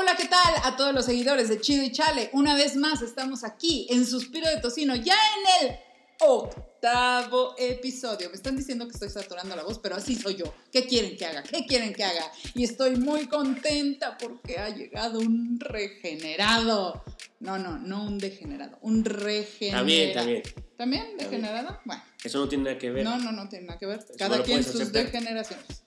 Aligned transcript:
Hola, 0.00 0.14
¿qué 0.16 0.26
tal 0.28 0.54
a 0.62 0.76
todos 0.76 0.94
los 0.94 1.06
seguidores 1.06 1.48
de 1.48 1.60
Chido 1.60 1.82
y 1.82 1.90
Chale? 1.90 2.30
Una 2.32 2.54
vez 2.54 2.76
más 2.76 3.02
estamos 3.02 3.42
aquí 3.42 3.88
en 3.90 4.06
Suspiro 4.06 4.48
de 4.48 4.58
Tocino, 4.58 4.94
ya 4.94 5.16
en 5.60 5.66
el 5.66 5.76
octavo 6.20 7.56
episodio. 7.58 8.30
Me 8.30 8.36
están 8.36 8.56
diciendo 8.56 8.86
que 8.86 8.92
estoy 8.92 9.08
saturando 9.08 9.56
la 9.56 9.64
voz, 9.64 9.80
pero 9.80 9.96
así 9.96 10.14
soy 10.14 10.36
yo. 10.36 10.54
¿Qué 10.70 10.86
quieren 10.86 11.16
que 11.16 11.26
haga? 11.26 11.42
¿Qué 11.42 11.66
quieren 11.66 11.92
que 11.92 12.04
haga? 12.04 12.30
Y 12.54 12.62
estoy 12.62 12.94
muy 12.94 13.26
contenta 13.26 14.16
porque 14.16 14.58
ha 14.58 14.68
llegado 14.68 15.18
un 15.18 15.58
regenerado. 15.58 17.02
No, 17.40 17.58
no, 17.58 17.76
no 17.76 18.04
un 18.04 18.18
degenerado, 18.18 18.78
un 18.82 19.04
regenerado. 19.04 19.80
También, 19.80 20.14
también. 20.14 20.42
¿También 20.76 21.16
degenerado? 21.18 21.80
Bueno. 21.84 22.04
Eso 22.22 22.38
no 22.38 22.48
tiene 22.48 22.64
nada 22.64 22.78
que 22.78 22.92
ver. 22.92 23.02
No, 23.02 23.18
no, 23.18 23.32
no 23.32 23.48
tiene 23.48 23.66
nada 23.66 23.80
que 23.80 23.86
ver. 23.86 24.06
Cada 24.16 24.36
no 24.36 24.44
quien 24.44 24.62
sus 24.62 24.92
degeneraciones. 24.92 25.82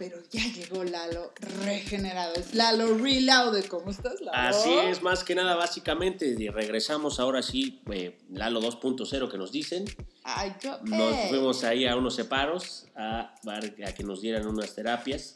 Pero 0.00 0.16
ya 0.30 0.42
llegó 0.54 0.82
Lalo 0.82 1.32
regenerado. 1.62 2.34
Es 2.34 2.54
Lalo 2.54 2.96
Reloaded. 2.96 3.66
¿Cómo 3.66 3.90
estás, 3.90 4.18
Lalo? 4.22 4.32
Así 4.34 4.72
es, 4.72 5.02
más 5.02 5.22
que 5.24 5.34
nada, 5.34 5.56
básicamente, 5.56 6.34
y 6.38 6.48
regresamos 6.48 7.20
ahora 7.20 7.42
sí, 7.42 7.82
eh, 7.92 8.18
Lalo 8.30 8.62
2.0 8.62 9.30
que 9.30 9.36
nos 9.36 9.52
dicen. 9.52 9.84
Ay, 10.24 10.54
yo. 10.62 10.78
Nos 10.84 11.14
fuimos 11.28 11.62
ahí 11.64 11.86
a 11.86 11.96
unos 11.96 12.14
separos 12.14 12.86
a, 12.96 13.34
a 13.46 13.92
que 13.94 14.02
nos 14.02 14.22
dieran 14.22 14.46
unas 14.46 14.74
terapias. 14.74 15.34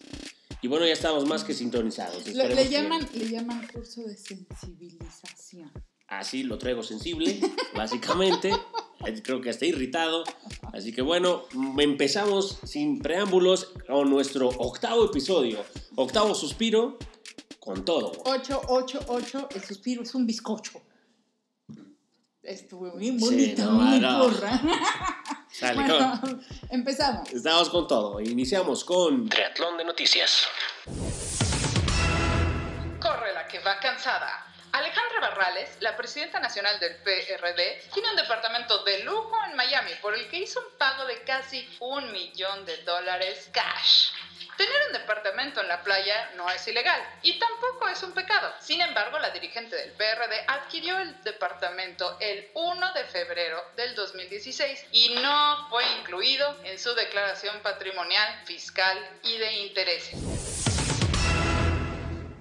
Y 0.63 0.67
bueno, 0.69 0.87
ya 0.87 0.95
estamos 0.95 1.27
más 1.29 1.45
que 1.45 1.53
sintonizados. 1.53 2.27
Le, 2.27 2.49
que- 2.49 2.69
llaman, 2.71 3.07
le 3.13 3.29
llaman 3.29 3.69
curso 3.69 4.03
de 4.05 4.17
sensibilización. 4.17 5.71
Así 6.09 6.43
lo 6.43 6.57
traigo 6.57 6.83
sensible, 6.83 7.39
básicamente. 7.77 8.51
Creo 9.23 9.41
que 9.41 9.51
está 9.51 9.67
irritado. 9.67 10.25
Así 10.73 10.93
que 10.93 11.03
bueno, 11.03 11.45
empezamos 11.79 12.59
sin 12.65 13.01
preámbulos 13.01 13.73
con 13.87 14.09
nuestro 14.11 14.49
octavo 14.49 15.05
episodio. 15.07 15.65
Octavo 15.97 16.35
suspiro 16.35 16.99
con 17.61 17.85
todo. 17.85 18.13
888, 18.25 19.49
el 19.55 19.65
suspiro 19.65 20.03
es 20.03 20.15
un 20.15 20.27
bizcocho. 20.27 20.81
Estuvo 22.43 22.93
muy 22.95 23.07
Sí, 23.07 23.25
bonita, 23.25 23.65
no, 23.65 23.71
muy 23.73 23.99
no. 24.01 24.19
porra. 24.25 24.61
Sale, 25.51 25.75
Bueno, 25.77 26.21
empezamos. 26.71 27.33
Estamos 27.33 27.71
con 27.71 27.87
todo. 27.87 28.21
Iniciamos 28.21 28.85
con 28.85 29.29
Triatlón 29.29 29.79
de 29.79 29.85
noticias. 29.85 30.43
Corre 33.01 33.33
la 33.35 33.47
que 33.47 33.61
va 33.61 33.79
cansada. 33.81 34.47
Alejandra 34.75 35.21
Barrales, 35.21 35.77
la 35.79 35.97
presidenta 35.97 36.41
nacional 36.41 36.81
del 36.81 36.97
PRD, 36.97 37.81
tiene 37.93 38.11
un 38.11 38.17
departamento 38.17 38.83
de 38.83 39.05
lujo 39.05 39.37
en 39.49 39.55
Miami 39.55 39.93
por 40.03 40.17
el 40.17 40.29
que 40.29 40.39
hizo 40.39 40.59
un 40.59 40.77
pago 40.77 41.07
de 41.07 41.23
casi 41.23 41.65
un 41.79 42.11
millón 42.11 42.67
de 42.67 42.79
dólares 42.79 43.49
cash. 43.53 44.09
Tener 44.57 44.87
un 44.89 44.95
departamento 44.95 45.61
en 45.61 45.69
la 45.69 45.85
playa 45.85 46.33
no 46.37 46.51
es 46.51 46.67
ilegal 46.67 47.01
y 47.23 47.39
tampoco 47.39 47.89
es 47.89 48.03
un 48.03 48.15
pecado. 48.15 48.53
Sin 48.59 48.81
embargo, 48.81 49.21
la 49.21 49.31
dirigente 49.31 49.77
del 49.77 49.93
PRD 49.93 50.45
adquirió 50.49 50.99
el 50.99 51.23
departamento 51.23 52.17
el 52.19 52.51
1 52.55 52.93
de 52.95 53.05
febrero 53.05 53.63
del 53.77 53.95
2016 53.95 54.87
y 54.91 55.15
no 55.23 55.69
fue 55.71 55.85
incluido 56.01 56.53
en 56.65 56.81
su 56.81 56.93
declaración 56.97 57.61
patrimonial, 57.63 58.45
fiscal 58.45 58.99
y 59.23 59.39
de 59.39 59.53
intereses. 59.53 60.21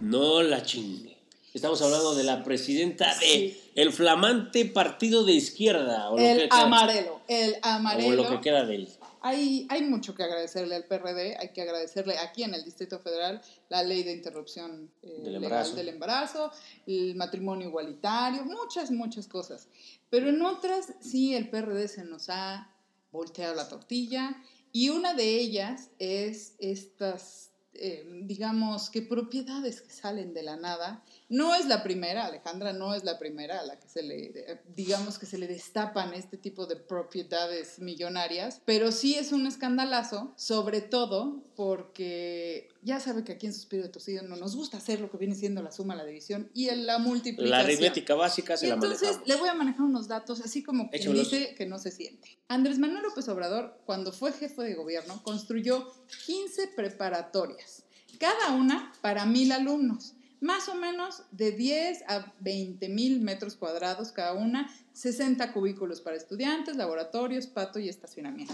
No 0.02 0.42
la 0.42 0.64
chingue. 0.64 1.13
Estamos 1.54 1.82
hablando 1.84 2.16
de 2.16 2.24
la 2.24 2.44
presidenta 2.44 3.14
de 3.20 3.26
Sí. 3.26 3.62
el 3.76 3.92
flamante 3.92 4.66
partido 4.66 5.24
de 5.24 5.34
izquierda. 5.34 6.10
O 6.10 6.18
lo 6.18 6.24
El 6.24 6.38
que 6.38 6.50
queda- 6.50 6.62
amarelo, 6.64 7.22
el 7.28 7.54
O 7.54 7.58
amarelo. 7.62 8.24
lo 8.24 8.30
que 8.30 8.42
queda 8.42 8.66
de 8.66 8.76
él. 8.76 8.90
Hay, 9.22 9.68
hay 9.70 9.84
mucho 9.84 10.16
que 10.16 10.24
agradecerle 10.24 10.76
al 10.76 10.84
PRD, 10.86 11.38
hay 11.40 11.50
que 11.54 11.62
agradecerle 11.62 12.18
aquí 12.18 12.44
en 12.44 12.56
el 12.56 12.64
Distrito 12.66 13.00
Federal 13.00 13.42
la 13.70 13.82
ley 13.84 14.04
de 14.04 14.12
interrupción 14.12 14.92
eh, 15.02 15.08
Del 15.08 15.24
legal 15.34 15.44
embarazo. 15.44 15.76
del 15.76 15.90
embarazo, 15.90 16.52
el 16.88 17.16
matrimonio 17.16 17.68
igualitario, 17.70 18.44
muchas, 18.44 18.92
muchas 18.92 19.28
cosas. 19.28 19.68
Pero 20.10 20.28
en 20.30 20.42
otras 20.42 20.88
sí 21.00 21.36
el 21.36 21.50
PRD 21.50 21.88
se 21.88 22.04
nos 22.04 22.30
ha 22.30 22.70
volteado 23.12 23.54
la 23.56 23.70
tortilla 23.70 24.36
y 24.74 24.90
una 24.90 25.14
de 25.14 25.40
ellas 25.40 25.90
es 26.00 26.56
estas, 26.60 27.52
eh, 27.76 28.06
digamos, 28.24 28.90
que 28.90 29.04
propiedades 29.04 29.82
que 29.82 29.92
salen 29.94 30.34
de 30.34 30.44
la 30.44 30.58
nada. 30.58 31.02
No 31.34 31.56
es 31.56 31.66
la 31.66 31.82
primera, 31.82 32.26
Alejandra 32.28 32.74
no 32.74 32.94
es 32.94 33.04
la 33.04 33.18
primera 33.18 33.60
a 33.60 33.64
la 33.66 33.80
que 33.80 33.90
se 33.90 34.04
le, 34.04 34.62
digamos 34.76 35.18
que 35.18 35.26
se 35.26 35.40
le 35.40 35.48
destapan 35.48 36.14
este 36.14 36.38
tipo 36.38 36.68
de 36.68 36.76
propiedades 36.76 37.80
millonarias, 37.80 38.62
pero 38.66 38.92
sí 38.92 39.16
es 39.16 39.32
un 39.32 39.48
escandalazo, 39.48 40.32
sobre 40.38 40.82
todo 40.82 41.44
porque 41.56 42.70
ya 42.84 43.00
sabe 43.00 43.24
que 43.24 43.32
aquí 43.32 43.48
en 43.48 43.54
Suspiro 43.56 43.82
de 43.82 43.90
Tosido 43.90 44.22
no 44.22 44.36
nos 44.36 44.56
gusta 44.56 44.78
hacer 44.78 45.02
lo 45.02 45.10
que 45.10 45.18
viene 45.18 45.34
siendo 45.34 45.64
la 45.64 45.72
suma, 45.72 45.96
la 45.96 46.06
división 46.06 46.52
y 46.54 46.70
la 46.70 47.00
multiplicación. 47.00 47.50
La 47.50 47.60
aritmética 47.60 48.14
básica 48.14 48.56
se 48.56 48.68
Y 48.68 48.70
la 48.70 48.76
entonces 48.76 49.02
manejamos. 49.02 49.28
le 49.28 49.36
voy 49.38 49.50
a 49.50 49.54
manejar 49.56 49.82
unos 49.82 50.08
datos, 50.08 50.40
así 50.42 50.62
como 50.62 50.88
Échamelos. 50.92 51.32
dice 51.32 51.56
que 51.56 51.66
no 51.66 51.80
se 51.80 51.90
siente. 51.90 52.38
Andrés 52.48 52.78
Manuel 52.78 53.02
López 53.02 53.28
Obrador, 53.28 53.80
cuando 53.86 54.12
fue 54.12 54.34
jefe 54.34 54.62
de 54.62 54.76
gobierno, 54.76 55.24
construyó 55.24 55.92
15 56.28 56.68
preparatorias, 56.76 57.86
cada 58.20 58.52
una 58.52 58.94
para 59.02 59.26
mil 59.26 59.52
alumnos, 59.52 60.14
más 60.44 60.68
o 60.68 60.76
menos 60.76 61.24
de 61.32 61.54
10 61.54 62.04
a 62.08 62.34
20 62.42 62.90
mil 62.90 63.22
metros 63.22 63.56
cuadrados 63.56 64.12
cada 64.12 64.34
una, 64.34 64.70
60 64.92 65.54
cubículos 65.54 66.02
para 66.02 66.18
estudiantes, 66.18 66.76
laboratorios, 66.76 67.48
pato 67.48 67.80
y 67.80 67.88
estacionamiento. 67.88 68.54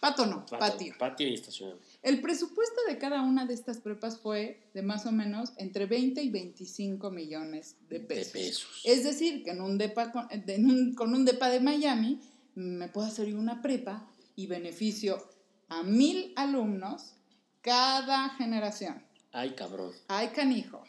Pato 0.00 0.24
no, 0.24 0.46
Patio, 0.46 0.58
patio. 0.58 0.94
patio 0.98 1.28
y 1.28 1.34
estacionamiento. 1.34 1.84
El 2.02 2.22
presupuesto 2.22 2.80
de 2.88 2.96
cada 2.96 3.20
una 3.20 3.44
de 3.44 3.52
estas 3.52 3.76
prepas 3.80 4.18
fue 4.18 4.62
de 4.72 4.80
más 4.80 5.04
o 5.04 5.12
menos 5.12 5.52
entre 5.58 5.84
20 5.84 6.22
y 6.22 6.30
25 6.30 7.10
millones 7.10 7.76
de 7.90 7.98
De 7.98 8.04
pesos. 8.06 8.32
pesos. 8.32 8.80
Es 8.84 9.04
decir, 9.04 9.44
que 9.44 9.50
en 9.50 9.60
un 9.60 9.76
depa 9.76 10.10
con, 10.12 10.26
en 10.30 10.64
un, 10.64 10.94
con 10.94 11.12
un 11.12 11.26
depa 11.26 11.50
de 11.50 11.60
Miami 11.60 12.18
me 12.54 12.88
puedo 12.88 13.06
hacer 13.06 13.34
una 13.34 13.60
prepa 13.60 14.08
y 14.36 14.46
beneficio 14.46 15.22
a 15.68 15.82
mil 15.82 16.32
alumnos 16.34 17.12
cada 17.60 18.30
generación. 18.30 19.02
Ay, 19.32 19.50
cabrón. 19.50 19.92
Ay, 20.08 20.28
canijo. 20.28 20.82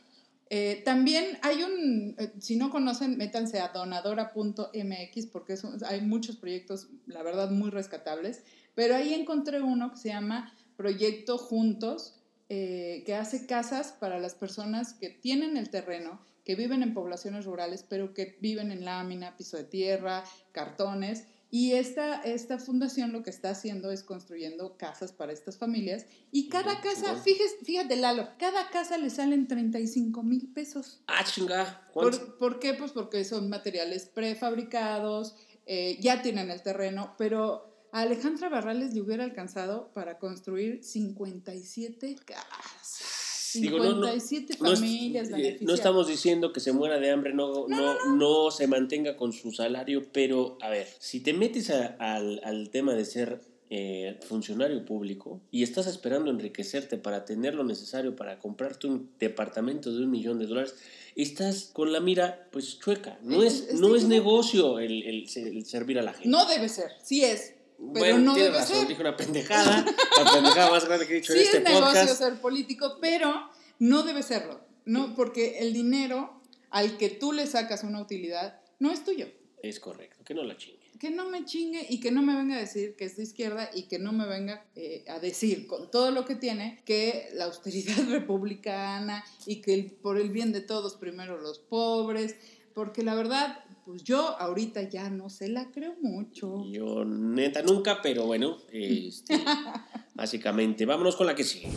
Eh, 0.53 0.81
también 0.83 1.39
hay 1.43 1.63
un, 1.63 2.13
eh, 2.17 2.33
si 2.39 2.57
no 2.57 2.71
conocen, 2.71 3.17
métanse 3.17 3.61
a 3.61 3.69
donadora.mx 3.69 5.25
porque 5.27 5.55
hay 5.87 6.01
muchos 6.01 6.35
proyectos, 6.35 6.89
la 7.05 7.23
verdad, 7.23 7.51
muy 7.51 7.69
rescatables, 7.69 8.43
pero 8.75 8.97
ahí 8.97 9.13
encontré 9.13 9.61
uno 9.61 9.91
que 9.91 9.97
se 9.97 10.09
llama 10.09 10.53
Proyecto 10.75 11.37
Juntos, 11.37 12.19
eh, 12.49 13.03
que 13.05 13.15
hace 13.15 13.45
casas 13.45 13.93
para 13.93 14.19
las 14.19 14.35
personas 14.35 14.91
que 14.91 15.09
tienen 15.09 15.55
el 15.55 15.69
terreno, 15.69 16.19
que 16.43 16.55
viven 16.55 16.83
en 16.83 16.93
poblaciones 16.93 17.45
rurales, 17.45 17.85
pero 17.87 18.13
que 18.13 18.37
viven 18.41 18.73
en 18.73 18.83
lámina, 18.83 19.37
piso 19.37 19.55
de 19.55 19.63
tierra, 19.63 20.25
cartones. 20.51 21.27
Y 21.53 21.73
esta, 21.73 22.21
esta 22.21 22.57
fundación 22.57 23.11
lo 23.11 23.23
que 23.23 23.29
está 23.29 23.49
haciendo 23.49 23.91
es 23.91 24.03
construyendo 24.03 24.77
casas 24.77 25.11
para 25.11 25.33
estas 25.33 25.57
familias. 25.57 26.05
Y 26.31 26.47
cada 26.47 26.79
casa, 26.79 27.17
fíjese, 27.17 27.57
fíjate 27.65 27.97
Lalo, 27.97 28.29
cada 28.39 28.69
casa 28.69 28.97
le 28.97 29.09
salen 29.09 29.49
35 29.49 30.23
mil 30.23 30.47
pesos. 30.53 31.01
Ah, 31.07 31.25
chinga. 31.25 31.89
¿Cuánto? 31.93 32.19
¿Por, 32.19 32.37
por 32.37 32.59
qué? 32.59 32.73
Pues 32.73 32.93
porque 32.93 33.25
son 33.25 33.49
materiales 33.49 34.05
prefabricados, 34.05 35.35
eh, 35.65 35.97
ya 35.99 36.21
tienen 36.21 36.49
el 36.49 36.63
terreno, 36.63 37.15
pero 37.17 37.87
a 37.91 38.01
Alejandra 38.01 38.47
Barrales 38.47 38.93
le 38.93 39.01
hubiera 39.01 39.25
alcanzado 39.25 39.91
para 39.93 40.19
construir 40.19 40.81
57 40.81 42.15
casas. 42.25 43.20
Digo, 43.53 43.77
no, 43.79 43.93
no, 43.95 44.07
57 44.07 44.57
No 44.59 44.71
es- 44.73 44.79
familias 44.79 45.29
beneficiadas. 45.29 45.61
no 45.61 45.73
estamos 45.73 46.07
diciendo 46.07 46.53
que 46.53 46.59
se 46.59 46.71
muera 46.71 46.99
de 46.99 47.09
hambre, 47.11 47.33
no, 47.33 47.67
no, 47.67 48.15
no, 48.15 48.51
se 48.51 48.67
mantenga 48.67 49.17
con 49.17 49.33
su 49.33 49.51
salario, 49.51 50.03
pero 50.11 50.57
a 50.61 50.69
ver, 50.69 50.87
si 50.99 51.19
te 51.19 51.33
metes 51.33 51.69
a- 51.69 51.95
al, 51.99 52.41
al 52.43 52.69
tema 52.69 52.93
de 52.93 53.05
ser 53.05 53.41
eh, 53.73 54.19
funcionario 54.27 54.83
público 54.83 55.39
y 55.49 55.63
estás 55.63 55.87
esperando 55.87 56.29
enriquecerte 56.29 56.97
para 56.97 57.23
tener 57.23 57.55
lo 57.55 57.63
necesario 57.63 58.17
para 58.17 58.37
comprarte 58.37 58.87
un 58.87 59.09
departamento 59.17 59.93
de 59.93 60.03
un 60.03 60.11
millón 60.11 60.39
de 60.39 60.45
dólares, 60.45 60.75
estás 61.15 61.69
con 61.71 61.93
la 61.93 62.01
mira 62.01 62.49
pues 62.51 62.79
chueca. 62.79 63.17
No 63.23 63.41
Es- 63.41 63.73
no 63.75 63.95
es 63.95 64.03
negocio 64.03 64.77
el, 64.79 65.03
el- 65.03 65.25
el 65.35 65.65
servir 65.65 65.99
a 65.99 66.01
la 66.01 66.11
gente. 66.11 66.27
No 66.27 66.45
debe 66.47 66.67
ser, 66.67 66.91
sí 67.01 67.23
es, 67.23 67.53
pero 67.93 68.05
Bueno, 68.15 68.17
no 68.19 68.33
debe 68.35 68.57
razón, 68.57 68.87
ser. 68.87 68.99
una 68.99 69.15
pendejada, 69.17 69.85
la 70.23 70.31
pendejada 70.31 70.69
más 70.71 70.85
grande 70.85 71.07
que 71.07 71.13
he 71.13 71.15
dicho 71.17 71.33
Sí 71.33 71.39
en 71.39 71.45
este 71.45 71.57
es 71.57 71.63
negocio 71.63 71.87
podcast. 72.01 72.17
ser 72.21 72.33
político, 72.41 72.97
pero 73.01 73.49
no 73.79 74.03
debe 74.03 74.21
serlo. 74.23 74.61
No, 74.85 75.15
porque 75.15 75.59
el 75.59 75.73
dinero 75.73 76.41
al 76.69 76.97
que 76.97 77.09
tú 77.09 77.33
le 77.33 77.47
sacas 77.47 77.83
una 77.83 78.01
utilidad 78.01 78.59
no 78.79 78.91
es 78.91 79.03
tuyo. 79.03 79.27
Es 79.63 79.79
correcto, 79.79 80.23
que 80.23 80.33
no 80.33 80.43
la 80.43 80.57
chingue. 80.57 80.79
Que 80.99 81.09
no 81.09 81.29
me 81.29 81.45
chingue 81.45 81.85
y 81.89 81.99
que 81.99 82.11
no 82.11 82.21
me 82.21 82.35
venga 82.35 82.55
a 82.55 82.59
decir 82.59 82.95
que 82.95 83.05
es 83.05 83.17
de 83.17 83.23
izquierda 83.23 83.69
y 83.73 83.83
que 83.83 83.97
no 83.99 84.11
me 84.11 84.27
venga 84.27 84.65
eh, 84.75 85.03
a 85.07 85.19
decir 85.19 85.65
con 85.67 85.89
todo 85.89 86.11
lo 86.11 86.25
que 86.25 86.35
tiene 86.35 86.81
que 86.85 87.29
la 87.33 87.45
austeridad 87.45 87.97
republicana 88.09 89.23
y 89.45 89.61
que 89.61 89.73
el- 89.73 89.91
por 89.91 90.19
el 90.19 90.29
bien 90.29 90.51
de 90.51 90.61
todos 90.61 90.95
primero 90.95 91.39
los 91.41 91.57
pobres, 91.59 92.35
porque 92.73 93.03
la 93.03 93.15
verdad, 93.15 93.63
pues 93.91 94.05
yo 94.05 94.37
ahorita 94.39 94.83
ya 94.83 95.09
no 95.09 95.29
se 95.29 95.49
la 95.49 95.69
creo 95.69 95.95
mucho. 96.01 96.63
Yo 96.71 97.03
neta 97.03 97.61
nunca, 97.61 98.01
pero 98.01 98.23
bueno, 98.23 98.57
este, 98.71 99.37
básicamente, 100.13 100.85
vámonos 100.85 101.17
con 101.17 101.27
la 101.27 101.35
que 101.35 101.43
sigue. 101.43 101.67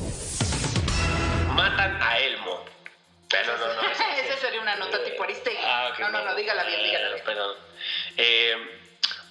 Matan 1.57 2.01
a 2.01 2.19
Elmo. 2.21 2.61
Pero 3.29 3.59
no, 3.59 3.67
no. 3.67 3.83
no 3.83 3.91
Esa 3.91 4.37
sería 4.41 4.61
una 4.61 4.77
nota 4.77 5.03
tipo 5.03 5.25
Aristegui. 5.25 5.57
Ah, 5.65 5.91
no, 5.99 6.11
no, 6.11 6.25
no, 6.25 6.37
dígala 6.37 6.63
bien, 6.63 6.85
dígala. 6.85 7.17
Perdón. 7.25 7.57
Eh, 8.17 8.55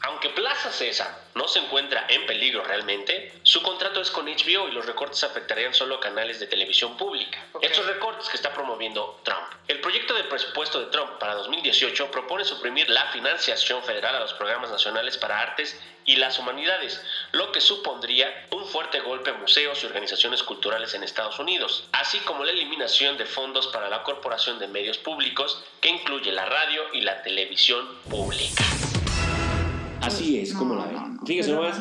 aunque 0.03 0.29
Plaza 0.29 0.69
César 0.71 1.17
no 1.33 1.47
se 1.47 1.59
encuentra 1.59 2.05
en 2.09 2.25
peligro 2.25 2.61
realmente, 2.63 3.33
su 3.43 3.63
contrato 3.63 4.01
es 4.01 4.11
con 4.11 4.25
HBO 4.25 4.67
y 4.67 4.71
los 4.71 4.85
recortes 4.85 5.23
afectarían 5.23 5.73
solo 5.73 5.95
a 5.95 5.99
canales 6.01 6.41
de 6.41 6.47
televisión 6.47 6.97
pública. 6.97 7.45
Estos 7.61 7.85
recortes 7.85 8.27
que 8.27 8.35
está 8.35 8.53
promoviendo 8.53 9.21
Trump. 9.23 9.47
El 9.69 9.79
proyecto 9.79 10.13
de 10.13 10.25
presupuesto 10.25 10.81
de 10.81 10.87
Trump 10.87 11.19
para 11.19 11.35
2018 11.35 12.11
propone 12.11 12.43
suprimir 12.43 12.89
la 12.89 13.05
financiación 13.13 13.81
federal 13.83 14.15
a 14.15 14.19
los 14.19 14.33
programas 14.33 14.69
nacionales 14.71 15.17
para 15.17 15.39
artes 15.39 15.79
y 16.03 16.17
las 16.17 16.37
humanidades, 16.37 17.01
lo 17.31 17.53
que 17.53 17.61
supondría 17.61 18.47
un 18.51 18.65
fuerte 18.67 18.99
golpe 18.99 19.29
a 19.29 19.35
museos 19.35 19.81
y 19.83 19.85
organizaciones 19.85 20.43
culturales 20.43 20.93
en 20.93 21.03
Estados 21.03 21.39
Unidos, 21.39 21.87
así 21.93 22.19
como 22.19 22.43
la 22.43 22.51
eliminación 22.51 23.17
de 23.17 23.25
fondos 23.25 23.67
para 23.67 23.87
la 23.87 24.03
Corporación 24.03 24.59
de 24.59 24.67
Medios 24.67 24.97
Públicos, 24.97 25.63
que 25.79 25.87
incluye 25.87 26.33
la 26.33 26.45
radio 26.45 26.83
y 26.91 26.99
la 26.99 27.23
televisión 27.23 27.87
pública. 28.09 28.63
Así 30.13 30.39
es, 30.39 30.53
como 30.53 30.75
la 30.75 30.85
ven. 30.85 31.19
Fíjese 31.25 31.55
más. 31.55 31.79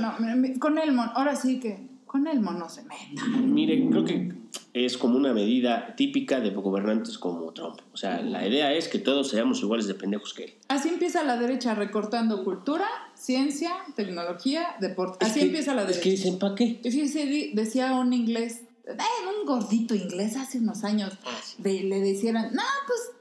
con 0.59 0.79
Elmo, 0.79 1.03
ahora 1.15 1.37
sí 1.37 1.61
que 1.61 1.79
con 2.07 2.27
Elmo 2.27 2.53
no 2.53 2.69
se 2.69 2.83
meta. 2.83 3.27
Mire, 3.43 3.89
creo 3.89 4.05
que 4.05 4.33
es 4.75 4.99
como 4.99 5.17
una 5.17 5.33
medida 5.33 5.95
típica 5.97 6.41
de 6.41 6.51
gobernantes 6.51 7.19
como 7.19 7.53
Trump. 7.53 7.81
O 7.93 7.97
sea, 7.97 8.23
la 8.23 8.47
idea 8.47 8.73
es 8.73 8.89
que 8.89 8.99
todos 8.99 9.31
seamos 9.31 9.61
iguales 9.61 9.87
de 9.87 9.95
pendejos 9.95 10.35
que 10.35 10.45
él. 10.45 10.55
Así 10.69 10.89
empieza 10.89 11.23
la 11.25 11.37
derecha 11.37 11.75
recortando 11.75 12.45
cultura, 12.45 12.87
ciencia, 13.15 13.73
tecnología, 13.97 14.77
deporte. 14.81 15.25
Así 15.25 15.41
empieza 15.41 15.75
la 15.75 15.83
derecha. 15.83 15.99
Es 15.99 16.05
que 16.05 16.11
dicen, 16.11 16.39
¿para 16.39 16.55
qué? 16.55 16.81
Fíjese, 16.83 17.51
decía 17.55 17.95
un 17.95 18.13
inglés, 18.13 18.63
eh, 18.87 18.97
un 19.41 19.47
gordito 19.47 19.95
inglés 19.95 20.37
hace 20.37 20.59
unos 20.59 20.85
años, 20.85 21.13
ah, 21.25 21.41
le 21.63 22.01
decían, 22.01 22.35
no, 22.35 22.63
pues 22.87 23.13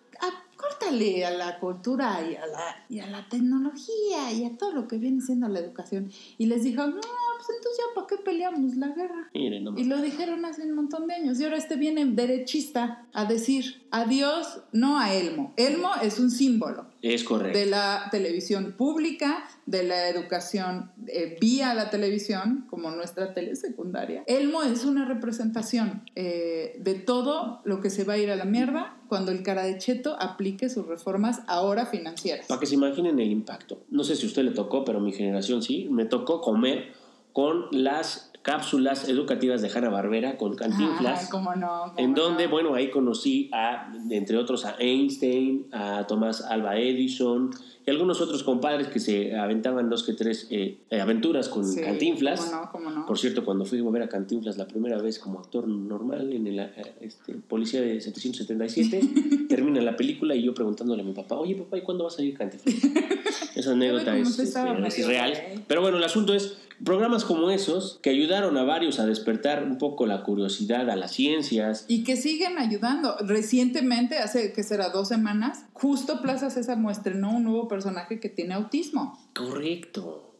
a 0.88 1.32
la 1.32 1.60
cultura 1.60 2.20
y 2.30 2.36
a 2.36 2.46
la, 2.46 2.86
y 2.90 3.00
a 3.00 3.08
la 3.08 3.28
tecnología 3.30 4.32
y 4.34 4.46
a 4.46 4.58
todo 4.58 4.72
lo 4.72 4.88
que 4.88 4.98
viene 4.98 5.22
siendo 5.22 5.48
la 5.48 5.60
educación. 5.60 6.12
Y 6.38 6.48
les 6.48 6.64
dijo, 6.64 6.86
no, 6.86 6.94
pues 6.94 7.50
entonces 7.56 7.78
ya 7.78 7.96
para 7.96 8.08
qué 8.08 8.18
peleamos 8.18 8.76
la 8.76 8.88
guerra. 8.90 9.30
y 9.34 9.84
lo 9.86 10.02
dijeron 10.02 10.44
hace 10.46 10.64
un 10.64 10.76
montón 10.76 11.08
de 11.08 11.16
años. 11.16 11.40
Y 11.40 11.44
ahora 11.44 11.58
este 11.58 11.76
viene 11.76 12.06
derechista 12.06 13.06
a 13.14 13.26
decir 13.26 13.88
adiós, 13.92 14.62
no 14.72 15.00
a 15.00 15.14
Elmo. 15.14 15.54
Elmo 15.56 15.90
es 16.02 16.20
un 16.20 16.32
símbolo. 16.32 16.91
Es 17.02 17.24
correcto. 17.24 17.58
De 17.58 17.66
la 17.66 18.08
televisión 18.12 18.76
pública, 18.78 19.44
de 19.66 19.84
la 19.84 20.10
educación 20.10 20.92
eh, 21.08 21.38
vía 21.40 21.74
la 21.74 21.90
televisión, 21.90 22.68
como 22.70 22.92
nuestra 22.92 23.34
telesecundaria. 23.34 24.24
Elmo 24.28 24.64
es 24.64 24.86
una 24.86 25.06
representación 25.06 26.04
eh, 26.16 26.78
de 26.80 26.94
todo 26.96 27.62
lo 27.66 27.82
que 27.82 27.90
se 27.90 28.04
va 28.04 28.14
a 28.14 28.18
ir 28.18 28.30
a 28.30 28.36
la 28.36 28.46
mierda 28.46 28.98
cuando 29.08 29.32
el 29.32 29.44
cara 29.44 29.64
de 29.64 29.78
Cheto 29.78 30.16
aplique 30.20 30.70
sus 30.70 30.86
reformas 30.86 31.42
ahora 31.48 31.86
financieras. 31.86 32.46
Para 32.48 32.60
que 32.60 32.66
se 32.66 32.76
imaginen 32.76 33.20
el 33.20 33.32
impacto. 33.32 33.84
No 33.90 34.04
sé 34.04 34.16
si 34.16 34.26
a 34.26 34.28
usted 34.28 34.44
le 34.44 34.52
tocó, 34.52 34.86
pero 34.86 35.00
mi 35.00 35.12
generación 35.12 35.62
sí. 35.64 35.88
Me 35.90 36.06
tocó 36.06 36.42
comer 36.42 36.94
con 37.34 37.66
las 37.72 38.31
cápsulas 38.42 39.08
educativas 39.08 39.62
de 39.62 39.70
Hanna 39.70 39.90
Barbera 39.90 40.38
con 40.38 40.56
Cantinflas. 40.56 41.30
cómo 41.30 41.56
no, 41.56 41.94
en 41.98 42.14
donde, 42.14 42.48
bueno, 42.48 42.74
ahí 42.74 42.90
conocí 42.90 43.50
a, 43.54 43.92
entre 44.10 44.38
otros, 44.38 44.66
a 44.66 44.76
Einstein, 44.80 45.68
a 45.72 46.08
Tomás 46.08 46.42
Alba 46.42 46.78
Edison 46.78 47.52
algunos 47.92 48.22
otros 48.22 48.44
compadres 48.44 48.88
que 48.88 49.00
se 49.00 49.36
aventaban 49.36 49.90
dos 49.90 50.04
que 50.04 50.14
tres 50.14 50.48
eh, 50.50 50.78
eh, 50.90 51.02
aventuras 51.02 51.50
con 51.50 51.64
Cantinflas. 51.76 52.42
Cómo 52.42 52.52
no, 52.52 52.72
cómo 52.72 52.90
no. 52.90 53.06
Por 53.06 53.20
cierto, 53.20 53.46
cuando 53.46 53.66
fui 53.66 53.80
a 53.80 53.90
ver 53.92 54.04
a 54.04 54.10
Cantinflas 54.10 54.58
la 54.58 54.68
primera 54.68 55.02
vez 55.02 55.20
como 55.20 55.40
actor 55.40 55.68
normal 55.68 56.34
en 56.34 56.48
el 56.48 56.60
eh, 56.60 56.72
este, 57.02 57.34
Policía 57.36 57.82
de 57.82 58.02
777, 58.02 59.48
termina 59.50 59.82
la 59.82 59.96
película 59.96 60.36
y 60.36 60.44
yo 60.44 60.54
preguntándole 60.54 61.02
a 61.02 61.06
mi 61.06 61.14
papá, 61.14 61.36
oye 61.36 61.56
papá, 61.56 61.78
¿y 61.78 61.82
cuándo 61.82 62.04
vas 62.06 62.18
a 62.18 62.24
ir 62.24 62.38
Cantinflas? 62.38 62.76
Esa 63.56 63.72
anécdota 63.74 64.18
es, 64.18 64.40
es, 64.40 65.08
real. 65.08 65.34
Pero 65.68 65.82
bueno, 65.82 65.98
el 65.98 66.04
asunto 66.04 66.34
es 66.34 66.58
Programas 66.84 67.26
como 67.26 67.52
esos 67.52 68.00
que 68.02 68.10
ayudaron 68.10 68.58
a 68.58 68.64
varios 68.64 69.00
a 69.00 69.06
despertar 69.06 69.64
un 69.64 69.78
poco 69.78 70.08
la 70.08 70.24
curiosidad 70.24 70.90
a 70.90 70.96
las 70.96 71.12
ciencias. 71.12 71.86
Y 71.88 72.04
que 72.04 72.16
siguen 72.16 72.58
ayudando. 72.58 73.18
Recientemente, 73.20 74.18
hace 74.18 74.52
que 74.52 74.64
será 74.64 74.90
dos 74.90 75.08
semanas, 75.08 75.66
justo 75.74 76.24
Plaza 76.24 76.50
César 76.50 76.80
estrenó 76.90 77.36
un 77.36 77.44
nuevo 77.44 77.68
personaje 77.68 77.81
que 78.20 78.30
tiene 78.30 78.54
autismo. 78.54 79.20
Correcto. 79.34 80.36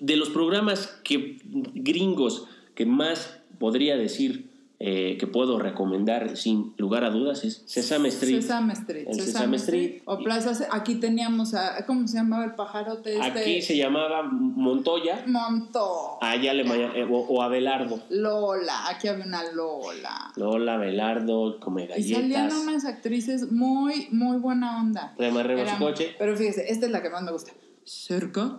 De 0.00 0.16
los 0.16 0.30
programas 0.30 0.86
que 1.04 1.38
gringos 1.44 2.46
que 2.74 2.86
más 2.86 3.40
podría 3.58 3.96
decir 3.96 4.51
eh, 4.84 5.16
que 5.16 5.28
puedo 5.28 5.60
recomendar 5.60 6.36
sin 6.36 6.74
lugar 6.76 7.04
a 7.04 7.10
dudas 7.10 7.44
es 7.44 7.62
Sesame 7.66 8.08
Street. 8.08 8.40
Sesame 8.40 8.72
Street. 8.72 9.06
Sesame, 9.12 9.56
Street. 9.58 10.02
O 10.06 10.18
Plaza, 10.18 10.66
aquí 10.72 10.96
teníamos 10.96 11.54
a, 11.54 11.86
¿cómo 11.86 12.08
se 12.08 12.16
llamaba 12.16 12.44
el 12.46 12.56
pajarote 12.56 13.12
este? 13.12 13.40
Aquí 13.40 13.62
se 13.62 13.76
llamaba 13.76 14.24
Montoya. 14.24 15.22
Monto. 15.28 16.18
Allá 16.20 16.52
le 16.52 16.62
eh, 16.64 17.06
o, 17.08 17.42
Abelardo. 17.42 18.00
Lola, 18.10 18.88
aquí 18.88 19.06
había 19.06 19.24
una 19.24 19.52
Lola. 19.52 20.32
Lola, 20.34 20.74
Abelardo, 20.74 21.60
come 21.60 21.86
galletas. 21.86 22.04
Y 22.04 22.14
salían 22.14 22.52
unas 22.52 22.84
actrices 22.84 23.52
muy, 23.52 24.08
muy 24.10 24.38
buena 24.38 24.80
onda. 24.80 25.14
Rema, 25.16 25.44
rema 25.44 25.76
su 25.76 25.78
coche. 25.78 26.16
Pero 26.18 26.36
fíjese, 26.36 26.72
esta 26.72 26.86
es 26.86 26.90
la 26.90 27.02
que 27.02 27.10
más 27.10 27.22
me 27.22 27.30
gusta. 27.30 27.52
Cerca. 27.84 28.58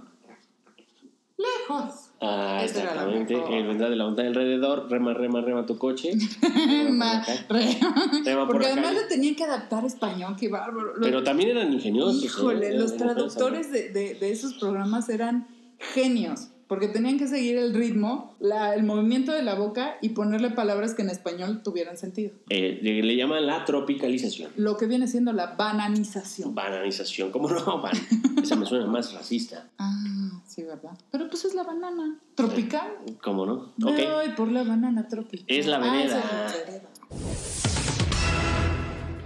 Lejos. 1.36 2.12
Ah, 2.25 2.62
exactamente. 2.64 3.34
Él 3.34 3.68
vendrá 3.68 3.90
de 3.90 3.96
la 3.96 4.06
montaña 4.06 4.30
alrededor, 4.30 4.90
rema, 4.90 5.14
rema, 5.14 5.42
rema 5.42 5.66
tu 5.66 5.78
coche. 5.78 6.12
rema, 6.42 7.25
rema, 7.50 8.48
Porque 8.48 8.68
además 8.68 8.94
le 8.94 9.04
tenían 9.04 9.36
que 9.36 9.44
adaptar 9.44 9.84
español, 9.86 10.36
qué 10.40 10.48
bárbaro. 10.50 10.94
Pero 11.02 11.24
también 11.24 11.50
eran 11.50 11.74
ingeniosos. 11.74 12.24
¿eh? 12.24 12.25
Híjole, 12.25 12.78
los 12.78 12.96
traductores 12.96 13.72
de, 13.72 13.90
de, 13.90 14.16
de 14.16 14.31
esos 14.31 14.54
programas 14.54 15.10
eran 15.10 15.48
genios 15.78 16.53
porque 16.68 16.88
tenían 16.88 17.18
que 17.18 17.27
seguir 17.27 17.57
el 17.57 17.74
ritmo, 17.74 18.36
la, 18.39 18.74
el 18.75 18.83
movimiento 18.83 19.31
de 19.31 19.44
la 19.44 19.56
boca 19.56 19.98
y 20.01 20.10
ponerle 20.10 20.50
palabras 20.51 20.94
que 20.94 21.01
en 21.01 21.10
español 21.10 21.62
tuvieran 21.63 21.98
sentido. 21.98 22.31
Eh, 22.50 22.80
le, 22.81 23.15
llaman 23.15 23.45
la 23.45 23.65
tropicalización. 23.65 24.51
Lo 24.56 24.77
que 24.77 24.86
viene 24.86 25.07
siendo 25.07 25.33
la 25.33 25.48
bananización. 25.48 26.56
Bananización, 26.56 27.31
¿cómo 27.31 27.50
no? 27.50 27.81
Ban 27.81 27.95
Esa 28.42 28.56
me 28.56 28.65
suena 28.65 28.88
más 28.88 29.13
racista. 29.13 29.69
Ah, 29.77 30.42
sí, 30.48 30.63
¿verdad? 30.63 30.98
Pero 31.12 31.30
pues 31.30 31.45
es 31.45 31.54
la 31.54 31.63
banana. 31.63 32.19
¿Tropical? 32.36 32.92
¿Cómo 33.21 33.45
no? 33.45 33.74
Okay. 33.83 34.07
por 34.36 34.51
la 34.51 34.63
banana 34.63 35.07
tropical. 35.07 35.45
Es 35.48 35.68
la 35.68 35.80
venera. 35.80 36.24
Ah, 36.24 36.48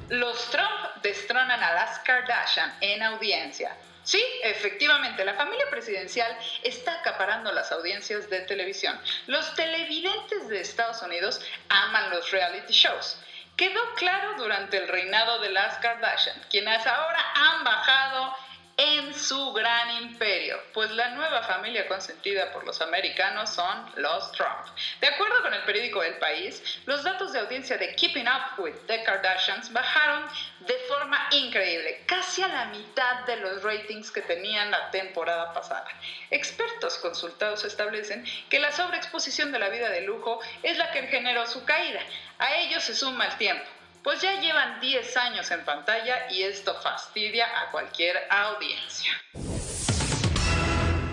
Los 0.09 0.49
Trump 0.51 1.03
destronan 1.03 1.61
a 1.61 1.73
las 1.73 1.99
Kardashian 1.99 2.71
en 2.81 3.03
audiencia. 3.03 3.71
Sí, 4.07 4.23
efectivamente, 4.41 5.25
la 5.25 5.33
familia 5.33 5.69
presidencial 5.69 6.33
está 6.63 6.93
acaparando 6.93 7.51
las 7.51 7.73
audiencias 7.73 8.29
de 8.29 8.39
televisión. 8.39 8.97
Los 9.25 9.53
televidentes 9.55 10.47
de 10.47 10.61
Estados 10.61 11.01
Unidos 11.01 11.41
aman 11.67 12.09
los 12.11 12.31
reality 12.31 12.71
shows. 12.71 13.19
Quedó 13.57 13.81
claro 13.95 14.35
durante 14.37 14.77
el 14.77 14.87
reinado 14.87 15.39
de 15.39 15.49
las 15.49 15.77
Kardashian, 15.79 16.41
quienes 16.49 16.87
ahora 16.87 17.19
han 17.35 17.65
bajado 17.65 18.33
en 18.77 19.11
su 19.15 19.53
gran 19.53 20.03
imperio, 20.03 20.61
pues 20.71 20.91
la 20.91 21.09
nueva 21.09 21.41
familia 21.41 21.87
consentida 21.87 22.51
por 22.51 22.63
los 22.63 22.79
americanos 22.79 23.49
son 23.49 23.91
los 23.95 24.31
Trump. 24.33 24.67
De 25.01 25.07
acuerdo 25.07 25.41
con 25.41 25.51
el 25.51 25.63
periódico 25.63 26.03
El 26.03 26.19
País, 26.19 26.61
los 26.85 27.03
datos 27.03 27.33
de 27.33 27.39
audiencia 27.39 27.77
de 27.77 27.95
Keeping 27.95 28.27
Up 28.27 28.59
with 28.59 28.75
the 28.85 29.03
Kardashians 29.03 29.73
bajaron 29.73 30.27
de 30.59 30.77
forma 30.87 31.27
increíble, 31.31 32.03
casi 32.05 32.43
a 32.43 32.49
la 32.49 32.65
mitad 32.65 33.25
de 33.25 33.37
los 33.37 33.63
ratings 33.63 34.11
que 34.11 34.21
tenían 34.21 34.69
la 34.69 34.91
temporada 34.91 35.53
pasada. 35.53 35.87
Expertos 36.29 36.99
consultados 36.99 37.63
establecen 37.63 38.23
que 38.49 38.59
la 38.59 38.71
sobreexposición 38.71 39.51
de 39.51 39.57
la 39.57 39.69
vida 39.69 39.89
de 39.89 40.01
lujo 40.01 40.39
es 40.61 40.77
la 40.77 40.91
que 40.91 41.07
generó 41.07 41.47
su 41.47 41.65
caída. 41.65 42.01
A 42.37 42.55
ello 42.57 42.79
se 42.79 42.93
suma 42.93 43.25
el 43.25 43.37
tiempo 43.37 43.76
pues 44.07 44.21
ya 44.21 44.39
llevan 44.39 44.79
10 44.79 45.17
años 45.17 45.51
en 45.51 45.65
pantalla 45.65 46.31
y 46.31 46.41
esto 46.41 46.73
fastidia 46.81 47.45
a 47.59 47.71
cualquier 47.71 48.15
audiencia. 48.29 49.11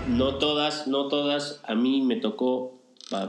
No 0.07 0.39
todas, 0.39 0.87
no 0.87 1.09
todas, 1.09 1.61
a 1.65 1.75
mí 1.75 2.03
me 2.03 2.15
tocó 2.15 2.79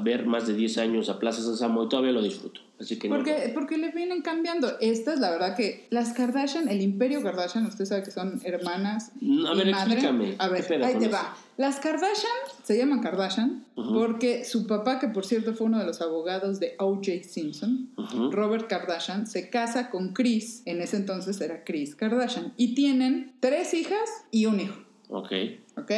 ver 0.04 0.28
más 0.28 0.46
de 0.46 0.54
10 0.54 0.78
años 0.78 1.10
a 1.10 1.18
Plaza 1.18 1.42
Sésamo 1.42 1.84
y 1.84 1.90
todavía 1.90 2.12
lo 2.12 2.22
disfruto. 2.22 2.62
Así 2.80 3.00
que 3.00 3.08
porque, 3.08 3.52
porque 3.54 3.78
le 3.78 3.92
vienen 3.92 4.22
cambiando. 4.22 4.78
Esta 4.82 5.14
es 5.14 5.20
la 5.20 5.32
verdad 5.32 5.56
que 5.56 5.88
las 5.92 6.14
Kardashian, 6.14 6.68
el 6.68 6.82
imperio 6.82 7.24
Kardashian, 7.24 7.66
usted 7.66 7.86
sabe 7.86 8.04
que 8.04 8.12
son 8.12 8.42
hermanas. 8.44 9.12
A 9.48 9.54
ver, 9.54 9.70
explícame. 9.70 10.36
A 10.38 10.50
ver, 10.50 10.84
ahí 10.84 10.96
te 11.00 11.08
va. 11.08 11.36
Las 11.58 11.80
Kardashian 11.80 12.34
se 12.64 12.78
llaman 12.78 13.02
Kardashian 13.02 13.66
porque 13.76 14.44
su 14.44 14.68
papá, 14.68 15.00
que 15.00 15.08
por 15.08 15.26
cierto 15.26 15.54
fue 15.54 15.68
uno 15.68 15.80
de 15.80 15.86
los 15.86 16.02
abogados 16.02 16.60
de 16.60 16.76
O.J. 16.80 17.24
Simpson, 17.24 17.92
Robert 18.32 18.68
Kardashian, 18.68 19.26
se 19.26 19.50
casa 19.50 19.90
con 19.90 20.14
Chris, 20.14 20.62
en 20.66 20.82
ese 20.82 20.98
entonces 20.98 21.40
era 21.40 21.64
Chris 21.64 21.96
Kardashian, 21.96 22.54
y 22.58 22.76
tienen 22.76 23.32
tres 23.40 23.74
hijas 23.74 24.10
y 24.32 24.48
un 24.48 24.60
hijo. 24.60 24.76
Ok. 25.10 25.32
Ok. 25.78 25.92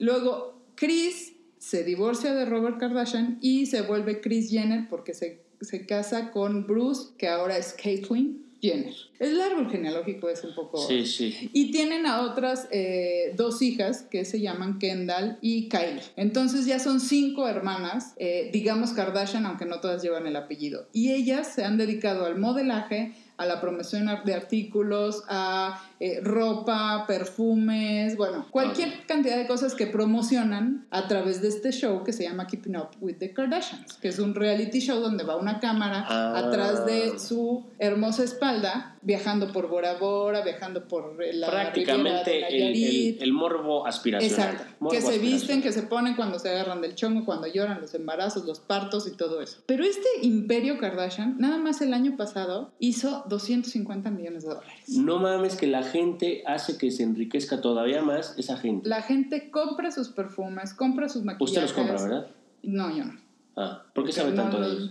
Luego, 0.00 0.60
Chris 0.74 1.34
se 1.58 1.84
divorcia 1.84 2.34
de 2.34 2.44
Robert 2.44 2.78
Kardashian 2.78 3.38
y 3.40 3.66
se 3.66 3.82
vuelve 3.82 4.20
Chris 4.20 4.50
Jenner 4.50 4.88
porque 4.88 5.14
se, 5.14 5.42
se 5.60 5.86
casa 5.86 6.30
con 6.30 6.66
Bruce, 6.66 7.10
que 7.18 7.28
ahora 7.28 7.56
es 7.56 7.72
Caitlyn. 7.72 8.46
Jenner. 8.60 8.94
El 9.18 9.70
genealógico, 9.70 10.28
es 10.28 10.42
un 10.44 10.54
poco... 10.54 10.78
Sí, 10.86 11.06
sí. 11.06 11.50
Y 11.52 11.70
tienen 11.70 12.06
a 12.06 12.22
otras 12.22 12.68
eh, 12.70 13.34
dos 13.36 13.62
hijas 13.62 14.02
que 14.02 14.24
se 14.24 14.40
llaman 14.40 14.78
Kendall 14.78 15.38
y 15.40 15.68
Kylie. 15.68 16.02
Entonces 16.16 16.66
ya 16.66 16.78
son 16.78 17.00
cinco 17.00 17.48
hermanas, 17.48 18.14
eh, 18.16 18.50
digamos 18.52 18.92
Kardashian, 18.92 19.46
aunque 19.46 19.66
no 19.66 19.80
todas 19.80 20.02
llevan 20.02 20.26
el 20.26 20.36
apellido. 20.36 20.88
Y 20.92 21.12
ellas 21.12 21.52
se 21.54 21.64
han 21.64 21.76
dedicado 21.76 22.24
al 22.24 22.38
modelaje, 22.38 23.14
a 23.38 23.46
la 23.46 23.60
promoción 23.60 24.08
de 24.24 24.34
artículos, 24.34 25.24
a 25.28 25.82
eh, 26.00 26.20
ropa, 26.22 27.04
perfumes, 27.06 28.16
bueno, 28.16 28.46
cualquier 28.50 29.06
cantidad 29.06 29.36
de 29.36 29.46
cosas 29.46 29.74
que 29.74 29.86
promocionan 29.86 30.86
a 30.90 31.08
través 31.08 31.40
de 31.42 31.48
este 31.48 31.72
show 31.72 32.02
que 32.04 32.12
se 32.12 32.24
llama 32.24 32.46
Keeping 32.46 32.76
Up 32.76 32.88
with 33.00 33.16
the 33.18 33.32
Kardashians, 33.32 33.94
que 33.94 34.08
es 34.08 34.18
un 34.18 34.34
reality 34.34 34.80
show 34.80 35.00
donde 35.00 35.24
va 35.24 35.36
una 35.36 35.60
cámara 35.60 36.04
Ah. 36.08 36.38
atrás 36.38 36.86
de 36.86 37.18
su 37.18 37.64
hermosa 37.78 38.24
espalda, 38.24 38.96
viajando 39.02 39.52
por 39.52 39.68
Bora 39.68 39.94
Bora, 39.94 40.42
viajando 40.42 40.86
por 40.88 41.14
la 41.16 41.24
Riviera 41.24 41.50
Prácticamente 41.50 42.30
de 42.30 42.38
el, 42.38 42.44
el, 42.44 42.60
Nayarit. 42.72 43.22
el 43.22 43.32
morbo 43.32 43.86
aspiracional. 43.86 44.50
Exacto. 44.54 44.74
Morbo 44.80 44.96
que 44.96 45.02
se 45.02 45.18
visten, 45.18 45.62
que 45.62 45.72
se 45.72 45.82
ponen 45.82 46.14
cuando 46.16 46.38
se 46.38 46.48
agarran 46.50 46.80
del 46.80 46.94
chongo, 46.94 47.24
cuando 47.24 47.46
lloran, 47.46 47.80
los 47.80 47.94
embarazos, 47.94 48.44
los 48.44 48.60
partos 48.60 49.06
y 49.06 49.12
todo 49.12 49.40
eso. 49.40 49.58
Pero 49.66 49.84
este 49.84 50.08
imperio 50.22 50.78
Kardashian, 50.78 51.36
nada 51.38 51.58
más 51.58 51.80
el 51.80 51.94
año 51.94 52.16
pasado, 52.16 52.72
hizo 52.78 53.24
250 53.28 54.10
millones 54.10 54.42
de 54.44 54.48
dólares. 54.50 54.88
No 54.88 55.18
mames 55.18 55.56
que 55.56 55.66
la 55.66 55.82
gente 55.82 56.42
hace 56.46 56.78
que 56.78 56.90
se 56.90 57.02
enriquezca 57.02 57.60
todavía 57.60 58.02
más 58.02 58.34
esa 58.38 58.56
gente. 58.56 58.88
La 58.88 59.02
gente 59.02 59.50
compra 59.50 59.90
sus 59.90 60.08
perfumes, 60.08 60.74
compra 60.74 61.08
sus 61.08 61.24
maquillajes. 61.24 61.48
Usted 61.48 61.62
los 61.62 61.72
compra, 61.72 62.02
¿verdad? 62.02 62.26
No, 62.62 62.96
yo 62.96 63.04
no. 63.04 63.20
Ah, 63.56 63.82
¿por 63.94 64.04
qué 64.04 64.12
sabe 64.12 64.30
No, 64.32 64.42
tanto 64.42 64.60
de 64.60 64.66
ellos? 64.68 64.90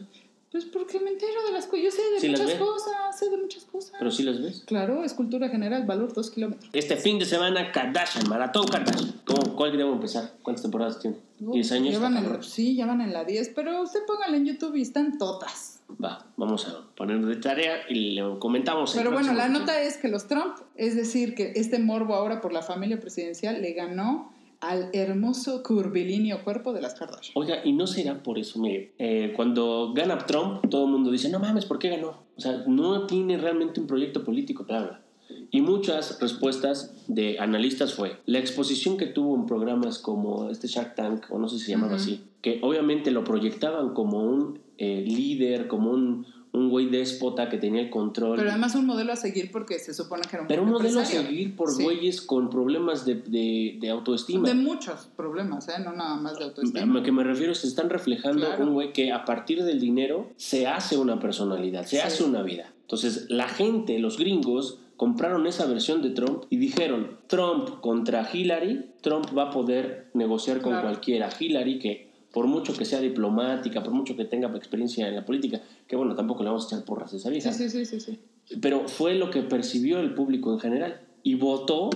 Pues 0.52 0.64
porque 0.66 1.02
me 1.02 1.10
entero 1.10 1.46
de 1.48 1.52
las 1.52 1.66
cosas. 1.66 1.84
Yo 1.84 1.92
sé 1.92 2.02
de 2.14 2.20
¿Sí 2.22 2.28
las 2.30 2.40
muchas 2.40 2.58
cosas, 2.60 3.20
sé 3.20 3.30
de 3.30 3.38
muchas 3.38 3.64
cosas. 3.66 3.92
¿Pero 4.00 4.10
sí 4.10 4.24
las 4.24 4.42
ves? 4.42 4.64
Claro, 4.66 5.04
es 5.04 5.14
cultura 5.14 5.50
general, 5.50 5.86
valor 5.86 6.14
2 6.14 6.32
kilómetros. 6.32 6.70
Este 6.72 6.96
fin 6.96 7.20
de 7.20 7.26
semana, 7.26 7.74
Kardashian, 7.74 8.30
Maratón 8.30 8.66
Kardashian. 8.68 9.20
¿Cómo, 9.26 9.54
¿Cuál 9.58 9.76
debo 9.78 9.92
empezar? 9.92 10.32
¿Cuántas 10.42 10.62
temporadas 10.62 11.00
tiene? 11.00 11.18
¿10 11.42 11.72
años? 11.74 11.94
Ya 11.94 12.00
van 12.00 12.14
Está 12.14 12.20
en- 12.20 12.26
cabrón. 12.32 12.44
sí, 12.44 12.74
ya 12.78 12.86
van 12.86 13.02
en 13.02 13.12
la 13.12 13.26
10, 13.26 13.52
pero 13.54 13.82
usted 13.82 14.00
póngale 14.08 14.38
en 14.38 14.46
YouTube 14.46 14.76
y 14.78 14.82
están 14.84 15.18
todas. 15.18 15.75
Va, 16.04 16.26
vamos 16.36 16.68
a 16.68 16.82
ponernos 16.96 17.30
de 17.30 17.38
tarea 17.38 17.82
y 17.88 18.12
le 18.12 18.40
comentamos. 18.40 18.94
Pero 18.96 19.12
bueno, 19.12 19.34
la 19.34 19.48
nota 19.48 19.82
es 19.82 19.98
que 19.98 20.08
los 20.08 20.28
Trump, 20.28 20.58
es 20.76 20.96
decir, 20.96 21.36
que 21.36 21.54
este 21.56 21.80
morbo 21.80 22.16
ahora 22.16 22.42
por 22.42 22.52
la 22.52 22.62
familia 22.62 23.00
presidencial 23.00 23.62
le 23.62 23.74
ganó 23.74 24.34
al 24.62 24.90
hermoso 24.94 25.62
curvilíneo 25.64 26.44
cuerpo 26.44 26.74
de 26.74 26.82
las 26.82 26.96
Kardashian. 26.96 27.34
Oiga, 27.36 27.62
y 27.64 27.74
no 27.74 27.88
será 27.88 28.24
por 28.24 28.40
eso, 28.40 28.60
mire, 28.60 28.94
eh, 28.98 29.34
cuando 29.36 29.94
gana 29.94 30.18
Trump, 30.26 30.70
todo 30.70 30.86
el 30.86 30.92
mundo 30.92 31.12
dice, 31.12 31.30
no 31.30 31.40
mames, 31.40 31.66
¿por 31.66 31.78
qué 31.78 31.90
ganó? 31.90 32.24
O 32.36 32.42
sea, 32.42 32.64
no 32.68 33.06
tiene 33.06 33.38
realmente 33.38 33.80
un 33.80 33.88
proyecto 33.88 34.24
político, 34.24 34.64
bla, 34.64 34.82
bla. 34.82 35.02
Y 35.52 35.62
muchas 35.62 36.20
respuestas 36.20 36.94
de 37.08 37.40
analistas 37.40 37.94
fue 37.94 38.18
la 38.26 38.40
exposición 38.40 38.98
que 38.98 39.08
tuvo 39.08 39.36
en 39.36 39.46
programas 39.46 40.00
como 40.00 40.50
este 40.50 40.68
Shark 40.68 40.96
Tank, 40.96 41.26
o 41.30 41.40
no 41.40 41.48
sé 41.48 41.58
si 41.60 41.66
se 41.66 41.72
llamaba 41.72 41.94
Ujú. 41.94 42.02
así, 42.02 42.24
que 42.46 42.60
obviamente 42.62 43.10
lo 43.10 43.24
proyectaban 43.24 43.96
como 43.96 44.24
un 44.24 44.60
eh, 44.78 45.04
líder, 45.04 45.68
como 45.68 45.90
un, 45.90 46.28
un 46.52 46.70
güey 46.70 46.86
déspota 46.92 47.50
que 47.50 47.58
tenía 47.58 47.82
el 47.82 47.90
control. 47.90 48.38
Pero 48.38 48.52
además 48.52 48.76
un 48.76 48.86
modelo 48.86 49.14
a 49.14 49.16
seguir 49.16 49.52
porque 49.52 49.80
se 49.80 49.96
supone 49.96 50.22
que 50.30 50.36
era 50.36 50.44
un 50.44 50.48
Pero 50.48 50.62
un 50.62 50.70
modelo 50.70 51.00
a 51.00 51.06
seguir 51.06 51.56
por 51.56 51.72
Sí. 51.72 51.82
güeyes 51.84 52.22
con 52.22 52.52
problemas 52.52 53.04
de, 53.04 53.16
de, 53.16 53.80
de 53.82 53.90
autoestima. 53.90 54.48
De 54.48 54.54
muchos 54.54 55.08
problemas, 55.18 55.68
¿eh? 55.70 55.82
No 55.84 55.94
nada 55.94 56.18
más 56.18 56.38
de 56.38 56.44
A 56.44 56.48
autoestima. 56.50 56.86
lo 56.86 57.02
que 57.02 57.12
me 57.12 57.24
refiero 57.24 57.52
es 57.52 57.62
que 57.62 57.68
están 57.68 57.90
reflejando 57.90 58.46
Claro. 58.46 58.64
un 58.68 58.74
güey 58.74 58.94
que 58.94 59.12
a 59.12 59.26
partir 59.26 59.64
del 59.64 59.80
dinero 59.80 60.30
se 60.36 60.68
hace 60.68 61.00
una 61.00 61.20
personalidad, 61.20 61.82
se 61.86 61.96
Sí. 61.96 62.02
hace 62.04 62.24
una 62.24 62.44
vida. 62.44 62.72
Entonces, 62.82 63.26
la 63.30 63.48
gente, 63.48 63.98
los 63.98 64.20
gringos, 64.20 64.78
compraron 64.98 65.48
esa 65.48 65.66
versión 65.66 66.04
de 66.04 66.12
Trump 66.12 66.44
y 66.52 66.58
dijeron, 66.58 67.18
Trump 67.26 67.82
contra 67.82 68.30
Hillary, 68.32 68.86
Trump 69.02 69.36
va 69.36 69.46
a 69.46 69.50
poder 69.50 70.10
negociar 70.14 70.62
con 70.62 70.74
Claro. 70.74 70.90
cualquiera. 70.90 71.30
Hillary, 71.40 71.80
que 71.80 72.14
por 72.36 72.48
mucho 72.48 72.76
que 72.76 72.84
sea 72.84 73.00
diplomática, 73.00 73.82
por 73.82 73.94
mucho 73.94 74.18
que 74.18 74.26
tenga 74.26 74.50
experiencia 74.50 75.08
en 75.08 75.16
la 75.16 75.24
política, 75.24 75.62
que 75.88 75.96
bueno, 75.96 76.16
tampoco 76.16 76.44
le 76.44 76.50
vamos 76.50 76.66
a 76.66 76.68
echar 76.68 76.84
porras 76.84 77.14
a 77.14 77.16
esa 77.16 77.30
vieja, 77.30 77.54
Sí, 77.54 77.70
sí, 77.70 77.86
sí, 77.86 78.00
sí, 78.02 78.20
sí. 78.46 78.60
pero 78.62 78.90
fue 78.90 79.16
lo 79.16 79.30
que 79.30 79.42
percibió 79.42 80.02
el 80.02 80.14
público 80.14 80.52
en 80.52 80.60
general 80.60 81.00
y 81.24 81.36
votó 81.36 81.90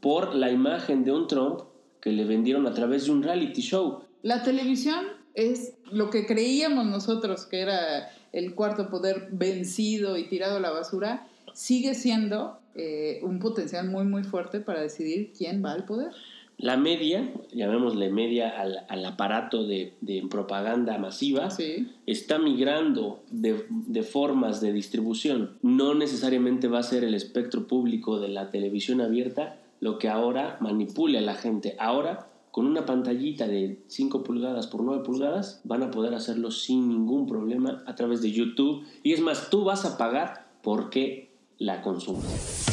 por 0.00 0.34
la 0.34 0.50
imagen 0.50 1.02
de 1.02 1.12
un 1.12 1.26
Trump 1.26 1.60
que 2.02 2.12
le 2.12 2.26
vendieron 2.26 2.66
a 2.66 2.74
través 2.74 3.06
de 3.06 3.12
un 3.12 3.22
reality 3.22 3.62
show. 3.62 4.02
La 4.20 4.42
televisión 4.42 5.06
es 5.32 5.72
lo 5.90 6.10
que 6.10 6.26
creíamos 6.26 6.84
nosotros 6.84 7.46
que 7.46 7.60
era 7.60 8.10
el 8.34 8.54
cuarto 8.54 8.90
poder 8.90 9.28
vencido 9.32 10.18
y 10.18 10.28
tirado 10.28 10.58
a 10.58 10.60
la 10.60 10.72
basura, 10.72 11.26
sigue 11.54 11.94
siendo 11.94 12.58
eh, 12.74 13.20
un 13.22 13.38
potencial 13.38 13.88
muy, 13.88 14.04
muy 14.04 14.24
fuerte 14.24 14.60
para 14.60 14.82
decidir 14.82 15.32
quién 15.32 15.64
va 15.64 15.72
al 15.72 15.86
poder. 15.86 16.12
La 16.58 16.78
media, 16.78 17.28
llamémosle 17.52 18.08
media 18.10 18.48
al, 18.48 18.86
al 18.88 19.04
aparato 19.04 19.66
de, 19.66 19.92
de 20.00 20.26
propaganda 20.30 20.96
masiva, 20.96 21.50
Sí. 21.50 21.88
está 22.06 22.38
migrando 22.38 23.20
de, 23.30 23.66
de 23.68 24.02
formas 24.02 24.62
de 24.62 24.72
distribución. 24.72 25.58
No 25.62 25.94
necesariamente 25.94 26.68
va 26.68 26.78
a 26.78 26.82
ser 26.82 27.04
el 27.04 27.14
espectro 27.14 27.66
público 27.66 28.18
de 28.20 28.28
la 28.28 28.50
televisión 28.50 29.00
abierta 29.02 29.58
lo 29.80 29.98
que 29.98 30.08
ahora 30.08 30.56
manipule 30.60 31.18
a 31.18 31.20
la 31.20 31.34
gente. 31.34 31.76
Ahora, 31.78 32.28
con 32.50 32.66
una 32.66 32.86
pantallita 32.86 33.46
de 33.46 33.78
5 33.88 34.22
pulgadas 34.22 34.66
por 34.66 34.82
9 34.82 35.02
pulgadas, 35.04 35.60
van 35.64 35.82
a 35.82 35.90
poder 35.90 36.14
hacerlo 36.14 36.50
sin 36.50 36.88
ningún 36.88 37.26
problema 37.26 37.82
a 37.86 37.94
través 37.94 38.22
de 38.22 38.32
YouTube. 38.32 38.82
Y 39.02 39.12
es 39.12 39.20
más, 39.20 39.50
tú 39.50 39.64
vas 39.64 39.84
a 39.84 39.98
pagar 39.98 40.46
porque 40.62 41.28
la 41.58 41.82
consumes. 41.82 42.64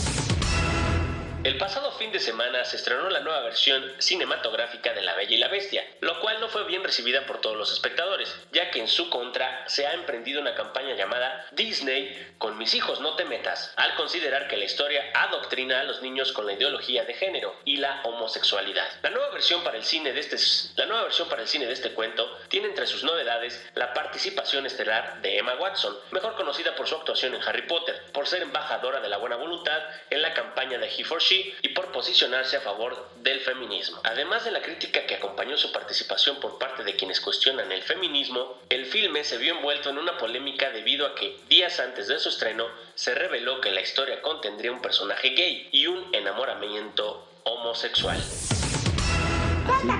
El 1.43 1.57
pasado 1.57 1.91
fin 1.91 2.09
de 2.13 2.21
semana 2.21 2.63
se 2.63 2.77
estrenó 2.77 3.09
la 3.09 3.19
nueva 3.19 3.41
versión 3.41 3.83
cinematográfica 3.99 4.93
de 4.93 5.01
La 5.01 5.13
Bella 5.13 5.35
y 5.35 5.39
la 5.39 5.49
Bestia, 5.49 5.85
lo 5.99 6.21
cual 6.21 6.39
no 6.39 6.47
fue 6.47 6.63
bien 6.63 6.85
recibida 6.85 7.25
por 7.25 7.41
todos 7.41 7.57
los 7.57 7.73
espectadores, 7.73 8.33
ya 8.53 8.71
que 8.71 8.79
en 8.79 8.87
su 8.87 9.09
contra 9.09 9.67
se 9.67 9.85
ha 9.85 9.91
emprendido 9.91 10.39
una 10.39 10.55
campaña 10.55 10.95
llamada 10.95 11.45
Disney 11.51 12.33
con 12.37 12.57
mis 12.57 12.73
hijos 12.73 13.01
no 13.01 13.17
te 13.17 13.25
metas, 13.25 13.73
al 13.75 13.93
considerar 13.95 14.47
que 14.47 14.55
la 14.55 14.63
historia 14.63 15.03
adoctrina 15.13 15.81
a 15.81 15.83
los 15.83 16.01
niños 16.01 16.31
con 16.31 16.45
la 16.45 16.53
ideología 16.53 17.03
de 17.03 17.13
género 17.13 17.53
y 17.65 17.75
la 17.75 18.01
homosexualidad. 18.05 18.87
La 19.01 19.09
nueva 19.09 19.31
versión 19.31 19.65
para 19.65 19.77
el 19.77 19.83
cine 19.83 20.13
de 20.13 20.21
este 20.21 20.37
la 20.77 20.85
nueva 20.85 21.03
versión 21.03 21.27
para 21.27 21.41
el 21.41 21.49
cine 21.49 21.65
de 21.65 21.73
este 21.73 21.91
cuento 21.91 22.39
tiene 22.47 22.67
entre 22.67 22.87
sus 22.87 23.03
novedades 23.03 23.61
la 23.75 23.93
participación 23.93 24.65
estelar 24.65 25.21
de 25.21 25.39
Emma 25.39 25.55
Watson, 25.55 25.97
mejor 26.11 26.35
conocida 26.35 26.73
por 26.75 26.87
su 26.87 26.95
actuación 26.95 27.35
en 27.35 27.43
Harry 27.43 27.63
Potter, 27.63 28.01
por 28.13 28.27
ser 28.27 28.43
embajadora 28.43 29.01
de 29.01 29.09
la 29.09 29.17
buena 29.17 29.35
voluntad 29.35 29.81
en 30.09 30.21
la 30.21 30.33
campaña 30.33 30.77
de 30.77 30.87
He 30.87 31.03
for 31.03 31.21
She 31.21 31.32
y 31.61 31.69
por 31.69 31.91
posicionarse 31.91 32.57
a 32.57 32.61
favor 32.61 33.09
del 33.21 33.39
feminismo. 33.39 33.99
Además 34.03 34.45
de 34.45 34.51
la 34.51 34.61
crítica 34.61 35.05
que 35.05 35.15
acompañó 35.15 35.57
su 35.57 35.71
participación 35.71 36.39
por 36.39 36.57
parte 36.57 36.83
de 36.83 36.95
quienes 36.95 37.21
cuestionan 37.21 37.71
el 37.71 37.81
feminismo, 37.81 38.57
el 38.69 38.85
filme 38.85 39.23
se 39.23 39.37
vio 39.37 39.55
envuelto 39.55 39.89
en 39.89 39.97
una 39.97 40.17
polémica 40.17 40.69
debido 40.71 41.05
a 41.07 41.15
que 41.15 41.37
días 41.49 41.79
antes 41.79 42.07
de 42.07 42.19
su 42.19 42.29
estreno 42.29 42.65
se 42.95 43.15
reveló 43.15 43.61
que 43.61 43.71
la 43.71 43.81
historia 43.81 44.21
contendría 44.21 44.71
un 44.71 44.81
personaje 44.81 45.29
gay 45.29 45.69
y 45.71 45.87
un 45.87 46.13
enamoramiento 46.13 47.27
homosexual. 47.43 48.17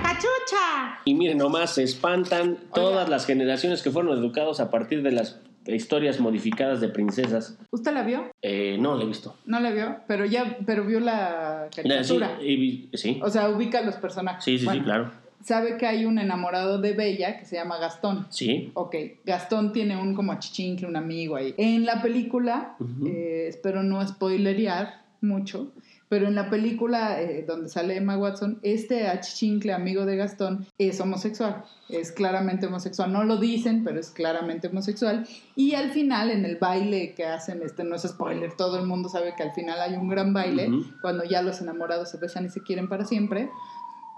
cachucha! 0.02 1.00
Y 1.04 1.14
miren, 1.14 1.38
nomás 1.38 1.74
se 1.74 1.82
espantan 1.82 2.58
todas 2.74 3.08
las 3.08 3.26
generaciones 3.26 3.82
que 3.82 3.90
fueron 3.90 4.16
educados 4.16 4.60
a 4.60 4.70
partir 4.70 5.02
de 5.02 5.12
las 5.12 5.40
historias 5.66 6.20
modificadas 6.20 6.80
de 6.80 6.88
princesas. 6.88 7.58
¿Usted 7.70 7.92
la 7.92 8.02
vio? 8.02 8.30
Eh, 8.42 8.76
no, 8.80 8.96
la 8.96 9.04
he 9.04 9.06
visto. 9.06 9.34
No 9.46 9.60
la 9.60 9.70
vio, 9.70 9.96
pero 10.06 10.24
ya, 10.26 10.58
pero 10.66 10.84
vio 10.84 11.00
la 11.00 11.68
Sí, 11.70 11.82
caricatura. 11.82 12.38
vi- 12.40 12.88
sí, 12.94 13.20
O 13.22 13.30
sea, 13.30 13.48
ubica 13.48 13.80
los 13.82 13.96
personajes. 13.96 14.44
sí, 14.44 14.52
sí, 14.52 14.58
sí, 14.60 14.64
Bueno, 14.66 14.84
claro. 14.84 15.10
Sabe 15.42 15.76
que 15.76 15.86
hay 15.86 16.06
un 16.06 16.18
enamorado 16.18 16.80
de 16.80 16.92
Bella 16.94 17.38
que 17.38 17.44
se 17.44 17.56
llama 17.56 17.76
Gastón. 17.78 18.26
Sí. 18.30 18.70
Ok, 18.72 18.96
Gastón 19.26 19.72
tiene 19.74 19.94
un 20.00 20.14
como 20.14 20.32
achichincle, 20.32 20.86
un 20.86 20.96
amigo 20.96 21.36
ahí. 21.36 21.54
En 21.58 21.84
la 21.84 22.00
película, 22.00 22.76
Ujú. 22.80 23.06
eh, 23.08 23.48
espero 23.48 23.82
no 23.82 24.06
spoilerear 24.06 25.02
mucho, 25.20 25.72
pero 26.14 26.28
en 26.28 26.36
la 26.36 26.48
película 26.48 27.20
eh, 27.20 27.44
donde 27.44 27.68
sale 27.68 27.96
Emma 27.96 28.16
Watson, 28.16 28.60
este 28.62 29.08
achichincle 29.08 29.72
amigo 29.72 30.06
de 30.06 30.14
Gastón 30.14 30.64
es 30.78 31.00
homosexual, 31.00 31.64
es 31.88 32.12
claramente 32.12 32.68
homosexual. 32.68 33.12
No 33.12 33.24
lo 33.24 33.38
dicen, 33.38 33.82
pero 33.82 33.98
es 33.98 34.10
claramente 34.10 34.68
homosexual. 34.68 35.26
Y 35.56 35.74
al 35.74 35.90
final, 35.90 36.30
en 36.30 36.44
el 36.44 36.54
baile 36.54 37.14
que 37.16 37.24
hacen, 37.24 37.62
este 37.62 37.82
no 37.82 37.96
es 37.96 38.02
spoiler, 38.02 38.52
todo 38.56 38.78
el 38.78 38.86
mundo 38.86 39.08
sabe 39.08 39.34
que 39.36 39.42
al 39.42 39.50
final 39.54 39.80
hay 39.80 39.94
un 39.96 40.08
gran 40.08 40.32
baile, 40.32 40.68
Ujú. 40.68 40.84
cuando 41.02 41.24
ya 41.24 41.42
los 41.42 41.60
enamorados 41.60 42.12
se 42.12 42.18
besan 42.18 42.44
y 42.44 42.48
se 42.48 42.62
quieren 42.62 42.88
para 42.88 43.04
siempre. 43.04 43.50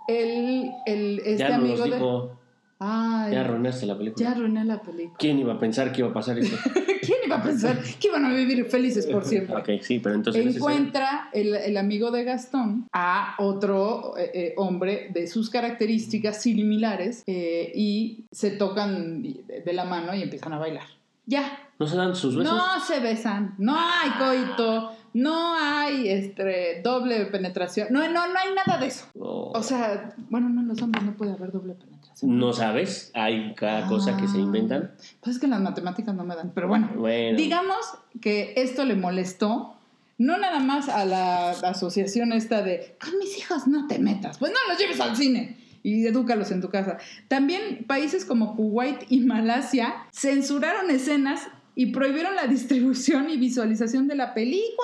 El, 0.06 0.72
el, 0.84 1.20
este 1.20 1.38
ya 1.38 1.56
nos 1.56 1.80
amigo 1.80 2.28
de... 2.28 2.45
Ay, 2.78 3.32
ya 3.32 3.40
arruinaste 3.40 3.86
la 3.86 3.96
película. 3.96 4.26
ya 4.26 4.32
arruiné 4.32 4.64
la 4.64 4.82
película. 4.82 5.16
¿Quién 5.18 5.38
iba 5.38 5.54
a 5.54 5.58
pensar 5.58 5.92
que 5.92 6.02
iba 6.02 6.10
a 6.10 6.12
pasar 6.12 6.38
esto? 6.38 6.56
¿Quién 7.00 7.18
iba 7.24 7.36
a 7.36 7.42
pensar 7.42 7.80
que 7.82 8.08
iban 8.08 8.24
a 8.24 8.32
vivir 8.34 8.64
felices 8.66 9.06
por 9.06 9.24
siempre? 9.24 9.56
ok, 9.56 9.82
sí, 9.82 9.98
pero 9.98 10.14
entonces... 10.14 10.56
Encuentra 10.56 11.30
el, 11.32 11.54
el 11.54 11.76
amigo 11.76 12.10
de 12.10 12.24
Gastón 12.24 12.86
a 12.92 13.34
otro 13.38 14.16
eh, 14.18 14.30
eh, 14.34 14.54
hombre 14.56 15.08
de 15.12 15.26
sus 15.26 15.48
características 15.50 16.42
similares 16.42 17.22
eh, 17.26 17.72
y 17.74 18.24
se 18.30 18.50
tocan 18.50 19.22
de 19.22 19.72
la 19.72 19.84
mano 19.84 20.14
y 20.14 20.22
empiezan 20.22 20.52
a 20.52 20.58
bailar. 20.58 20.84
Ya, 21.24 21.66
¿No 21.78 21.86
se 21.86 21.96
dan 21.96 22.16
sus 22.16 22.36
besos? 22.36 22.54
No 22.54 22.80
se 22.80 23.00
besan, 23.00 23.54
no 23.58 23.76
hay 23.76 24.10
coito, 24.18 24.92
no 25.14 25.54
hay 25.54 26.08
este, 26.08 26.80
doble 26.82 27.26
penetración, 27.26 27.88
no, 27.90 28.00
no, 28.08 28.26
no 28.28 28.38
hay 28.38 28.54
nada 28.54 28.78
de 28.78 28.86
eso. 28.86 29.06
O 29.18 29.62
sea, 29.62 30.14
bueno, 30.30 30.48
no, 30.48 30.60
en 30.62 30.68
los 30.68 30.80
hombres 30.82 31.04
no 31.04 31.12
puede 31.16 31.32
haber 31.32 31.52
doble 31.52 31.74
penetración. 31.74 32.38
¿No 32.38 32.52
sabes? 32.52 33.10
Hay 33.14 33.54
cada 33.54 33.86
cosa 33.88 34.16
que 34.16 34.26
se 34.28 34.38
Ah. 34.38 34.40
inventan. 34.40 34.92
Pues 35.20 35.36
es 35.36 35.40
que 35.40 35.46
las 35.46 35.60
matemáticas 35.60 36.14
no 36.14 36.24
me 36.24 36.34
dan, 36.34 36.52
pero 36.54 36.68
bueno. 36.68 36.90
Bueno. 36.96 37.36
Digamos 37.36 37.78
que 38.20 38.54
esto 38.56 38.84
le 38.84 38.94
molestó, 38.96 39.74
no 40.18 40.38
nada 40.38 40.60
más 40.60 40.88
a 40.88 41.04
la 41.04 41.50
asociación 41.50 42.32
esta 42.32 42.62
de, 42.62 42.96
con 43.02 43.18
mis 43.18 43.36
hijos 43.38 43.66
no 43.66 43.86
te 43.86 43.98
metas, 43.98 44.38
pues 44.38 44.52
no 44.52 44.58
los 44.68 44.78
lleves 44.78 45.00
al 45.00 45.14
cine 45.16 45.58
y 45.82 46.04
edúcalos 46.06 46.50
en 46.50 46.60
tu 46.60 46.68
casa. 46.68 46.98
También 47.28 47.84
países 47.86 48.24
como 48.24 48.56
Kuwait 48.56 49.04
y 49.08 49.20
Malasia 49.20 49.94
censuraron 50.10 50.90
escenas 50.90 51.46
y 51.78 51.86
prohibieron 51.92 52.34
la 52.34 52.46
distribución 52.46 53.28
y 53.30 53.36
visualización 53.36 54.08
de 54.08 54.16
la 54.16 54.32
película. 54.34 54.82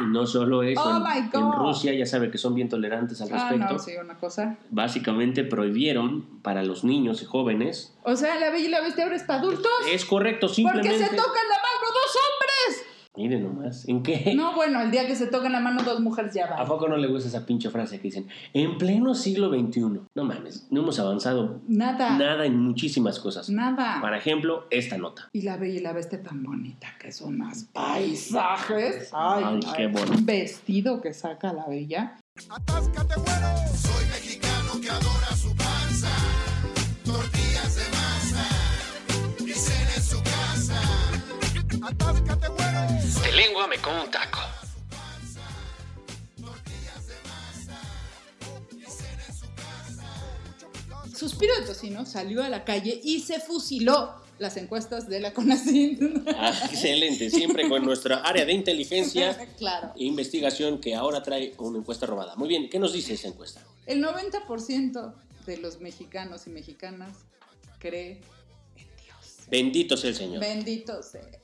Y 0.00 0.06
no 0.12 0.24
solo 0.26 0.62
eso, 0.62 0.80
Oh 0.82 0.96
en, 0.96 1.24
en. 1.24 1.52
Rusia 1.52 1.92
ya 1.92 2.06
sabe 2.06 2.30
que 2.30 2.38
son 2.38 2.54
bien 2.54 2.68
tolerantes 2.68 3.20
al 3.20 3.28
Ah, 3.32 3.48
respecto. 3.50 3.72
no, 3.74 3.78
sí, 3.80 3.92
una 4.02 4.16
cosa. 4.16 4.56
Básicamente 4.70 5.42
prohibieron 5.42 6.40
para 6.42 6.62
los 6.62 6.84
niños 6.84 7.20
y 7.22 7.24
jóvenes. 7.24 7.94
O 8.04 8.14
sea, 8.14 8.38
la 8.38 8.50
bella 8.50 8.64
y 8.64 8.68
la 8.70 8.80
bestia 8.80 9.04
ahora 9.04 9.16
es 9.16 9.24
para 9.24 9.40
adultos. 9.40 9.70
Es 9.90 10.04
correcto, 10.04 10.46
Porque 10.46 10.54
simplemente. 10.54 10.98
se 10.98 11.04
tocan 11.16 11.48
la 11.48 11.56
mano 11.56 11.86
dos 11.92 12.16
hombres. 12.22 12.86
Miren 13.16 13.42
nomás, 13.42 13.88
¿en 13.88 14.02
qué? 14.04 14.34
No, 14.36 14.54
bueno, 14.54 14.80
el 14.80 14.90
día 14.92 15.04
que 15.06 15.16
se 15.16 15.26
tocan 15.26 15.50
la 15.50 15.58
mano 15.60 15.82
dos 15.82 15.98
mujeres 16.00 16.32
ya 16.32 16.46
¿A 16.46 16.60
va. 16.60 16.64
poco 16.64 16.86
no 16.88 16.96
le 16.96 17.08
gusta 17.08 17.28
esa 17.28 17.44
pinche 17.44 17.68
frase 17.68 17.96
que 17.98 18.04
dicen? 18.04 18.28
En 18.52 18.78
pleno 18.78 19.14
siglo 19.14 19.50
XXI. 19.50 19.80
No 20.14 20.24
mames, 20.24 20.68
no 20.70 20.80
hemos 20.82 20.98
avanzado 21.00 21.60
Nada. 21.66 22.16
nada 22.16 22.46
en 22.46 22.58
muchísimas 22.60 23.18
cosas. 23.18 23.50
Nada. 23.50 24.00
Por 24.00 24.14
ejemplo, 24.14 24.66
esta 24.70 24.96
nota. 24.96 25.28
Y 25.32 25.42
la 25.42 25.56
bella 25.56 25.80
y 25.80 25.82
la 25.82 25.92
bestia 25.92 26.22
tan 26.22 26.42
bonita 26.44 26.86
que 27.00 27.10
son 27.10 27.36
más 27.36 27.64
paisajes. 27.72 29.10
Ay, 29.12 29.42
Ay, 29.44 29.60
ay, 29.66 29.72
qué 29.76 29.86
bueno. 29.88 30.12
Un 30.16 30.24
vestido 30.26 31.00
que 31.00 31.12
saca 31.12 31.52
la 31.52 31.66
bella. 31.66 32.16
Atáscate, 32.48 33.14
güero. 33.16 33.48
Soy 33.76 34.04
mexicano 34.06 34.80
que 34.80 34.88
adora 34.88 35.36
su 35.36 35.49
De 43.30 43.36
lengua 43.36 43.68
me 43.68 43.78
como 43.78 44.02
un 44.02 44.10
taco. 44.10 44.40
Suspiro 51.16 51.54
de 51.60 51.66
Tocino 51.66 52.04
salió 52.06 52.42
a 52.42 52.48
la 52.48 52.64
calle 52.64 53.00
y 53.04 53.20
se 53.20 53.38
fusiló 53.38 54.16
las 54.40 54.56
encuestas 54.56 55.08
de 55.08 55.20
la 55.20 55.32
CONACYT. 55.32 56.02
Ah, 56.36 56.58
excelente, 56.72 57.30
siempre 57.30 57.68
con 57.68 57.84
nuestra 57.84 58.16
área 58.16 58.44
de 58.44 58.52
inteligencia 58.52 59.38
claro. 59.58 59.92
e 59.96 60.06
investigación 60.06 60.80
que 60.80 60.96
ahora 60.96 61.22
trae 61.22 61.54
una 61.58 61.78
encuesta 61.78 62.06
robada. 62.06 62.34
Muy 62.34 62.48
bien, 62.48 62.68
¿qué 62.68 62.80
nos 62.80 62.92
dice 62.92 63.14
esa 63.14 63.28
encuesta? 63.28 63.64
El 63.86 64.02
90% 64.02 65.14
de 65.46 65.56
los 65.58 65.80
mexicanos 65.80 66.48
y 66.48 66.50
mexicanas 66.50 67.18
cree 67.78 68.22
en 68.76 68.88
Dios. 69.04 69.46
Bendito 69.48 69.96
sea 69.96 70.10
el 70.10 70.16
Señor. 70.16 70.40
Bendito 70.40 71.00
sea. 71.04 71.39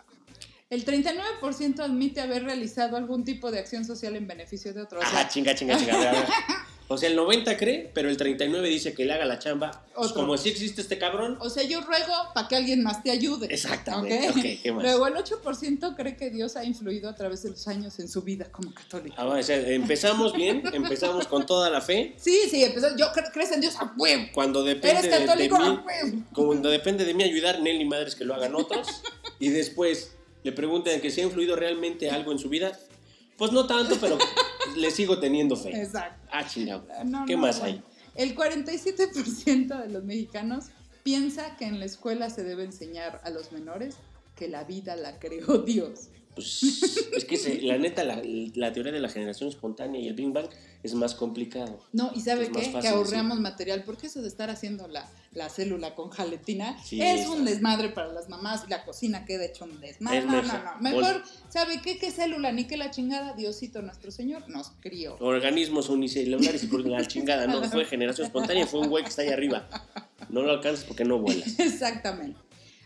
El 0.68 0.85
39% 0.85 1.78
admite 1.80 2.20
haber 2.20 2.42
realizado 2.42 2.96
algún 2.96 3.25
tipo 3.25 3.52
de 3.52 3.61
acción 3.61 3.85
social 3.85 4.16
en 4.16 4.26
beneficio 4.26 4.75
de 4.75 4.82
otros. 4.82 5.02
Ah, 5.06 5.28
chinga, 5.28 5.54
chinga, 5.54 5.78
chinga. 5.78 5.94
A 5.94 5.99
ver, 5.99 6.08
a 6.08 6.12
ver. 6.12 6.25
O 6.88 6.96
sea, 6.96 7.08
el 7.08 7.16
90 7.16 7.56
cree, 7.56 7.90
pero 7.92 8.08
el 8.08 8.16
39 8.16 8.68
dice 8.68 8.94
que 8.94 9.04
le 9.04 9.12
haga 9.12 9.25
la 9.25 9.40
chamba. 9.40 9.85
Pues 9.96 10.12
como 10.12 10.37
si 10.38 10.50
existe 10.50 10.80
este 10.80 10.99
cabrón. 10.99 11.37
O 11.40 11.50
sea, 11.50 11.64
yo 11.64 11.80
ruego 11.80 12.12
para 12.32 12.46
que 12.46 12.54
alguien 12.54 12.85
más 12.85 13.02
te 13.02 13.11
ayude. 13.11 13.49
Exactamente. 13.52 14.28
¿ok? 14.30 14.37
Ok, 14.37 14.44
¿qué 14.62 14.70
más? 14.73 14.85
Luego, 14.85 15.08
el 15.08 15.14
8% 15.14 15.96
cree 15.96 16.16
que 16.16 16.30
Dios 16.30 16.54
ha 16.54 16.62
influido 16.64 17.11
a 17.11 17.16
través 17.16 17.42
de 17.42 17.50
los 17.50 17.66
años 17.66 17.99
en 17.99 18.08
su 18.08 18.23
vida 18.23 18.44
como 18.52 18.73
católico. 18.73 19.16
Ah, 19.18 19.26
o 19.26 19.42
sea, 19.42 19.56
empezamos 19.68 20.33
bien, 20.33 20.62
empezamos 20.72 21.26
con 21.26 21.44
toda 21.44 21.70
la 21.70 21.81
fe. 21.81 22.14
Sí, 22.18 22.38
sí, 22.48 22.62
empezó. 22.62 22.96
Yo 22.96 23.07
cre- 23.07 23.33
crees 23.33 23.50
en 23.50 23.62
Dios 23.62 23.74
a 23.81 23.92
huevo. 23.96 24.22
Cuando 24.33 24.62
depende 24.62 25.09
Eres 25.09 25.26
de- 25.26 25.33
a 25.33 25.35
mí, 25.35 25.48
huevo. 25.48 26.22
cuando 26.33 26.70
depende 26.70 27.05
de 27.05 27.14
mí 27.14 27.24
ayudar, 27.24 27.61
Nelly 27.62 27.85
madres 27.85 28.14
que 28.14 28.24
lo 28.24 28.33
hagan 28.33 28.55
otros. 28.55 28.87
Y 29.40 29.48
después 29.48 30.12
le 30.46 30.52
preguntan 30.52 31.00
que 31.00 31.11
si 31.11 31.20
ha 31.20 31.24
influido 31.24 31.56
realmente 31.56 32.09
algo 32.09 32.30
en 32.30 32.38
su 32.38 32.48
vida. 32.48 32.78
Pues 33.37 33.50
no 33.50 33.66
tanto, 33.66 33.96
pero 34.00 34.16
le 34.76 34.90
sigo 34.92 35.18
teniendo 35.18 35.56
fe. 35.56 35.70
Exacto. 35.82 36.28
Ah, 36.30 36.46
chingado. 36.46 36.87
No, 37.04 37.26
¿Qué 37.26 37.35
no, 37.35 37.42
más 37.42 37.59
bueno. 37.59 37.82
hay? 38.14 38.28
El 38.28 38.37
47% 38.37 39.82
de 39.82 39.88
los 39.88 40.04
mexicanos 40.04 40.66
piensa 41.02 41.56
que 41.56 41.66
en 41.66 41.80
la 41.80 41.85
escuela 41.85 42.30
se 42.30 42.44
debe 42.44 42.62
enseñar 42.62 43.20
a 43.24 43.30
los 43.30 43.50
menores 43.50 43.96
que 44.37 44.46
la 44.46 44.62
vida 44.62 44.94
la 44.94 45.18
creó 45.18 45.59
Dios. 45.66 46.11
Pues 46.37 46.62
es 47.16 47.25
que 47.25 47.37
se- 47.38 47.62
la 47.62 47.79
neta, 47.79 48.05
la, 48.05 48.20
la 48.55 48.72
teoría 48.72 48.92
de 48.92 49.01
la 49.01 49.09
generación 49.09 49.49
espontánea 49.49 49.99
y 50.01 50.07
el 50.09 50.12
Big 50.14 50.31
Bang 50.33 50.49
es 50.83 50.92
más 50.94 51.14
complicado. 51.14 51.81
No, 51.94 52.12
y 52.14 52.20
¿sabe 52.20 52.49
qué? 52.53 52.61
fácil, 52.61 52.81
Que 52.83 52.88
ahorramos 52.88 53.40
material, 53.40 53.83
porque 53.85 54.07
eso 54.09 54.20
de 54.20 54.29
estar 54.29 54.51
haciendo 54.51 54.87
la, 54.87 55.11
la 55.33 55.49
célula 55.49 55.94
con 55.94 56.11
jaletina 56.11 56.77
Sí, 56.85 57.01
es 57.01 57.20
está. 57.22 57.33
un 57.33 57.44
desmadre 57.46 57.88
para 57.88 58.12
las 58.12 58.29
mamás 58.29 58.64
y 58.66 58.70
la 58.70 58.85
cocina 58.85 59.25
queda 59.25 59.46
hecho 59.46 59.64
un 59.64 59.81
desmadre. 59.81 60.18
Es 60.18 60.27
No, 60.27 60.33
no, 60.33 60.42
mejor. 60.42 60.61
no. 60.64 60.81
Mejor, 60.83 61.22
¿sabe 61.49 61.81
qué? 61.83 61.99
¿Qué 61.99 62.11
célula? 62.11 62.53
Ni 62.53 62.66
que 62.66 62.77
la 62.77 62.90
chingada, 62.90 63.33
Diosito 63.33 63.81
nuestro 63.81 64.11
Señor 64.11 64.46
nos 64.51 64.72
crió. 64.81 65.16
Organismos 65.20 65.88
unicelulares 65.88 66.62
y 66.64 66.66
por 66.66 66.87
la 66.87 67.03
chingada, 67.07 67.46
no 67.46 67.64
fue 67.64 67.87
generación 67.87 68.27
espontánea, 68.27 68.66
fue 68.66 68.81
un 68.81 68.90
güey 68.90 69.03
que 69.05 69.09
está 69.11 69.22
ahí 69.22 69.29
arriba. 69.31 69.66
No 70.29 70.42
lo 70.42 70.53
alcanzas 70.53 70.85
porque 70.85 71.05
no 71.07 71.18
vuelas. 71.18 71.59
Exactamente. 71.59 72.38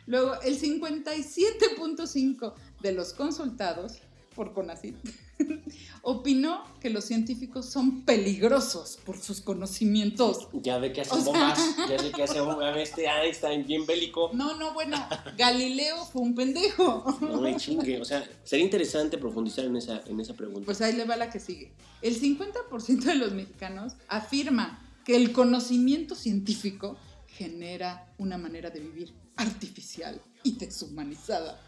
Luego, 0.06 0.40
el 0.42 0.58
57.5 0.58 2.54
de 2.82 2.92
los 2.92 3.12
consultados 3.12 3.98
por 4.34 4.52
CONACYT 4.52 4.96
opinó 6.02 6.62
que 6.80 6.88
los 6.90 7.04
científicos 7.04 7.66
son 7.66 8.02
peligrosos 8.02 8.98
por 9.04 9.18
sus 9.20 9.40
conocimientos. 9.40 10.48
Ya 10.52 10.78
ve 10.78 10.92
que 10.92 11.00
hace 11.00 11.10
O 11.14 11.16
sea- 11.16 11.24
bombas, 11.24 11.58
ya 11.88 12.02
ve 12.02 12.12
que 12.12 12.22
hace 12.22 12.40
bombas, 12.40 12.76
este 12.78 13.06
Einstein 13.06 13.66
bien 13.66 13.86
bélico. 13.86 14.30
No, 14.32 14.56
no, 14.56 14.72
bueno, 14.72 14.96
Galileo 15.36 16.04
fue 16.06 16.22
un 16.22 16.34
pendejo. 16.34 17.04
No 17.20 17.40
me 17.40 17.56
chingue, 17.56 18.00
o 18.00 18.04
sea, 18.04 18.24
sería 18.44 18.64
interesante 18.64 19.18
profundizar 19.18 19.64
en 19.64 19.76
esa, 19.76 20.02
en 20.06 20.20
esa 20.20 20.34
pregunta. 20.34 20.64
Pues 20.64 20.80
ahí 20.80 20.92
le 20.94 21.04
va 21.04 21.16
la 21.16 21.28
que 21.30 21.40
sigue. 21.40 21.72
El 22.00 22.18
50% 22.20 23.00
de 23.02 23.14
los 23.16 23.32
mexicanos 23.32 23.94
afirma 24.08 24.86
que 25.04 25.16
el 25.16 25.32
conocimiento 25.32 26.14
científico 26.14 26.96
genera 27.26 28.12
una 28.18 28.38
manera 28.38 28.70
de 28.70 28.80
vivir 28.80 29.12
artificial 29.36 30.20
y 30.44 30.52
deshumanizada. 30.52 31.60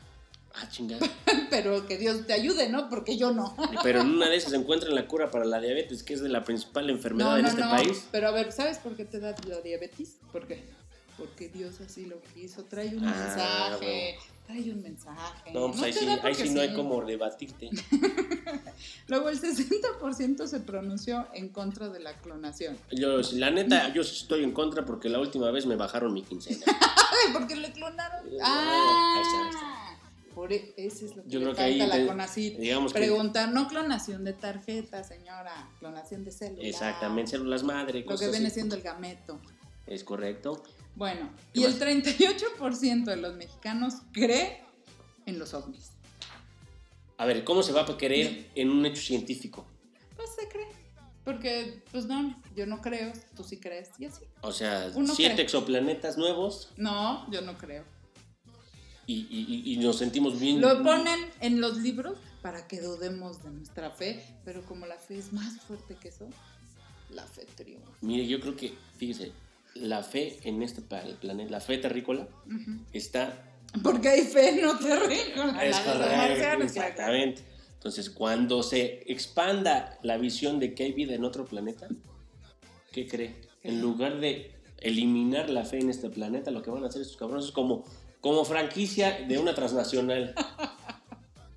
Ah, 0.54 0.68
chingada. 0.70 1.06
Pero 1.50 1.86
que 1.86 1.96
Dios 1.98 2.26
te 2.26 2.32
ayude, 2.32 2.68
¿no? 2.68 2.88
Porque 2.88 3.16
yo 3.16 3.32
no. 3.32 3.56
Pero 3.82 4.00
en 4.02 4.10
una 4.10 4.28
de 4.28 4.36
esas 4.36 4.50
se 4.50 4.56
encuentra 4.56 4.90
la 4.90 5.06
cura 5.06 5.30
para 5.30 5.44
la 5.44 5.60
diabetes, 5.60 6.02
que 6.02 6.14
es 6.14 6.20
de 6.20 6.28
la 6.28 6.44
principal 6.44 6.90
enfermedad 6.90 7.30
No, 7.30 7.36
en 7.36 7.42
no, 7.42 7.48
este 7.48 7.60
no. 7.62 7.70
país. 7.70 8.06
Pero 8.12 8.28
a 8.28 8.30
ver, 8.32 8.52
¿sabes 8.52 8.78
por 8.78 8.94
qué 8.96 9.04
te 9.04 9.18
da 9.20 9.34
la 9.48 9.60
diabetes? 9.60 10.16
¿Por 10.30 10.46
qué? 10.46 10.62
Porque 11.16 11.48
Dios 11.48 11.80
así 11.80 12.06
lo 12.06 12.20
quiso. 12.34 12.64
Trae 12.64 12.88
un 12.96 13.04
Ah, 13.06 13.14
mensaje. 13.14 14.16
Trae 14.46 14.70
un 14.72 14.82
mensaje. 14.82 15.52
No, 15.52 15.70
pues 15.70 15.82
ahí 15.82 15.92
sí, 15.92 16.06
ahí 16.08 16.50
no 16.50 16.60
hay 16.60 16.68
sí. 16.70 16.74
como 16.74 17.02
debatirte. 17.04 17.70
Luego 19.08 19.28
el 19.28 19.40
60% 19.40 20.46
se 20.46 20.60
pronunció 20.60 21.26
en 21.34 21.48
contra 21.50 21.88
de 21.88 22.00
la 22.00 22.14
clonación. 22.14 22.76
Yo, 22.90 23.18
la 23.34 23.50
neta, 23.50 23.92
yo 23.92 24.02
estoy 24.02 24.42
en 24.42 24.52
contra 24.52 24.84
porque 24.84 25.08
la 25.08 25.18
última 25.20 25.50
vez 25.50 25.66
me 25.66 25.76
bajaron 25.76 26.12
mi 26.12 26.22
quincena. 26.22 26.64
Porque 27.32 27.54
le 27.54 27.70
clonaron. 27.72 28.26
Eh, 28.26 28.38
Ah, 28.42 29.14
ahí 29.16 29.22
está, 29.22 29.42
ahí 29.42 29.48
está. 29.50 29.81
Por 30.34 30.52
e- 30.52 30.72
ese 30.76 31.06
es 31.06 31.16
lo 31.16 31.22
que 31.24 31.28
Yo 31.30 31.38
le 31.40 31.44
creo 31.46 31.56
que 31.56 31.62
ahí 31.62 31.78
falta 31.78 31.96
la 31.96 32.02
te- 32.02 32.08
CONACYT. 32.08 32.58
digamos 32.58 32.92
que- 32.92 32.98
Preguntar, 33.00 33.52
no 33.52 33.68
clonación 33.68 34.24
de 34.24 34.32
tarjeta, 34.32 35.04
señora, 35.04 35.68
clonación 35.78 36.24
de 36.24 36.32
células. 36.32 36.64
Exactamente, 36.64 37.32
células 37.32 37.62
madre, 37.62 38.00
Lo 38.00 38.06
cosas 38.06 38.20
que 38.26 38.30
viene 38.32 38.46
así. 38.46 38.54
siendo 38.54 38.76
el 38.76 38.82
gameto. 38.82 39.40
Es 39.86 40.04
correcto. 40.04 40.62
Bueno, 40.94 41.30
¿Qué 41.52 41.60
y 41.60 41.64
el 41.64 41.70
más? 41.72 41.78
38% 41.80 43.04
de 43.10 43.16
los 43.16 43.34
mexicanos 43.34 43.94
cree 44.12 44.62
en 45.26 45.38
los 45.38 45.54
ovnis. 45.54 45.90
A 47.18 47.24
ver, 47.26 47.44
¿cómo 47.44 47.62
se 47.62 47.72
va 47.72 47.82
a 47.82 47.96
querer 47.98 48.50
en 48.54 48.70
un 48.70 48.84
hecho 48.86 49.00
científico? 49.02 49.66
Pues 50.16 50.30
se 50.38 50.48
cree. 50.48 50.66
Porque, 51.24 51.84
pues 51.92 52.06
no, 52.06 52.36
yo 52.56 52.66
no 52.66 52.80
creo, 52.80 53.12
tú 53.36 53.44
sí 53.44 53.58
crees, 53.60 53.90
y 53.98 54.06
así. 54.06 54.24
O 54.40 54.50
sea, 54.50 54.90
Uno 54.94 55.14
siete 55.14 55.34
cree. 55.34 55.44
exoplanetas 55.44 56.18
nuevos 56.18 56.72
No, 56.76 57.30
yo 57.30 57.42
no 57.42 57.56
creo. 57.56 57.84
Y, 59.12 59.62
y- 59.68 59.72
y- 59.72 59.76
nos 59.78 59.98
sentimos 59.98 60.38
bien. 60.40 60.60
Lo 60.60 60.82
ponen 60.82 61.18
en 61.40 61.60
los 61.60 61.78
libros 61.78 62.16
para 62.42 62.66
que 62.66 62.80
dudemos 62.80 63.42
de 63.42 63.50
nuestra 63.50 63.90
fe, 63.90 64.22
pero 64.44 64.62
como 64.64 64.86
la 64.86 64.96
fe 64.96 65.18
es 65.18 65.32
más 65.32 65.60
fuerte 65.60 65.96
que 66.00 66.08
eso, 66.08 66.28
la 67.10 67.24
fe 67.26 67.46
triunfa. 67.56 67.90
Mire, 68.00 68.26
yo 68.26 68.40
creo 68.40 68.56
que, 68.56 68.74
fíjese, 68.96 69.32
la 69.74 70.02
fe 70.02 70.38
en 70.44 70.62
este 70.62 70.82
planeta, 70.82 71.50
la 71.50 71.60
fe 71.60 71.78
terrícola, 71.78 72.26
está 72.92 73.48
Porque 73.82 74.08
hay 74.08 74.22
fe 74.22 74.60
no 74.60 74.78
terrícola. 74.78 75.64
Es 75.64 75.76
la 75.86 75.92
de 75.94 75.98
los 75.98 76.08
correcto, 76.38 76.64
exactamente. 76.64 77.42
Entonces, 77.74 78.10
cuando 78.10 78.62
se 78.62 79.02
expanda 79.10 79.98
la 80.02 80.16
visión 80.18 80.60
de 80.60 80.74
que 80.74 80.84
hay 80.84 80.92
vida 80.92 81.14
en 81.14 81.24
otro 81.24 81.44
planeta, 81.46 81.88
¿qué 82.92 83.08
cree? 83.08 83.34
En 83.62 83.80
lugar 83.80 84.20
de 84.20 84.52
eliminar 84.78 85.48
la 85.50 85.64
fe 85.64 85.78
en 85.80 85.90
este 85.90 86.10
planeta, 86.10 86.50
lo 86.50 86.62
que 86.62 86.70
van 86.70 86.84
a 86.84 86.88
hacer 86.88 87.02
estos 87.02 87.16
cabrones 87.16 87.46
es 87.46 87.52
como 87.52 87.84
como 88.22 88.44
franquicia 88.46 89.26
de 89.28 89.36
una 89.36 89.52
transnacional. 89.54 90.32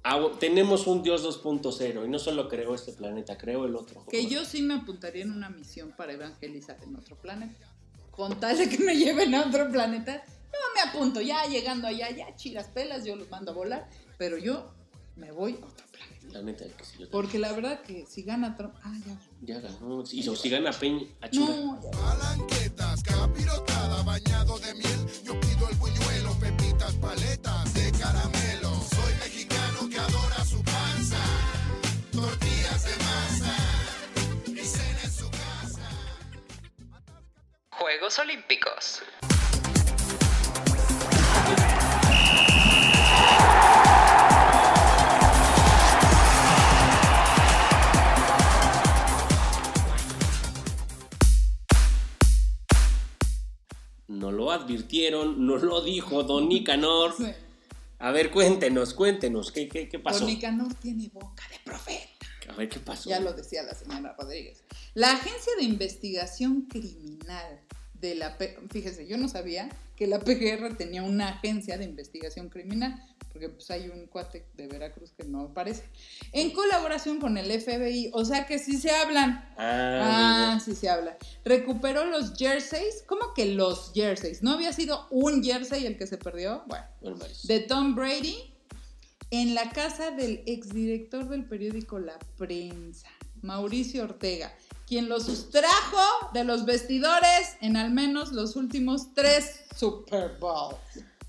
Ah, 0.04 0.20
tenemos 0.40 0.86
un 0.88 1.02
Dios 1.04 1.24
2.0 1.24 2.06
y 2.06 2.10
no 2.10 2.20
solo 2.20 2.50
creó 2.50 2.76
este 2.76 2.92
planeta, 2.92 3.38
creó 3.38 3.66
el 3.66 3.76
otro. 3.76 4.04
Que 4.10 4.26
yo 4.28 4.44
sí 4.44 4.62
me 4.62 4.74
apuntaría 4.74 5.24
en 5.24 5.32
una 5.32 5.50
misión 5.50 5.94
para 5.96 6.14
evangelizar 6.14 6.78
en 6.84 6.96
otro 6.96 7.16
planeta. 7.16 7.68
Con 8.12 8.40
tal 8.40 8.58
de 8.58 8.68
que 8.70 8.80
me 8.80 8.96
lleven 8.98 9.34
a 9.36 9.46
otro 9.46 9.72
planeta, 9.72 10.24
no 10.52 10.60
me 10.76 10.90
apunto. 10.90 11.22
Ya 11.22 11.46
llegando 11.46 11.88
allá, 11.88 12.10
ya 12.10 12.36
chiras 12.36 12.68
pelas, 12.68 13.06
yo 13.06 13.16
los 13.16 13.30
mando 13.30 13.52
a 13.52 13.56
volar. 13.56 13.90
Pero 14.18 14.38
yo 14.38 14.72
me 15.16 15.32
voy 15.32 15.54
a 15.62 15.66
otro 15.66 15.86
planeta. 15.92 16.28
La 16.32 16.42
neta, 16.42 16.66
que 16.66 16.84
sí, 16.84 16.98
yo- 17.00 17.10
Porque 17.12 17.38
la 17.40 17.52
verdad 17.54 17.82
que 17.82 18.06
si 18.08 18.24
gana 18.24 18.56
Trump. 18.56 18.74
Ah, 18.84 18.94
ya. 19.06 19.20
ya 19.56 19.60
ganó. 19.60 20.04
Y 20.12 20.24
si 20.24 20.50
gana 20.50 20.72
Peña, 20.72 21.06
a. 21.22 21.28
No, 21.36 21.80
ya. 21.82 21.92
Palanquetas, 21.92 23.04
capirotada, 23.04 24.04
bañado 24.04 24.58
de 24.60 24.74
miel. 24.74 25.05
Juegos 38.06 38.20
Olímpicos. 38.20 39.02
No 54.08 54.32
lo 54.32 54.52
advirtieron, 54.52 55.48
no 55.48 55.56
lo 55.58 55.82
dijo 55.82 56.22
Don 56.22 56.48
Nicanor. 56.48 57.16
Sí. 57.18 57.26
A 57.98 58.12
ver, 58.12 58.30
cuéntenos, 58.30 58.94
cuéntenos, 58.94 59.52
¿qué, 59.52 59.68
qué, 59.68 59.90
qué 59.90 59.98
pasó? 59.98 60.20
Don 60.20 60.28
Nicanor 60.28 60.76
tiene 60.76 61.10
boca 61.12 61.44
de 61.50 61.58
profeta. 61.64 62.28
A 62.50 62.54
ver, 62.54 62.70
¿qué 62.70 62.80
pasó? 62.80 63.10
Ya 63.10 63.20
lo 63.20 63.34
decía 63.34 63.64
la 63.64 63.74
señora 63.74 64.16
Rodríguez. 64.16 64.64
La 64.94 65.12
Agencia 65.14 65.54
de 65.58 65.64
Investigación 65.64 66.68
Criminal 66.70 67.65
de 68.08 68.16
la... 68.16 68.38
P- 68.38 68.58
Fíjese, 68.72 69.08
yo 69.08 69.18
no 69.18 69.28
sabía 69.30 69.70
que 69.96 70.08
la 70.08 70.20
PGR 70.20 70.76
tenía 70.78 71.04
una 71.04 71.30
agencia 71.30 71.78
de 71.78 71.86
investigación 71.86 72.50
criminal, 72.50 73.02
porque 73.32 73.50
pues 73.50 73.70
hay 73.72 73.90
un 73.90 74.08
cuate 74.08 74.46
de 74.56 74.68
Veracruz 74.68 75.12
que 75.12 75.24
no 75.26 75.42
aparece. 75.42 75.84
En 76.32 76.52
colaboración 76.52 77.20
con 77.20 77.38
el 77.38 77.48
FBI, 77.62 78.10
o 78.14 78.24
sea 78.26 78.46
que 78.46 78.60
sí 78.60 78.78
se 78.78 78.92
hablan. 78.92 79.48
Ah, 79.58 80.54
Ah, 80.56 80.60
sí 80.64 80.76
se 80.76 80.90
habla. 80.90 81.18
Recuperó 81.44 82.06
los 82.06 82.34
jerseys. 82.38 83.04
¿Cómo 83.08 83.34
que 83.34 83.46
los 83.48 83.92
jerseys? 83.94 84.44
¿No 84.44 84.52
había 84.52 84.72
sido 84.74 85.08
un 85.12 85.44
jersey 85.44 85.86
el 85.86 85.98
que 85.98 86.08
se 86.08 86.18
perdió? 86.18 86.64
Bueno, 86.68 86.86
de 87.44 87.60
Tom 87.62 87.96
Brady 87.96 88.54
en 89.32 89.56
la 89.56 89.70
casa 89.72 90.12
del 90.12 90.44
exdirector 90.46 91.28
del 91.30 91.46
periódico 91.46 92.00
La 92.00 92.18
Prensa, 92.38 93.10
Mauricio 93.42 94.04
Ortega, 94.04 94.54
quien 94.88 95.10
los 95.10 95.26
sustrajo 95.26 96.32
de 96.34 96.44
los 96.44 96.66
vestidores 96.66 97.58
en 97.62 97.78
al 97.78 97.92
menos 97.92 98.32
los 98.32 98.56
últimos 98.56 99.14
tres 99.14 99.62
Super 99.76 100.38
Bowls. 100.40 100.78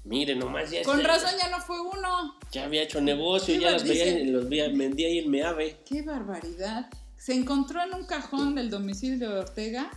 Mire, 0.05 0.37
nomás 0.37 0.71
ya, 0.71 0.83
Con 0.85 1.03
razón 1.03 1.33
ya 1.42 1.49
no 1.51 1.61
fue 1.61 1.81
uno. 1.81 2.38
ya 2.53 2.64
había 2.64 2.83
hecho 2.83 3.01
negocio, 3.01 3.55
¿Qué 3.55 3.61
ya 3.61 3.73
las 3.73 3.83
veía, 3.83 4.25
los 4.33 4.49
veía, 4.49 4.69
vendía 4.69 5.09
ahí 5.09 5.19
en 5.19 5.31
Meave. 5.31 5.81
¡Qué 5.85 6.03
barbaridad! 6.03 6.88
Se 7.16 7.35
encontró 7.35 7.83
en 7.83 7.92
un 7.92 8.07
cajón 8.07 8.55
del 8.55 8.71
domicilio 8.71 9.29
de 9.31 9.38
Ortega 9.38 9.90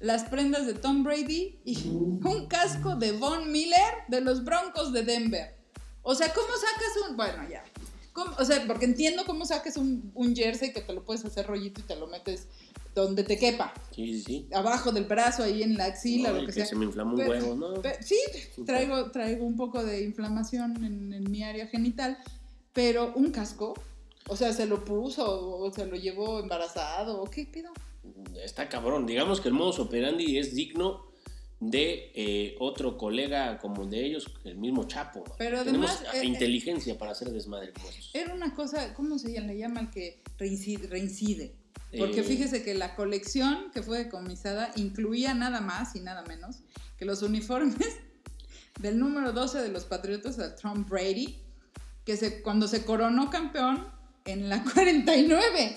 las 0.00 0.24
prendas 0.24 0.66
de 0.66 0.74
Tom 0.74 1.04
Brady 1.04 1.58
y 1.64 1.88
un 1.88 2.46
casco 2.48 2.96
de 2.96 3.12
Von 3.12 3.50
Miller 3.52 3.94
de 4.08 4.20
los 4.20 4.44
Broncos 4.44 4.92
de 4.92 5.04
Denver. 5.04 5.54
O 6.02 6.14
sea, 6.14 6.32
¿cómo 6.32 6.48
sacas 6.48 7.08
un...? 7.10 7.16
Bueno, 7.16 7.46
ya. 7.48 7.62
¿Cómo? 8.12 8.34
O 8.38 8.44
sea, 8.44 8.64
porque 8.66 8.84
entiendo 8.84 9.24
cómo 9.24 9.44
sacas 9.44 9.76
un, 9.76 10.10
un 10.14 10.34
jersey 10.34 10.72
que 10.72 10.80
te 10.80 10.92
lo 10.92 11.04
puedes 11.04 11.24
hacer 11.24 11.46
rollito 11.46 11.80
y 11.80 11.84
te 11.84 11.96
lo 11.96 12.06
metes 12.06 12.48
donde 12.94 13.22
te 13.22 13.38
quepa. 13.38 13.72
Sí, 13.94 14.14
sí, 14.14 14.22
sí. 14.22 14.48
Abajo 14.52 14.92
del 14.92 15.04
brazo, 15.04 15.44
ahí 15.44 15.62
en 15.62 15.76
la 15.76 15.86
axila, 15.86 16.32
lo 16.32 16.40
que, 16.40 16.46
que 16.46 16.52
sea. 16.52 16.66
se 16.66 16.76
me 16.76 16.84
inflamó 16.84 17.14
un 17.14 17.20
huevo, 17.20 17.54
¿no? 17.54 17.82
sí, 18.00 18.18
traigo, 18.66 19.10
traigo 19.10 19.44
un 19.44 19.56
poco 19.56 19.84
de 19.84 20.02
inflamación 20.02 20.84
en, 20.84 21.12
en 21.12 21.30
mi 21.30 21.44
área 21.44 21.66
genital, 21.68 22.18
pero 22.72 23.12
un 23.14 23.30
casco, 23.30 23.74
o 24.28 24.36
sea, 24.36 24.52
se 24.52 24.66
lo 24.66 24.84
puso 24.84 25.58
o 25.58 25.72
se 25.72 25.86
lo 25.86 25.96
llevó 25.96 26.40
embarazado, 26.40 27.22
o 27.22 27.30
qué 27.30 27.46
pedo. 27.46 27.70
Está 28.42 28.68
cabrón. 28.68 29.06
Digamos 29.06 29.40
que 29.40 29.48
el 29.48 29.54
modus 29.54 29.78
operandi 29.78 30.38
es 30.38 30.54
digno 30.54 31.09
de 31.60 32.10
eh, 32.14 32.56
otro 32.58 32.96
colega 32.96 33.58
como 33.58 33.84
de 33.86 34.04
ellos, 34.04 34.26
el 34.44 34.56
mismo 34.56 34.84
Chapo. 34.84 35.24
Pero 35.38 35.62
Tenemos 35.62 35.90
además, 35.90 36.14
a- 36.14 36.18
eh, 36.18 36.24
inteligencia 36.24 36.96
para 36.98 37.12
hacer 37.12 37.30
desmadre. 37.30 37.72
Era 38.14 38.32
una 38.34 38.54
cosa, 38.54 38.94
¿cómo 38.94 39.18
se 39.18 39.32
llama? 39.32 39.48
le 39.48 39.58
llama 39.58 39.80
el 39.80 39.90
que 39.90 40.22
reincide? 40.38 40.86
reincide? 40.88 41.54
Porque 41.98 42.20
Eh. 42.20 42.24
fíjese 42.24 42.62
que 42.62 42.72
la 42.74 42.94
colección 42.96 43.70
que 43.72 43.82
fue 43.82 43.98
decomisada 43.98 44.70
incluía 44.76 45.34
nada 45.34 45.60
más 45.60 45.94
y 45.96 46.00
nada 46.00 46.22
menos 46.22 46.60
que 46.98 47.04
los 47.04 47.20
uniformes 47.22 47.76
del 48.80 48.98
número 48.98 49.32
12 49.32 49.58
de 49.58 49.68
los 49.68 49.84
Patriotas 49.84 50.36
de 50.38 50.48
Tom 50.50 50.86
Brady, 50.88 51.36
que 52.06 52.16
se, 52.16 52.40
cuando 52.42 52.68
se 52.68 52.84
coronó 52.86 53.28
campeón 53.28 53.86
en 54.24 54.48
la 54.48 54.62
49. 54.72 55.74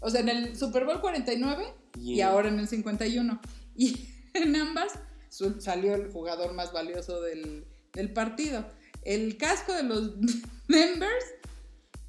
O 0.00 0.08
sea, 0.10 0.20
en 0.22 0.28
el 0.30 0.56
Super 0.56 0.84
Bowl 0.86 1.00
49 1.02 1.64
y 2.00 2.14
Yeah. 2.16 2.28
ahora 2.30 2.48
en 2.48 2.58
el 2.60 2.68
51. 2.68 3.40
Y 3.76 3.96
en 4.34 4.54
ambas 4.56 4.92
salió 5.30 5.94
el 5.94 6.10
jugador 6.10 6.52
más 6.54 6.72
valioso 6.72 7.20
del, 7.20 7.66
del 7.92 8.12
partido. 8.12 8.66
El 9.04 9.36
casco 9.36 9.72
de 9.72 9.82
los 9.84 10.16
Members, 10.68 11.24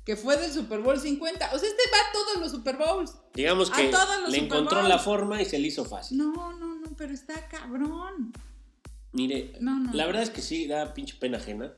que 0.06 0.16
fue 0.16 0.38
del 0.38 0.52
Super 0.52 0.80
Bowl 0.80 1.00
50. 1.00 1.52
O 1.54 1.60
sea, 1.60 1.70
este 1.70 1.84
va 1.94 1.98
a 1.98 2.12
todos 2.14 2.38
los 2.42 2.52
Super 2.52 2.78
Bowls. 2.78 3.16
Digamos 3.34 3.70
que 3.70 3.92
le 4.30 4.38
encontró 4.38 4.82
la 4.84 5.00
forma 5.00 5.42
y 5.42 5.46
se 5.46 5.60
le 5.60 5.68
hizo 5.68 5.86
fácil. 5.86 6.18
No, 6.18 6.34
no, 6.34 6.76
no, 6.76 6.96
pero 6.98 7.14
está 7.14 7.48
cabrón. 7.48 8.34
Mire, 9.12 9.54
No, 9.60 9.80
no. 9.80 9.94
la 9.94 10.06
verdad 10.06 10.24
es 10.24 10.30
que 10.30 10.42
sí, 10.42 10.68
da 10.68 10.94
pinche 10.94 11.16
pena 11.20 11.38
ajena. 11.38 11.74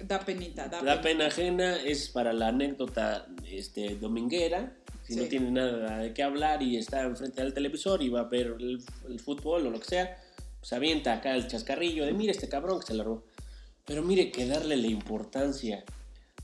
Da 0.00 0.20
penita, 0.20 0.68
da, 0.68 0.82
Da 0.82 1.00
pena 1.00 1.26
ajena 1.26 1.76
es 1.76 2.08
para 2.08 2.32
la 2.32 2.48
anécdota 2.48 3.26
este, 3.48 3.96
dominguera. 3.96 4.76
Si 5.04 5.16
no 5.16 5.24
tiene 5.24 5.50
nada 5.50 5.98
de 5.98 6.14
qué 6.14 6.22
hablar 6.22 6.62
y 6.62 6.76
está 6.76 7.02
enfrente 7.02 7.42
del 7.42 7.52
televisor 7.52 8.02
y 8.02 8.08
va 8.08 8.20
a 8.20 8.24
ver 8.24 8.54
el, 8.58 8.82
el 9.08 9.20
fútbol 9.20 9.66
o 9.66 9.70
lo 9.70 9.80
que 9.80 9.86
sea, 9.86 10.21
pues 10.62 10.72
avienta 10.74 11.12
acá 11.12 11.34
el 11.34 11.48
chascarrillo 11.48 12.06
de 12.06 12.12
mire 12.12 12.30
este 12.30 12.48
cabrón 12.48 12.78
que 12.78 12.86
se 12.86 12.94
la 12.94 13.02
robó. 13.02 13.24
Pero 13.84 14.04
mire 14.04 14.30
que 14.30 14.46
darle 14.46 14.76
la 14.76 14.86
importancia 14.86 15.84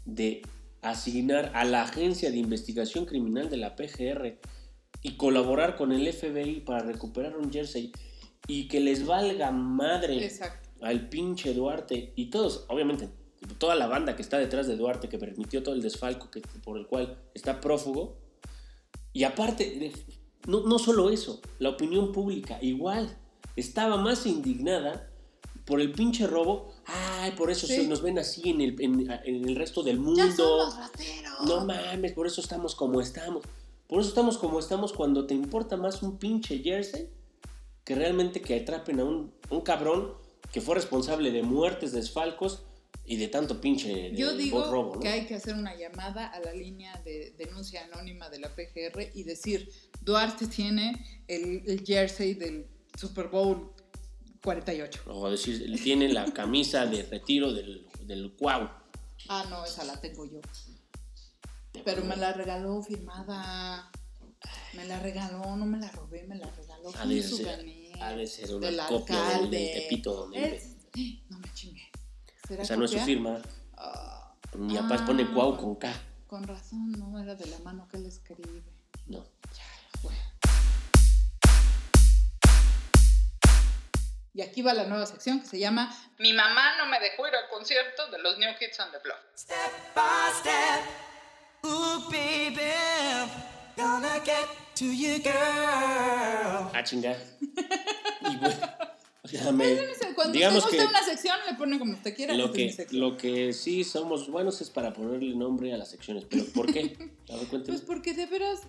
de 0.05 0.43
asignar 0.83 1.53
a 1.55 1.65
la 1.65 1.83
Agencia 1.83 2.33
de 2.33 2.37
Investigación 2.37 3.07
Criminal 3.07 3.49
de 3.49 3.59
la 3.59 3.77
PGR 3.77 4.41
y 5.03 5.17
colaborar 5.17 5.77
con 5.77 5.93
el 5.93 6.13
FBI 6.13 6.63
para 6.63 6.81
recuperar 6.81 7.37
un 7.37 7.53
jersey 7.53 7.93
y 8.49 8.67
que 8.67 8.81
les 8.81 9.07
valga 9.07 9.53
madre 9.53 10.25
Exacto. 10.25 10.69
al 10.81 11.09
pinche 11.09 11.55
Duarte 11.55 12.13
y 12.17 12.27
todos, 12.31 12.65
obviamente, 12.67 13.09
toda 13.59 13.77
la 13.77 13.87
banda 13.87 14.17
que 14.17 14.23
está 14.23 14.39
detrás 14.39 14.67
de 14.67 14.75
Duarte, 14.75 15.09
que 15.09 15.19
permitió 15.19 15.63
todo 15.63 15.77
el 15.77 15.83
desfalco 15.83 16.29
que, 16.29 16.41
por 16.65 16.77
el 16.77 16.89
cual 16.89 17.23
está 17.35 17.61
prófugo. 17.61 18.17
Y 19.13 19.23
aparte, 19.23 19.93
no, 20.49 20.67
no 20.67 20.81
solo 20.81 21.09
eso, 21.11 21.41
la 21.61 21.69
opinión 21.69 22.11
pública 22.11 22.59
igual 22.61 23.17
estaba 23.59 23.97
más 23.97 24.27
indignada 24.27 25.11
por 25.65 25.81
el 25.81 25.93
pinche 25.93 26.27
robo. 26.27 26.73
Ay, 26.87 27.33
por 27.33 27.51
eso 27.51 27.67
Sí. 27.67 27.77
se 27.77 27.87
nos 27.89 28.01
ven 28.03 28.19
así 28.19 28.49
en 28.51 28.61
el, 28.61 28.81
en- 28.81 29.11
en 29.11 29.49
el 29.49 29.55
resto 29.57 29.83
del 29.83 29.97
Ya 29.97 30.03
mundo. 30.03 30.33
somos 30.35 30.77
rateros. 30.77 31.41
No 31.47 31.65
mames, 31.67 32.13
por 32.13 32.27
eso 32.27 32.41
estamos 32.41 32.75
como 32.75 33.01
estamos. 33.01 33.45
Por 33.87 34.01
eso 34.01 34.09
estamos 34.09 34.39
como 34.39 34.59
estamos 34.59 34.93
cuando 34.93 35.27
te 35.27 35.35
importa 35.35 35.77
más 35.77 36.03
un 36.03 36.19
pinche 36.19 36.59
jersey 36.59 37.09
que 37.85 37.95
realmente 37.95 38.41
que 38.43 38.55
atrapen 38.61 39.01
a 39.01 39.05
un, 39.05 39.33
un 39.51 39.61
cabrón 39.63 40.13
que 40.53 40.61
fue 40.61 40.75
responsable 40.75 41.31
de 41.31 41.43
muertes, 41.43 41.93
desfalcos 41.93 42.63
y 43.07 43.17
de 43.17 43.29
tanto 43.29 43.61
pinche 43.63 44.13
Yo 44.15 44.33
de 44.33 44.37
digo 44.43 44.71
robo, 44.71 44.95
¿no? 44.97 45.01
que 45.01 45.09
hay 45.09 45.27
que 45.27 45.35
hacer 45.37 45.55
una 45.55 45.75
llamada 45.75 46.27
a 46.27 46.41
la 46.41 46.53
línea 46.53 46.95
de 47.05 47.35
denuncia 47.39 47.83
anónima 47.91 48.29
de 48.29 48.39
la 48.41 48.55
PGR 48.55 49.11
y 49.15 49.23
decir, 49.23 49.71
Duarte 50.03 50.47
tiene 50.47 51.23
el, 51.27 51.63
el 51.67 51.83
jersey 51.87 52.35
del 52.35 52.67
Super 52.99 53.29
Bowl 53.29 53.73
48. 54.43 55.03
O 55.07 55.31
decir, 55.31 55.81
tiene 55.83 56.09
la 56.13 56.25
camisa 56.33 56.85
de 56.87 57.05
retiro 57.05 57.53
del, 57.53 57.87
del 58.03 58.35
Cuau. 58.37 58.69
Ah, 59.29 59.45
no, 59.49 59.65
esa 59.65 59.85
la 59.85 60.01
tengo 60.01 60.25
yo. 60.27 60.41
Pero 61.85 62.05
me 62.05 62.17
la 62.17 62.33
regaló 62.33 62.83
firmada. 62.83 63.91
Me 64.75 64.85
la 64.87 64.99
regaló, 65.01 65.57
no 65.57 65.65
me 65.67 65.79
la 65.79 65.91
robé, 65.93 66.25
me 66.27 66.37
la 66.37 66.51
regaló. 66.51 66.91
Ha 66.97 67.07
de 67.07 67.23
ser- 67.23 67.95
ha 68.01 68.13
de 68.13 68.27
ser 68.27 68.55
una 68.55 68.67
del 68.69 68.81
copia 68.89 69.23
del-. 69.49 69.51
Tepito 69.51 70.15
donde 70.15 70.57
Es- 70.57 70.77
No 71.29 71.39
me 71.39 71.53
chingue. 71.55 71.83
¿Será 72.47 72.63
Esa 72.63 72.77
no 72.77 72.85
es 72.85 72.91
su 72.91 72.99
firma. 73.01 73.41
Ah, 73.77 74.35
Mi 74.57 74.75
papá 74.77 74.97
Ah, 75.01 75.07
pone 75.07 75.25
Cuau 75.33 75.53
bueno. 75.53 75.63
con 75.63 75.75
K. 75.77 75.93
con 76.27 76.43
razón, 76.45 76.93
no 76.93 77.19
era 77.21 77.35
de 77.37 77.47
la 77.47 77.59
mano 77.61 77.87
que 77.89 77.97
él 77.99 78.07
escribe. 78.07 78.63
No. 79.07 79.25
Bueno. 80.03 80.19
Y 84.39 84.43
aquí 84.43 84.63
va 84.63 84.73
la 84.73 84.85
nueva 84.85 85.05
sección 85.05 85.41
que 85.41 85.49
se 85.49 85.59
llama 85.59 85.93
Mi 86.19 86.33
mamá 86.33 86.77
no 86.79 86.87
me 86.87 87.01
dejó 87.01 87.27
ir 87.27 87.35
al 87.35 87.49
concierto 87.51 88.07
de 88.13 88.21
los 88.21 88.39
New 88.39 88.49
Kids 88.57 88.79
on 88.79 88.93
the 88.93 88.99
Block. 88.99 89.19
Step 89.37 89.57
by 89.97 90.33
step, 90.39 90.85
ooh 91.65 92.09
baby, 92.09 92.71
gonna 93.77 94.21
get 94.25 94.47
to 94.77 94.85
you, 94.85 95.17
girl. 95.25 96.71
Ah, 96.73 96.83
chinga. 96.85 97.17
Y 98.31 98.37
bueno, 98.37 98.57
o 99.25 99.27
sea, 99.27 99.51
me- 99.51 99.75
Yo 99.75 99.83
no 99.89 99.95
sé, 99.95 100.15
Cuando 100.15 100.33
digamos 100.35 100.65
usted 100.65 100.71
que 100.79 100.85
gusta 100.85 100.99
una 101.01 101.05
sección, 101.05 101.37
le 101.51 101.55
pone 101.55 101.77
como 101.81 101.95
usted 101.95 102.15
quiera. 102.15 102.35
lo 102.35 102.53
que, 102.53 102.87
lo 102.93 103.17
que 103.17 103.53
sí 103.53 103.83
somos 103.83 104.29
buenos 104.31 104.61
es 104.61 104.71
para 104.71 104.93
ponerle 104.93 105.35
nombre 105.35 105.75
a 105.75 105.77
las 105.79 105.91
secciones. 105.91 106.25
¿Pero 106.31 106.45
por 106.55 106.73
qué? 106.73 106.97
A 107.29 107.35
ver. 107.35 107.65
Pues 107.67 107.81
porque 107.81 108.15
de 108.15 108.27
veras, 108.27 108.61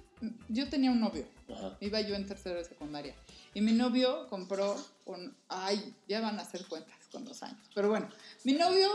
yo 0.48 0.68
tenía 0.68 0.90
un 0.90 1.00
novio. 1.00 1.28
Ajá. 1.56 1.78
Iba 1.80 2.02
yo 2.02 2.16
en 2.16 2.26
tercero 2.26 2.56
de 2.58 2.66
secundaria. 2.66 3.14
Y 3.54 3.62
mi 3.62 3.72
novio 3.72 4.28
compró 4.30 4.76
un... 5.06 5.36
Ay, 5.48 5.96
ya 6.08 6.22
van 6.22 6.38
a 6.40 6.44
hacer 6.44 6.66
cuentas 6.68 6.98
con 7.12 7.26
los 7.26 7.42
años. 7.44 7.60
Pero 7.74 7.90
bueno, 7.90 8.10
mi 8.44 8.54
novio... 8.54 8.90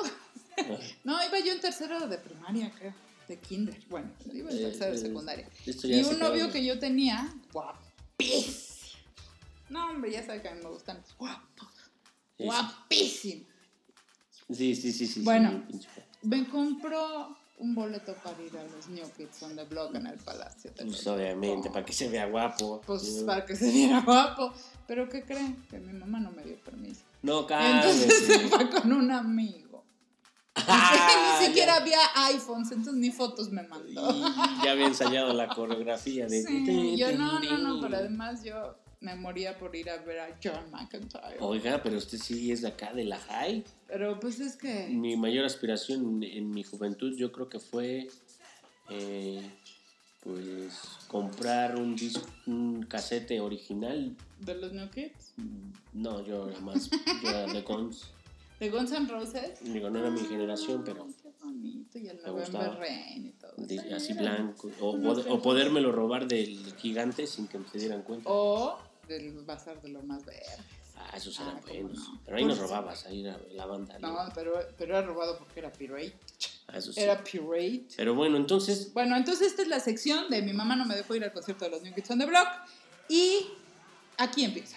no, 1.05 1.25
iba 1.25 1.39
yo 1.41 1.53
en 1.53 1.61
tercero 1.61 2.07
de 2.07 2.19
primaria, 2.19 2.71
creo. 2.79 2.95
De 3.29 3.39
kinder. 3.39 3.81
Bueno, 3.89 4.11
iba 4.33 4.51
en 4.51 4.59
Eh, 4.59 4.63
tercero 4.63 4.93
de 4.93 4.97
eh, 4.99 5.01
secundaria. 5.01 5.49
Y 5.65 6.05
un 6.05 6.19
novio 6.19 6.51
que 6.53 6.65
yo 6.65 6.79
tenía, 6.79 7.35
guapísimo. 7.53 8.75
No, 9.71 9.91
hombre, 9.91 10.13
ya 10.13 10.25
sabe 10.25 10.43
que 10.43 10.49
a 10.49 10.55
mí 10.55 10.61
me 10.63 10.71
gustan 10.71 10.99
los 11.01 11.17
guapos. 11.17 11.69
Guapísimo. 12.39 13.47
Sí, 14.53 14.77
sí, 14.77 14.93
sí, 14.93 15.07
sí. 15.07 15.21
Bueno. 15.23 15.67
Me 16.23 16.49
compró 16.49 17.37
un 17.65 17.75
boleto 17.75 18.15
para 18.23 18.41
ir 18.43 18.57
a 18.57 18.63
los 18.65 18.89
New 18.89 19.07
Kids 19.17 19.43
on 19.43 19.57
the 19.57 19.65
Block 19.65 19.95
en 19.95 20.07
el 20.07 20.19
Palacio. 20.19 20.71
Pues 20.77 21.07
obviamente, 21.07 21.71
para 21.71 21.85
que 21.85 21.93
se 21.93 22.09
vea 22.09 22.27
guapo. 22.27 22.81
Pues 22.87 23.23
para 23.27 23.45
que 23.45 23.57
se 23.57 23.71
viera 23.71 24.01
guapo. 24.03 24.53
Pero 24.87 25.09
¿qué 25.09 25.23
creen? 25.25 25.65
Que 25.71 25.79
mi 25.79 25.93
mamá 25.95 26.21
no 26.21 26.31
me 26.31 26.43
dio 26.45 26.57
permiso. 26.63 27.01
No, 27.23 27.41
Entonces 27.49 28.19
se 28.27 28.33
cálmese. 28.33 28.49
fue 28.49 28.71
con 28.71 28.93
un 28.93 29.11
amigo. 29.11 29.85
Ah, 30.57 31.39
Ni 31.41 31.47
siquiera 31.47 31.75
ya. 31.79 31.81
había 31.83 31.99
iPhones, 32.29 32.71
entonces 32.71 32.95
ni 32.95 33.11
fotos 33.11 33.51
me 33.51 33.63
mandó. 33.65 34.11
Y 34.15 34.65
ya 34.65 34.73
había 34.73 34.87
ensayado 34.87 35.33
la 35.33 35.49
coreografía 35.49 36.27
de... 36.27 36.43
Sí, 36.45 36.97
yo 36.97 37.11
no, 37.19 37.41
no, 37.41 37.59
no, 37.59 37.81
pero 37.81 37.97
además 37.97 38.45
yo 38.45 38.77
me 39.05 39.15
moría 39.15 39.57
por 39.59 39.77
ir 39.77 39.91
a 39.91 39.99
ver 39.99 40.19
a 40.21 40.39
John 40.43 40.71
McIntyre. 40.73 41.37
Oiga, 41.41 41.81
pero 41.83 41.99
usted 41.99 42.19
sí 42.19 42.51
es 42.51 42.63
de 42.63 42.69
acá, 42.69 42.93
de 42.93 43.05
la 43.05 43.19
high. 43.19 43.63
Pero 43.87 44.19
pues 44.19 44.41
es 44.41 44.57
que 44.57 44.89
Mi 44.89 45.17
mayor 45.17 45.45
aspiración 45.45 46.23
en, 46.23 46.51
mi 46.51 46.63
juventud 46.65 47.15
yo 47.17 47.31
creo 47.31 47.49
que 47.49 47.59
fue 47.61 48.09
eh, 48.89 49.43
pues 50.23 50.73
comprar 51.09 51.77
un 51.77 51.95
disco, 51.97 52.27
un 52.47 52.83
casete 52.85 53.41
original. 53.41 54.17
de 54.41 54.55
los 54.55 54.73
New 54.73 54.89
Kids, 54.91 55.35
No, 55.93 56.25
yo 56.25 56.49
era 56.49 56.61
más, 56.61 56.89
yo 57.23 57.29
era 57.29 57.47
de 57.53 57.61
Guns. 57.61 58.11
de 58.61 58.71
Guns 58.71 58.93
N' 58.93 59.07
Roses. 59.09 59.59
Digo, 59.63 59.91
no 59.91 59.99
era 59.99 60.11
mi 60.11 60.21
generación, 60.21 60.83
pero 60.85 61.07
Qué 61.23 61.31
bonito, 61.45 61.99
y 61.99 62.09
el 62.09 62.17
Me 62.17 62.23
November. 62.23 62.79
Rain 62.79 63.27
y 63.27 63.31
todo. 63.33 63.53
de- 63.59 63.95
así 63.95 64.15
blanco. 64.15 64.71
O, 64.81 64.93
o 64.97 65.43
podérmelo 65.43 65.93
robar 65.93 66.27
del 66.27 66.75
gigante 66.77 67.27
sin 67.27 67.47
que 67.49 67.59
se 67.71 67.79
dieran 67.79 68.01
cuenta. 68.03 68.31
O 68.31 68.79
del 69.07 69.33
bazar 69.45 69.81
de 69.83 69.89
lo 69.89 70.03
más 70.03 70.25
verde. 70.25 70.43
Ah, 70.97 71.11
esos 71.17 71.39
Ah, 71.41 71.43
eran 71.51 71.61
cómo 71.63 71.75
buenos. 71.75 71.99
no. 72.09 72.21
Pero 72.25 72.37
ahí 72.37 72.45
nos 72.45 72.59
Pues- 72.59 72.71
robabas, 72.71 73.07
ahí 73.07 73.21
era 73.23 73.39
la 73.53 73.67
banda. 73.67 73.99
No, 73.99 74.13
¿no? 74.27 74.33
pero, 74.35 74.53
pero 74.79 74.97
era 74.97 75.07
robado 75.07 75.39
porque 75.39 75.61
era 75.61 75.73
pirate. 75.73 76.13
Ah, 76.69 76.79
eso 76.79 76.93
sí. 76.93 77.01
Era 77.01 77.23
pirate. 77.25 77.87
Pero 77.97 78.15
bueno, 78.15 78.37
entonces, 78.37 78.93
Bueno, 78.95 79.17
entonces 79.17 79.49
esta 79.49 79.63
es 79.63 79.69
la 79.69 79.81
sección 79.81 80.31
de 80.31 80.41
mi 80.43 80.53
mamá 80.53 80.77
no 80.77 80.87
me 80.87 80.95
dejó 80.95 81.15
ir 81.17 81.25
al 81.25 81.33
concierto 81.33 81.65
de 81.65 81.73
los 81.73 81.83
New 81.83 81.93
Kids 81.95 82.11
on 82.11 82.19
the 82.21 82.27
Block. 82.27 82.47
Y 83.09 83.47
aquí 84.19 84.45
empieza. 84.45 84.77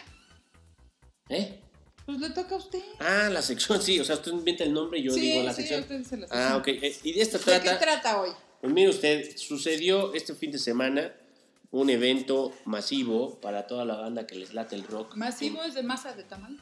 ¿eh? 1.29 1.59
Pues 2.05 2.19
le 2.19 2.29
toca 2.29 2.55
a 2.55 2.57
usted. 2.57 2.81
Ah, 2.99 3.29
la 3.31 3.41
sección, 3.41 3.81
sí, 3.81 3.99
o 3.99 4.05
sea, 4.05 4.15
usted 4.15 4.31
inventa 4.31 4.63
el 4.63 4.73
nombre 4.73 4.99
y 4.99 5.03
yo 5.03 5.11
sí, 5.11 5.19
digo 5.19 5.43
la 5.43 5.51
sí, 5.53 5.57
sección. 5.61 5.81
usted 5.81 5.97
dice 5.99 6.17
la 6.17 6.27
sección. 6.27 6.51
Ah, 6.51 6.57
ok. 6.57 6.67
eh, 6.69 6.97
Y 7.03 7.13
de 7.13 7.21
esto 7.21 7.37
¿De 7.37 7.43
qué 7.43 7.59
trata. 7.59 7.79
trata 7.79 8.21
hoy? 8.21 8.29
Pues 8.61 8.73
mire 8.73 8.89
usted, 8.89 9.35
sucedió 9.37 10.13
este 10.13 10.33
fin 10.33 10.51
de 10.51 10.57
semana 10.57 11.13
un 11.71 11.89
evento 11.89 12.53
masivo 12.65 13.39
para 13.41 13.67
toda 13.67 13.85
la 13.85 13.95
banda 13.95 14.25
que 14.25 14.35
les 14.35 14.53
late 14.53 14.75
el 14.75 14.83
rock. 14.83 15.15
¿Masivo 15.15 15.63
es 15.63 15.73
de 15.73 15.83
masa 15.83 16.13
de 16.13 16.23
tamal? 16.23 16.59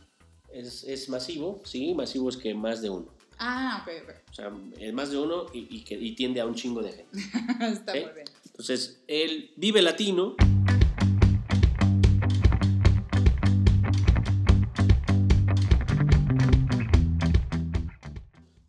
Es, 0.52 0.84
es 0.84 1.10
masivo, 1.10 1.62
sí, 1.66 1.94
masivo 1.94 2.30
es 2.30 2.38
que 2.38 2.54
más 2.54 2.82
de 2.82 2.90
uno. 2.90 3.14
Ah, 3.38 3.84
ok, 3.84 3.94
ok. 4.04 4.16
O 4.32 4.34
sea, 4.34 4.52
es 4.80 4.94
más 4.94 5.12
de 5.12 5.18
uno 5.18 5.48
y, 5.54 5.68
y 5.76 5.84
que, 5.84 5.96
y 5.96 6.16
tiende 6.16 6.40
a 6.40 6.46
un 6.46 6.56
chingo 6.56 6.82
de 6.82 6.94
gente. 6.94 7.20
Está 7.72 7.94
muy 7.94 8.14
bien. 8.14 8.26
Entonces, 8.46 9.04
el 9.08 9.52
Vive 9.58 9.82
Latino. 9.82 10.36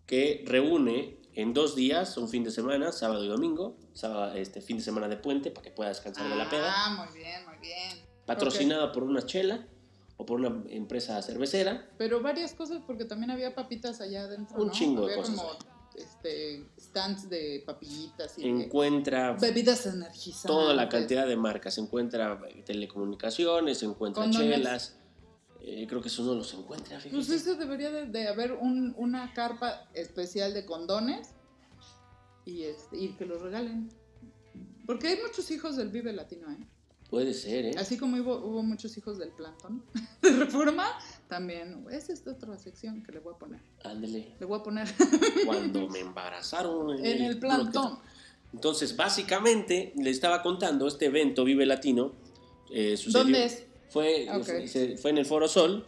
que 0.07 0.45
reúne 0.47 1.17
en 1.37 1.53
dos 1.55 1.77
días, 1.77 2.17
un 2.17 2.29
fin 2.29 2.43
de 2.45 2.51
semana, 2.51 2.91
sábado 2.93 3.23
y 3.25 3.29
domingo, 3.29 3.77
sábado, 3.93 4.35
este 4.35 4.61
fin 4.61 4.79
de 4.79 4.83
semana 4.83 5.07
de 5.07 5.17
puente 5.19 5.51
para 5.51 5.63
que 5.63 5.71
pueda 5.71 5.91
descansar 5.91 6.29
de 6.29 6.35
la 6.35 6.49
peda, 6.51 6.73
Ah, 6.75 7.07
muy 7.07 7.17
bien, 7.19 7.45
muy 7.47 7.59
bien. 7.59 8.05
patrocinada 8.25 8.91
por 8.91 9.05
una 9.05 9.25
chela 9.25 9.67
o 10.17 10.25
por 10.27 10.41
una 10.41 10.63
empresa 10.71 11.21
cervecera. 11.23 11.89
Pero 11.99 12.23
varias 12.23 12.55
cosas, 12.55 12.81
porque 12.87 13.05
también 13.05 13.31
había 13.31 13.55
papitas 13.55 14.01
allá 14.01 14.23
adentro. 14.25 14.57
Un 14.61 14.69
¿no? 14.69 14.73
chingo 14.73 15.07
de 15.07 15.13
había 15.13 15.23
cosas 15.25 15.37
como 15.39 15.59
este, 15.95 16.65
stands 16.81 17.29
de 17.29 17.63
papillitas 17.67 18.39
y 18.39 18.43
de 18.43 18.49
Encuentra 18.65 19.33
bebidas 19.35 19.85
energizantes. 19.87 20.43
toda 20.51 20.73
la 20.75 20.89
cantidad 20.89 21.27
de 21.27 21.37
marcas, 21.37 21.75
se 21.75 21.83
encuentra 21.83 22.41
telecomunicaciones, 22.65 23.79
se 23.79 23.85
encuentra 23.87 24.23
Condones. 24.23 24.57
chelas, 24.57 24.97
eh, 25.67 25.87
creo 25.89 26.01
que 26.01 26.09
eso 26.09 26.23
no 26.23 26.35
los 26.35 26.55
encuentra, 26.55 26.97
fíjese. 27.01 27.15
Pues 27.15 27.29
eso 27.31 27.57
debería 27.57 27.91
de, 27.91 28.07
de 28.07 28.29
haber 28.29 28.53
un- 28.53 28.95
una 28.97 29.33
carpa 29.35 29.89
especial 29.95 30.55
de 30.55 30.65
condones 30.65 31.31
y, 32.45 32.63
este, 32.63 32.97
y 32.97 33.09
que 33.11 33.27
los 33.27 33.43
regalen. 33.43 33.89
Porque 34.87 35.09
hay 35.09 35.19
muchos 35.21 35.51
hijos 35.51 35.77
del 35.77 35.89
Vive 35.91 36.13
Latino, 36.13 36.51
¿eh? 36.53 36.59
Puede 37.11 37.35
ser, 37.35 37.67
¿eh? 37.67 37.71
Así 37.79 37.99
como 37.99 38.17
hubo, 38.17 38.37
hubo 38.45 38.63
muchos 38.63 38.97
hijos 38.99 39.19
del 39.19 39.31
Plantón 39.31 39.85
de 40.23 40.31
Reforma, 40.31 40.87
también. 41.29 41.85
Esa 41.91 42.13
es 42.13 42.27
otra 42.27 42.57
sección 42.59 43.03
que 43.05 43.13
le 43.13 43.19
voy 43.21 43.35
a 43.35 43.39
poner. 43.39 43.61
Ándele. 43.85 44.35
Le 44.41 44.47
voy 44.47 44.59
a 44.59 44.63
poner 44.63 44.89
Cuando 45.45 45.89
me 45.89 46.01
embarazaron 46.09 47.05
en 47.05 47.23
el 47.23 47.39
Plantón. 47.39 47.99
Entonces, 48.53 48.97
básicamente, 48.97 49.93
le 49.97 50.11
estaba 50.11 50.43
contando 50.43 50.87
este 50.89 51.07
evento 51.07 51.45
Vive 51.45 51.67
Latino. 51.67 52.13
eh, 52.71 52.97
sucedió- 52.97 53.23
¿Dónde 53.25 53.45
es? 53.45 53.66
Fue, 53.89 54.29
Ok. 54.31 54.45
fue, 54.45 54.69
se- 54.69 54.97
fue 54.97 55.11
en 55.11 55.19
el 55.19 55.27
Foro 55.27 55.49
Sol 55.49 55.87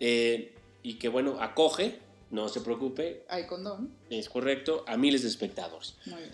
eh, 0.00 0.54
y 0.82 0.94
que, 0.94 1.08
bueno, 1.08 1.38
acoge, 1.40 1.98
no 2.30 2.48
se 2.48 2.60
preocupe, 2.60 3.24
Hay 3.28 3.46
condón. 3.46 3.90
es 4.10 4.28
correcto, 4.28 4.84
a 4.86 4.96
miles 4.96 5.22
de 5.22 5.28
espectadores. 5.28 5.96
Muy 6.06 6.20
bien. 6.20 6.30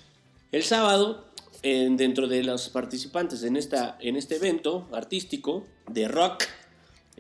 El 0.53 0.63
sábado, 0.65 1.27
eh, 1.63 1.89
dentro 1.91 2.29
de 2.29 2.43
los 2.45 2.69
participantes 2.71 3.43
en, 3.43 3.57
esta, 3.57 3.99
en 4.01 4.17
este 4.17 4.37
evento 4.37 4.89
artístico 4.93 5.65
de 5.89 6.09
rock, 6.09 6.45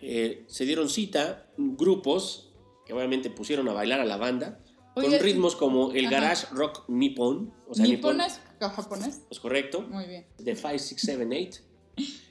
eh, 0.01 0.45
se 0.47 0.65
dieron 0.65 0.89
cita 0.89 1.47
grupos 1.57 2.49
que 2.87 2.93
obviamente 2.93 3.31
pusieron 3.31 3.69
a 3.69 3.73
bailar 3.73 4.01
a 4.01 4.05
la 4.07 4.17
banda 4.17 4.61
Oye, 4.95 5.09
con 5.09 5.19
ritmos 5.19 5.57
como 5.57 5.91
el 5.93 6.07
ajá. 6.07 6.15
garage 6.15 6.47
rock 6.53 6.85
nippon, 6.89 7.53
o 7.69 7.75
sea, 7.75 7.85
nippon, 7.85 8.17
¿Nipones 8.17 8.41
japonés? 8.61 9.21
es 9.31 9.41
correcto, 9.41 9.83
Muy 9.83 10.07
bien. 10.07 10.25
de 10.39 10.55
5, 10.57 10.69
6, 10.79 10.95
7, 10.99 11.49
8. 11.51 11.61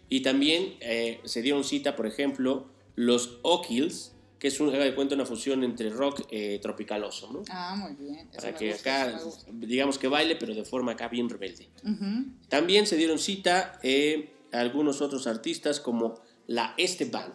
Y 0.10 0.22
también 0.22 0.76
eh, 0.80 1.20
se 1.26 1.42
dieron 1.42 1.64
cita, 1.64 1.96
por 1.96 2.08
ejemplo, 2.08 2.68
los 2.96 3.40
O'Kills, 3.44 4.14
que 4.40 4.48
es 4.50 4.60
un, 4.60 4.72
de 4.72 4.96
cuenta, 4.96 5.16
una 5.16 5.26
fusión 5.26 5.64
entre 5.64 5.90
rock 5.90 6.22
eh, 6.30 6.60
tropicaloso, 6.62 7.32
¿no? 7.34 7.42
Ah, 7.50 7.76
muy 7.76 7.94
bien. 7.94 8.28
Eso 8.32 8.42
Para 8.42 8.56
que 8.56 8.72
gusta, 8.72 9.04
acá, 9.04 9.20
digamos 9.52 9.98
que 9.98 10.08
baile, 10.08 10.36
pero 10.36 10.54
de 10.54 10.64
forma 10.64 10.92
acá 10.94 11.08
bien 11.08 11.28
rebelde. 11.30 11.70
Ujú. 11.84 12.26
También 12.48 12.86
se 12.86 12.96
dieron 12.98 13.20
cita 13.20 13.80
eh, 13.84 14.30
algunos 14.52 15.02
otros 15.02 15.28
artistas 15.28 15.80
como 15.80 16.16
la 16.46 16.74
Este 16.78 17.06
Band, 17.06 17.34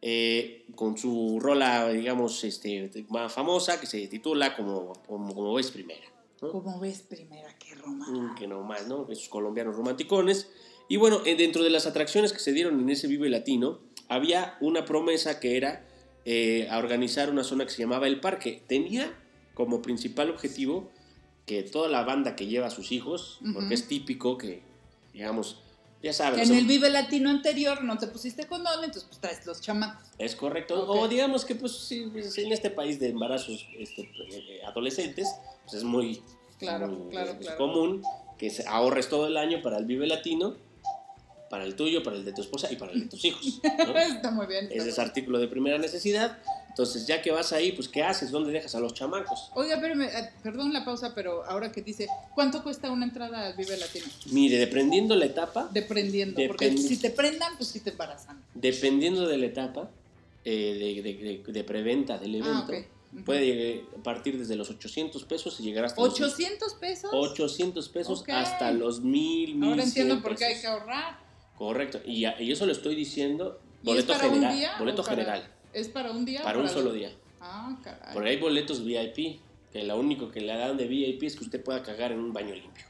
eh, 0.00 0.64
con 0.74 0.96
su 0.98 1.38
rola, 1.40 1.88
digamos, 1.90 2.42
este, 2.44 2.90
más 3.10 3.32
famosa 3.32 3.78
que 3.78 3.86
se 3.86 4.08
titula 4.08 4.56
Como, 4.56 4.94
como, 5.06 5.34
como 5.34 5.54
ves 5.54 5.70
primera. 5.70 6.06
¿no? 6.40 6.50
Como 6.50 6.80
ves, 6.80 7.02
primera, 7.02 7.56
qué 7.58 7.76
Mm, 7.76 7.80
romántico. 7.82 8.34
Que 8.36 8.46
no 8.48 8.62
más, 8.62 8.86
¿no? 8.88 9.06
Esos 9.10 9.28
colombianos 9.28 9.76
romanticones. 9.76 10.48
Y 10.88 10.96
bueno, 10.96 11.22
eh, 11.24 11.36
dentro 11.36 11.62
de 11.62 11.70
las 11.70 11.86
atracciones 11.86 12.32
que 12.32 12.38
se 12.38 12.52
dieron 12.52 12.80
en 12.80 12.90
ese 12.90 13.06
Vive 13.06 13.28
Latino, 13.30 13.80
había 14.08 14.56
una 14.60 14.84
promesa 14.84 15.40
que 15.40 15.56
era 15.56 15.86
eh, 16.24 16.68
a 16.70 16.78
organizar 16.78 17.30
una 17.30 17.44
zona 17.44 17.64
que 17.64 17.70
se 17.70 17.82
llamaba 17.82 18.06
El 18.06 18.20
Parque. 18.20 18.62
Tenía 18.66 19.12
como 19.54 19.82
principal 19.82 20.30
objetivo 20.30 20.90
que 21.46 21.62
toda 21.62 21.88
la 21.88 22.04
banda 22.04 22.36
que 22.36 22.46
lleva 22.46 22.66
a 22.68 22.70
sus 22.70 22.92
hijos, 22.92 23.40
porque 23.52 23.74
es 23.74 23.88
típico 23.88 24.38
que, 24.38 24.62
digamos, 25.12 25.58
ya 26.02 26.12
saben, 26.12 26.40
Que 26.40 26.46
en 26.46 26.54
el 26.54 26.66
Vive 26.66 26.90
Latino 26.90 27.30
anterior 27.30 27.82
no 27.84 27.96
te 27.98 28.06
pusiste 28.06 28.46
condón, 28.46 28.84
entonces 28.84 29.04
pues 29.08 29.20
traes 29.20 29.46
los 29.46 29.60
chamacos. 29.60 30.08
es 30.18 30.34
correcto. 30.36 30.88
O 30.88 31.08
digamos 31.08 31.44
que 31.44 31.54
pues 31.54 31.72
sí, 31.72 32.08
pues, 32.12 32.36
en 32.38 32.52
este 32.52 32.70
país 32.70 32.98
de 33.00 33.08
embarazos 33.10 33.66
este, 33.78 34.02
eh, 34.02 34.60
adolescentes, 34.66 35.28
pues 35.64 35.74
es 35.74 35.84
muy, 35.84 36.22
Claro, 36.58 36.88
muy, 36.88 37.10
claro, 37.10 37.32
es 37.32 37.38
claro. 37.38 37.58
común 37.58 38.02
que 38.38 38.52
ahorres 38.68 39.08
todo 39.08 39.26
el 39.26 39.36
año 39.36 39.62
para 39.62 39.78
el 39.78 39.84
Vive 39.84 40.06
Latino 40.06 40.56
para 41.52 41.64
el 41.64 41.74
tuyo, 41.76 42.02
para 42.02 42.16
el 42.16 42.24
de 42.24 42.32
tu 42.32 42.40
esposa 42.40 42.72
y 42.72 42.76
para 42.76 42.92
el 42.92 43.00
de 43.00 43.06
tus 43.08 43.22
hijos. 43.26 43.60
¿no? 43.86 43.98
Está 43.98 44.30
muy 44.30 44.46
bien. 44.46 44.68
Ese 44.70 44.88
es 44.88 44.98
artículo 44.98 45.38
de 45.38 45.48
primera 45.48 45.76
necesidad. 45.76 46.38
Entonces, 46.70 47.06
ya 47.06 47.20
que 47.20 47.30
vas 47.30 47.52
ahí, 47.52 47.72
pues, 47.72 47.90
¿qué 47.90 48.02
haces? 48.02 48.30
¿Dónde 48.30 48.50
dejas 48.52 48.74
a 48.74 48.80
los 48.80 48.94
chamacos? 48.94 49.50
Oiga, 49.54 49.76
pero 49.78 49.94
perdón 50.42 50.72
la 50.72 50.82
pausa, 50.86 51.14
pero 51.14 51.44
ahora 51.44 51.70
que 51.70 51.82
dice, 51.82 52.06
¿cuánto 52.34 52.62
cuesta 52.62 52.90
una 52.90 53.04
entrada 53.04 53.48
al 53.48 53.54
Vive 53.54 53.76
Latino? 53.76 54.06
Mire, 54.30 54.56
dependiendo 54.56 55.14
la 55.14 55.26
etapa, 55.26 55.68
Deprendiendo, 55.70 56.40
porque 56.46 56.74
si 56.78 56.96
te 56.96 57.10
prendan, 57.10 57.52
pues 57.58 57.68
sí 57.68 57.80
te 57.80 57.90
embarazan. 57.90 58.42
dependiendo 58.54 59.28
de 59.28 59.36
la 59.36 59.44
etapa 59.44 59.90
eh, 60.46 60.94
de, 60.96 61.02
de- 61.02 61.42
de- 61.44 61.52
de 61.52 61.64
preventa 61.64 62.16
del 62.16 62.36
evento, 62.36 62.50
Ah, 62.50 62.66
ok. 62.66 62.86
Ujú. 63.12 63.24
puede 63.24 63.44
llegar- 63.44 64.02
partir 64.02 64.38
desde 64.38 64.56
los 64.56 64.70
800 64.70 65.22
pesos 65.24 65.60
y 65.60 65.64
llegar 65.64 65.84
hasta 65.84 66.00
los 66.00 66.14
800 66.18 66.72
pesos. 66.76 67.10
800 67.12 67.88
pesos 67.90 68.24
hasta 68.28 68.72
los 68.72 69.02
1000, 69.02 69.56
1100 69.56 69.62
Ahora 69.68 69.82
entiendo 69.84 70.22
por 70.22 70.34
qué 70.34 70.46
hay 70.46 70.58
que 70.58 70.66
ahorrar. 70.66 71.21
Correcto. 71.56 72.00
Y, 72.04 72.26
y 72.26 72.52
eso 72.52 72.66
lo 72.66 72.72
estoy 72.72 72.94
diciendo, 72.94 73.60
¿Y 73.82 73.86
boleto 73.86 74.12
para 74.14 74.24
general. 74.28 74.56
día? 74.56 74.72
boleto 74.78 75.02
para- 75.02 75.16
general. 75.16 75.48
¿Es 75.72 75.88
para 75.88 76.10
un 76.10 76.24
día? 76.24 76.40
o 76.40 76.44
Para 76.44 76.58
un 76.58 76.68
solo 76.68 76.92
día. 76.92 77.12
Ah, 77.40 77.76
caray. 77.82 78.12
Porque 78.12 78.28
hay 78.30 78.36
boletos 78.38 78.84
VIP, 78.84 79.40
que 79.72 79.82
lo 79.84 79.98
único 79.98 80.30
que 80.30 80.40
le 80.40 80.54
dan 80.56 80.76
de 80.76 80.86
VIP 80.86 81.22
es 81.24 81.36
que 81.36 81.44
usted 81.44 81.62
pueda 81.62 81.82
cagar 81.82 82.12
en 82.12 82.18
un 82.20 82.32
baño 82.32 82.54
limpio. 82.54 82.84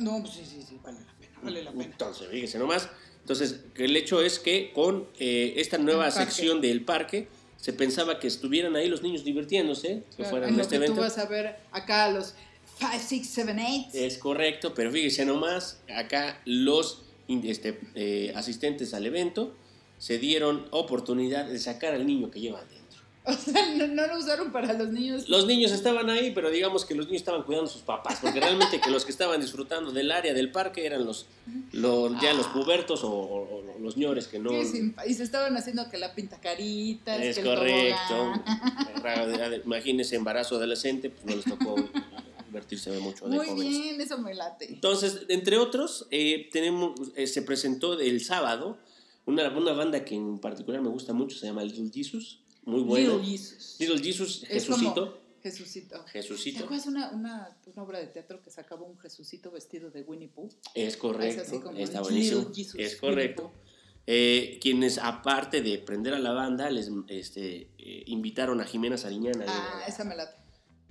No, 0.00 0.20
pues 0.20 0.34
sí, 0.34 0.44
sí, 0.44 0.62
sí, 0.66 0.78
vale 0.82 0.98
la 1.00 1.12
pena, 1.18 1.38
vale 1.42 1.62
la 1.64 1.70
pena. 1.72 1.84
Entonces, 1.84 2.28
fíjese 2.28 2.58
nomás. 2.58 2.88
Entonces, 3.20 3.60
el 3.76 3.94
hecho 3.96 4.22
es 4.22 4.38
que 4.38 4.72
con 4.72 5.06
eh, 5.18 5.54
esta 5.56 5.76
nueva 5.76 6.10
sección 6.10 6.60
del 6.60 6.84
parque, 6.84 7.28
se 7.58 7.72
pensaba 7.72 8.20
que 8.20 8.28
estuvieran 8.28 8.74
ahí 8.76 8.88
los 8.88 9.02
niños 9.02 9.24
divirtiéndose, 9.24 10.04
que 10.16 10.24
fueran 10.24 10.50
en 10.50 10.56
lo 10.56 10.62
este 10.62 10.72
que 10.78 10.84
evento. 10.84 10.94
tú 10.94 11.00
vas 11.02 11.18
a 11.18 11.26
ver 11.26 11.56
acá 11.72 12.08
los 12.10 12.34
5, 12.78 12.92
6, 13.06 13.30
7, 13.34 13.52
8. 13.52 13.88
Es 13.92 14.16
correcto, 14.18 14.72
pero 14.74 14.90
fíjese 14.92 15.26
nomás, 15.26 15.80
acá 15.94 16.40
los 16.44 17.02
este, 17.28 17.78
eh, 17.94 18.32
asistentes 18.34 18.94
al 18.94 19.06
evento 19.06 19.54
se 19.98 20.18
dieron 20.18 20.66
oportunidad 20.70 21.46
de 21.46 21.58
sacar 21.58 21.94
al 21.94 22.06
niño 22.06 22.30
que 22.30 22.40
llevan 22.40 22.62
dentro. 22.68 22.78
O 23.24 23.32
sea, 23.34 23.74
no, 23.76 23.86
no 23.88 24.06
lo 24.06 24.16
usaron 24.18 24.52
para 24.52 24.72
los 24.72 24.88
niños. 24.88 25.28
Los 25.28 25.46
niños 25.46 25.70
estaban 25.72 26.08
ahí, 26.08 26.30
pero 26.34 26.50
digamos 26.50 26.86
que 26.86 26.94
los 26.94 27.06
niños 27.06 27.20
estaban 27.20 27.42
cuidando 27.42 27.68
a 27.68 27.72
sus 27.72 27.82
papás, 27.82 28.20
porque 28.22 28.40
realmente 28.40 28.80
que 28.80 28.90
los 28.90 29.04
que 29.04 29.10
estaban 29.10 29.38
disfrutando 29.40 29.90
del 29.92 30.10
área 30.12 30.32
del 30.32 30.50
parque 30.50 30.86
eran 30.86 31.04
los, 31.04 31.26
los 31.72 32.18
ya 32.22 32.32
los 32.32 32.46
pubertos 32.46 33.04
o, 33.04 33.10
o- 33.10 33.58
o 33.76 33.78
los 33.80 33.98
ñores 33.98 34.28
que 34.28 34.38
no... 34.38 34.50
Simpa- 34.64 35.06
Y 35.06 35.12
se 35.12 35.24
estaban 35.24 35.54
haciendo 35.58 35.90
que 35.90 35.98
la 35.98 36.14
pinta 36.14 36.40
caritas, 36.40 37.20
Es 37.20 37.36
que 37.38 37.44
correcto. 37.44 38.32
Imagínese 39.64 40.16
embarazo 40.16 40.56
adolescente, 40.56 41.10
pues 41.10 41.24
no 41.26 41.36
les 41.36 41.44
tocó 41.44 41.74
divertirse 42.48 42.90
mucho 42.98 43.28
de 43.28 43.36
Muy 43.36 43.46
jóvenes. 43.46 43.68
bien, 43.78 44.00
eso 44.00 44.18
me 44.18 44.34
late. 44.34 44.66
Entonces, 44.72 45.20
entre 45.28 45.58
otros, 45.58 46.06
eh, 46.10 46.48
tenemos, 46.52 46.94
eh, 47.14 47.26
se 47.26 47.42
presentó 47.42 47.98
el 47.98 48.22
sábado 48.24 48.78
una, 49.26 49.48
una 49.56 49.72
banda 49.72 50.04
que 50.04 50.14
en 50.14 50.38
particular 50.38 50.80
me 50.82 50.88
gusta 50.88 51.12
mucho, 51.12 51.38
se 51.38 51.46
llama 51.46 51.62
Little 51.62 51.90
Jesus, 51.92 52.40
muy 52.64 52.80
bueno. 52.82 53.14
Little 53.18 53.30
Jesus. 53.30 53.76
Little 53.78 53.98
Jesus, 54.02 54.42
Es 54.44 54.48
Jesucito. 54.66 55.18
Jesucito. 55.42 56.04
¿Te 56.04 56.10
Jesucito. 56.10 56.64
acuerdas 56.64 56.86
una, 56.86 57.10
una, 57.10 57.56
una 57.66 57.82
obra 57.82 57.98
de 58.00 58.06
teatro 58.08 58.42
que 58.42 58.50
sacaba 58.50 58.82
un 58.82 58.98
Jesucito 58.98 59.50
vestido 59.52 59.90
de 59.90 60.02
Winnie 60.02 60.28
Pooh? 60.28 60.48
Es 60.74 60.96
correcto, 60.96 61.42
Es 61.42 61.48
así 61.48 61.60
como 61.60 61.78
está 61.78 62.00
buenísimo. 62.00 62.50
Jesus, 62.52 62.74
Es 62.78 62.96
correcto. 62.96 63.52
Eh, 64.10 64.58
quienes, 64.60 64.96
aparte 64.98 65.60
de 65.62 65.78
prender 65.78 66.14
a 66.14 66.18
la 66.18 66.32
banda, 66.32 66.70
les 66.70 66.90
este, 67.08 67.68
eh, 67.78 68.02
invitaron 68.06 68.60
a 68.60 68.64
Jimena 68.64 68.96
Sariñana. 68.96 69.44
Ah, 69.46 69.82
esa 69.86 70.02
me 70.04 70.16
late. 70.16 70.34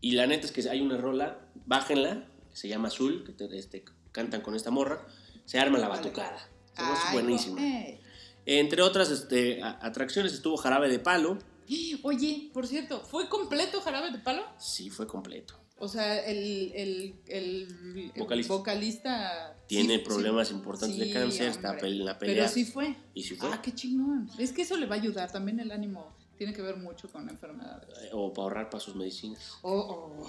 Y 0.01 0.12
la 0.12 0.27
neta 0.27 0.45
es 0.45 0.51
que 0.51 0.67
hay 0.69 0.81
una 0.81 0.97
rola, 0.97 1.39
bájenla, 1.65 2.27
que 2.49 2.55
se 2.55 2.67
llama 2.67 2.88
Azul, 2.89 3.23
que 3.25 3.33
te- 3.33 3.57
este, 3.57 3.83
cantan 4.12 4.41
con 4.41 4.55
esta 4.55 4.71
morra, 4.71 5.05
se 5.45 5.60
arma 5.60 5.77
la 5.77 5.88
batucada. 5.88 6.38
Ay, 6.75 7.13
buenísima. 7.13 7.62
eh. 7.62 8.01
Entre 8.45 8.81
otras 8.81 9.10
este, 9.12 9.62
atracciones 9.63 10.33
estuvo 10.33 10.55
Jarabe 10.57 10.89
de 10.89 10.99
Palo, 10.99 11.38
Oye, 12.03 12.49
por 12.53 12.65
cierto, 12.65 13.01
¿fue 13.01 13.27
completo 13.27 13.81
Jarabe 13.81 14.12
de 14.12 14.19
Palo? 14.19 14.43
sí 14.57 14.89
fue 14.89 15.05
completo. 15.07 15.55
O 15.79 15.88
sea, 15.88 16.25
el, 16.25 16.71
el, 16.73 17.15
el, 17.27 17.67
el 18.07 18.12
Vocalista. 18.17 18.53
vocalista 18.55 19.57
Tiene 19.67 19.97
sí- 19.99 20.03
problemas 20.05 20.47
sí, 20.47 20.55
importantes 20.55 20.97
de 20.97 21.12
cáncer, 21.13 21.49
está 21.49 21.71
hombre. 21.71 21.88
en 21.89 22.05
la 22.05 22.17
pelea. 22.17 22.36
Pero 22.36 22.47
sí 22.49 22.65
fue. 22.65 22.95
Y 23.13 23.21
sí 23.23 23.36
fue. 23.36 23.49
Ah, 23.51 23.62
qué 23.62 23.73
chingón. 23.75 24.27
Es 24.39 24.53
que 24.53 24.63
eso 24.63 24.75
le 24.77 24.88
va 24.88 24.95
a 24.95 24.99
ayudar. 24.99 25.31
También 25.31 25.60
el 25.60 25.71
ánimo 25.71 26.15
tiene 26.38 26.54
que 26.54 26.62
ver 26.62 26.78
mucho 26.78 27.10
con 27.10 27.28
enfermedades. 27.30 27.89
Eh, 28.04 28.10
O 28.13 28.32
para 28.34 28.43
ahorrar 28.43 28.69
para 28.69 28.80
sus 28.84 28.95
medicinas. 28.95 29.58
O, 29.62 29.71
o, 29.73 30.28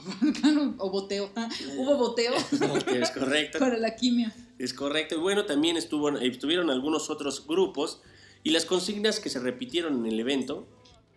o 0.79 0.90
boteo. 0.90 1.31
Ah, 1.37 1.49
Hubo 1.77 1.97
boteo 1.97 2.35
es 2.92 3.11
correcto. 3.12 3.59
para 3.59 3.77
la 3.77 3.94
quimio. 3.94 4.31
Es 4.59 4.73
correcto. 4.75 5.14
Y 5.16 5.18
bueno, 5.18 5.44
también 5.44 5.77
estuvo, 5.77 6.11
estuvieron 6.18 6.71
algunos 6.71 7.11
otros 7.11 7.47
grupos 7.47 8.01
y 8.42 8.51
las 8.51 8.64
consignas 8.64 9.21
que 9.21 9.29
se 9.31 9.38
repitieron 9.40 9.99
en 10.05 10.07
el 10.12 10.18
evento, 10.18 10.66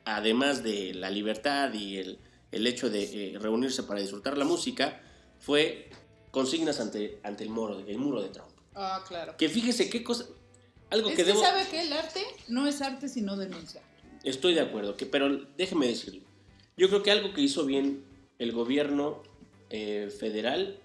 además 0.06 0.64
de 0.64 0.94
la 0.94 1.10
libertad 1.10 1.74
y 1.74 1.98
el, 1.98 2.20
el 2.52 2.68
hecho 2.68 2.90
de 2.90 3.34
eh, 3.34 3.40
reunirse 3.40 3.84
para 3.84 4.02
disfrutar 4.02 4.38
la 4.38 4.46
música, 4.46 5.02
fue 5.40 5.90
consignas 6.32 6.80
ante, 6.80 7.20
ante 7.24 7.44
el, 7.44 7.50
muro, 7.50 7.80
el 7.80 7.98
muro 7.98 8.22
de 8.22 8.30
Trump. 8.30 8.50
Ah, 8.76 9.04
claro. 9.08 9.36
Que 9.38 9.50
fíjese 9.50 9.90
qué 9.90 10.04
cosa... 10.04 10.26
Algo 10.90 11.10
Es 11.10 11.16
que 11.16 11.24
que 11.24 11.30
debo... 11.30 11.42
sabe 11.42 11.66
que 11.70 11.82
el 11.82 11.94
arte 11.94 12.22
no 12.50 12.68
es 12.68 12.82
arte 12.82 13.08
sino 13.08 13.38
denuncia. 13.38 13.82
Estoy 14.24 14.54
de 14.54 14.62
acuerdo, 14.62 14.96
que, 14.98 15.06
pero 15.06 15.46
déjeme 15.58 15.88
decirlo. 15.88 16.22
Yo 16.78 16.88
creo 16.90 17.04
que 17.04 17.12
algo 17.12 17.34
que 17.34 17.42
hizo 17.42 17.66
bien 17.66 18.04
el 18.40 18.52
gobierno 18.52 19.24
eh, 19.70 20.10
federal 20.20 20.80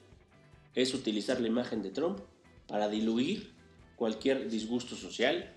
es 0.75 0.94
utilizar 0.94 1.40
la 1.40 1.49
imagen 1.49 1.83
de 1.83 1.90
Trump 1.90 2.20
para 2.66 2.88
diluir 2.88 3.55
cualquier 3.96 4.49
disgusto 4.51 4.94
social. 4.96 5.53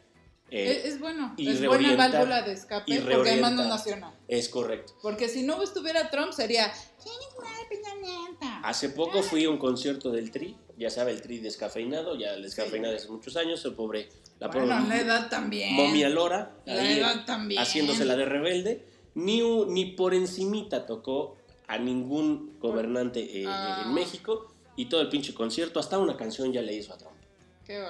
eh, 0.52 0.82
es, 0.84 0.94
es 0.94 1.00
bueno. 1.00 1.34
y 1.38 1.48
es 1.50 1.64
buena 1.66 1.96
válvula 1.96 2.42
de 2.42 2.54
escape 2.54 3.02
porque 3.02 3.30
además 3.32 3.54
no 3.54 3.68
nacional. 3.68 4.14
es 4.28 4.50
correcto. 4.50 4.94
Porque 5.02 5.28
si 5.30 5.44
no 5.44 5.62
estuviera 5.62 6.10
Trump 6.10 6.32
sería. 6.32 6.72
"¿Quién 7.04 7.16
es 7.16 7.36
la 7.38 7.70
Peña 7.70 7.96
Nieto?". 8.02 8.46
Hace 8.64 8.90
poco 8.90 9.22
fui 9.22 9.46
a 9.46 9.50
un 9.50 9.58
concierto 9.58 10.10
del 10.12 10.32
Tri, 10.32 10.56
ya 10.80 10.90
sabe, 10.90 11.12
el 11.12 11.22
Tri 11.22 11.40
descafeinado, 11.40 12.18
ya 12.18 12.34
el 12.34 12.42
descafeinado 12.44 12.96
hace 12.96 13.10
muchos 13.10 13.36
años, 13.36 13.64
el 13.66 13.74
pobre, 13.74 14.10
la 14.40 14.48
Bueno, 14.48 14.76
pobre 14.76 14.88
la 14.90 15.00
edad 15.02 15.30
también. 15.30 15.74
momia 15.76 16.10
Lora, 16.10 16.54
La 16.66 16.82
ahí, 16.82 17.00
edad 17.00 17.26
también. 17.26 17.62
haciéndose 17.62 18.06
la 18.06 18.16
de 18.16 18.26
rebelde, 18.26 18.86
ni, 19.16 19.42
ni 19.68 19.86
por 19.86 20.14
encimita 20.14 20.86
tocó 20.86 21.38
a 21.68 21.78
ningún 21.78 22.58
gobernante 22.60 23.42
eh, 23.42 23.46
Ah. 23.48 23.84
en 23.86 23.94
México 23.94 24.48
y 24.76 24.86
todo 24.86 25.02
el 25.02 25.10
pinche 25.10 25.34
concierto, 25.34 25.80
hasta 25.80 26.00
una 26.00 26.16
canción 26.16 26.52
ya 26.54 26.62
le 26.62 26.74
hizo 26.74 26.94
a 26.94 26.98
Trump. 26.98 27.16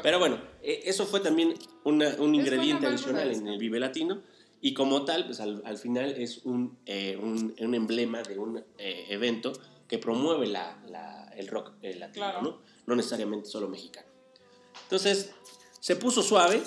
Pero 0.04 0.20
bueno, 0.20 0.42
eh, 0.62 0.82
eso 0.86 1.06
fue 1.06 1.22
también 1.22 1.54
una- 1.86 2.16
un 2.20 2.36
ingrediente 2.36 2.86
adicional 2.88 3.32
en 3.32 3.48
el 3.48 3.58
Vive 3.58 3.80
Latino 3.80 4.22
y 4.60 4.74
como 4.74 5.06
tal, 5.06 5.26
pues 5.26 5.40
al, 5.40 5.62
al 5.66 5.78
final 5.78 6.10
es 6.18 6.40
un, 6.44 6.78
eh, 6.86 7.18
un, 7.22 7.56
un 7.58 7.76
emblema 7.76 8.22
de 8.24 8.38
un 8.38 8.62
eh, 8.78 9.06
evento 9.10 9.54
que 9.88 9.98
promueve 9.98 10.48
la, 10.48 10.78
la- 10.90 11.32
el 11.38 11.48
rock 11.48 11.72
eh, 11.82 11.96
latino, 11.96 12.26
Claro. 12.26 12.42
¿no? 12.42 12.58
No 12.90 12.96
necesariamente 12.96 13.48
solo 13.48 13.68
mexicano. 13.70 14.08
Entonces, 14.84 15.30
se 15.80 15.96
puso 15.96 16.24
suave. 16.24 16.62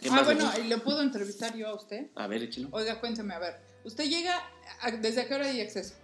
¿Qué 0.00 0.08
Ah, 0.10 0.22
bueno, 0.24 0.50
¿y 0.62 0.68
le 0.68 0.78
puedo 0.78 1.02
entrevistar 1.02 1.56
yo 1.56 1.68
a 1.68 1.74
usted? 1.74 2.06
A 2.14 2.26
ver, 2.26 2.42
échelo. 2.44 2.68
Oiga, 2.72 3.00
cuénteme, 3.00 3.34
a 3.34 3.38
ver. 3.38 3.56
¿Usted 3.84 4.04
llega, 4.08 4.40
a- 4.80 4.90
desde 4.92 5.26
qué 5.26 5.34
hora 5.34 5.46
hay 5.46 5.60
acceso? 5.60 5.94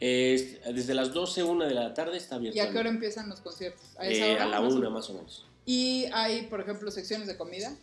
Es- 0.00 0.60
desde 0.64 0.94
las 0.94 1.12
12, 1.12 1.42
1 1.42 1.64
de 1.66 1.74
la 1.74 1.92
tarde 1.94 2.16
está 2.16 2.36
abierto. 2.36 2.56
¿Y 2.56 2.60
a 2.60 2.70
qué 2.70 2.78
hora 2.78 2.88
empiezan 2.88 3.28
los 3.28 3.40
conciertos? 3.40 3.84
¿A 3.98 4.06
esa 4.06 4.26
Eh, 4.26 4.32
hora? 4.34 4.44
a 4.44 4.46
la 4.48 4.60
más 4.60 4.72
o 4.72 4.76
1 4.76 4.80
menos? 4.90 4.92
más 4.92 5.10
o 5.10 5.14
menos. 5.14 5.46
Y 5.66 6.06
hay, 6.12 6.42
por 6.46 6.60
ejemplo, 6.60 6.90
secciones 6.90 7.26
de 7.28 7.36
comida. 7.36 7.74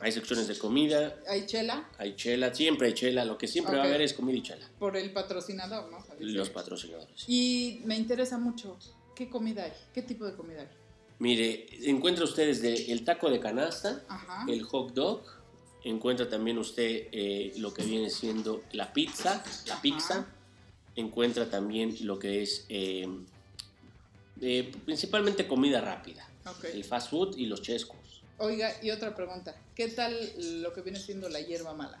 Hay 0.00 0.12
secciones 0.12 0.46
de 0.46 0.56
comida, 0.56 1.16
Hay 1.26 1.46
chela 1.46 1.88
hay 1.98 2.14
chela, 2.14 2.54
siempre 2.54 2.88
hay 2.88 2.94
chela. 2.94 3.24
Lo 3.24 3.36
que 3.36 3.48
siempre 3.48 3.76
va 3.76 3.82
a 3.82 3.86
haber 3.86 4.02
es 4.02 4.12
comida 4.14 4.36
y 4.38 4.42
chela. 4.42 4.68
por 4.78 4.96
el 4.96 5.12
patrocinador, 5.12 5.90
¿no? 5.90 5.98
Los 6.20 6.50
patrocinadores. 6.50 7.24
Y 7.26 7.80
me 7.84 7.96
interesa 7.96 8.38
mucho, 8.38 8.78
¿qué 9.20 9.28
comida 9.28 9.64
hay? 9.64 9.72
¿Qué 9.92 10.00
tipo 10.00 10.24
de 10.24 10.34
comida 10.34 10.62
hay? 10.62 10.68
Mire, 11.18 11.66
encuentra 11.90 12.24
usted 12.24 12.46
desde 12.46 12.90
el 12.90 13.04
taco 13.04 13.28
de 13.28 13.38
canasta, 13.38 14.02
Ajá. 14.08 14.46
el 14.48 14.62
hot 14.62 14.94
dog, 14.94 15.22
encuentra 15.84 16.26
también 16.26 16.56
usted 16.56 17.08
eh, 17.12 17.52
lo 17.58 17.74
que 17.74 17.82
viene 17.84 18.08
siendo 18.08 18.62
la 18.72 18.94
pizza, 18.94 19.44
la 19.66 19.74
Ajá. 19.74 19.82
pizza, 19.82 20.26
encuentra 20.96 21.50
también 21.50 21.94
lo 22.06 22.18
que 22.18 22.40
es 22.40 22.64
eh, 22.70 23.06
eh, 24.40 24.72
principalmente 24.86 25.46
comida 25.46 25.82
rápida, 25.82 26.26
Ok. 26.46 26.64
el 26.72 26.84
fast 26.84 27.10
food 27.10 27.36
y 27.36 27.44
los 27.44 27.60
chescos. 27.60 28.22
Oiga, 28.38 28.72
y 28.82 28.90
otra 28.90 29.14
pregunta. 29.14 29.54
¿Qué 29.74 29.88
tal 29.88 30.16
lo 30.62 30.72
que 30.72 30.80
viene 30.80 30.98
siendo 30.98 31.28
la 31.28 31.42
hierba 31.42 31.74
mala? 31.74 32.00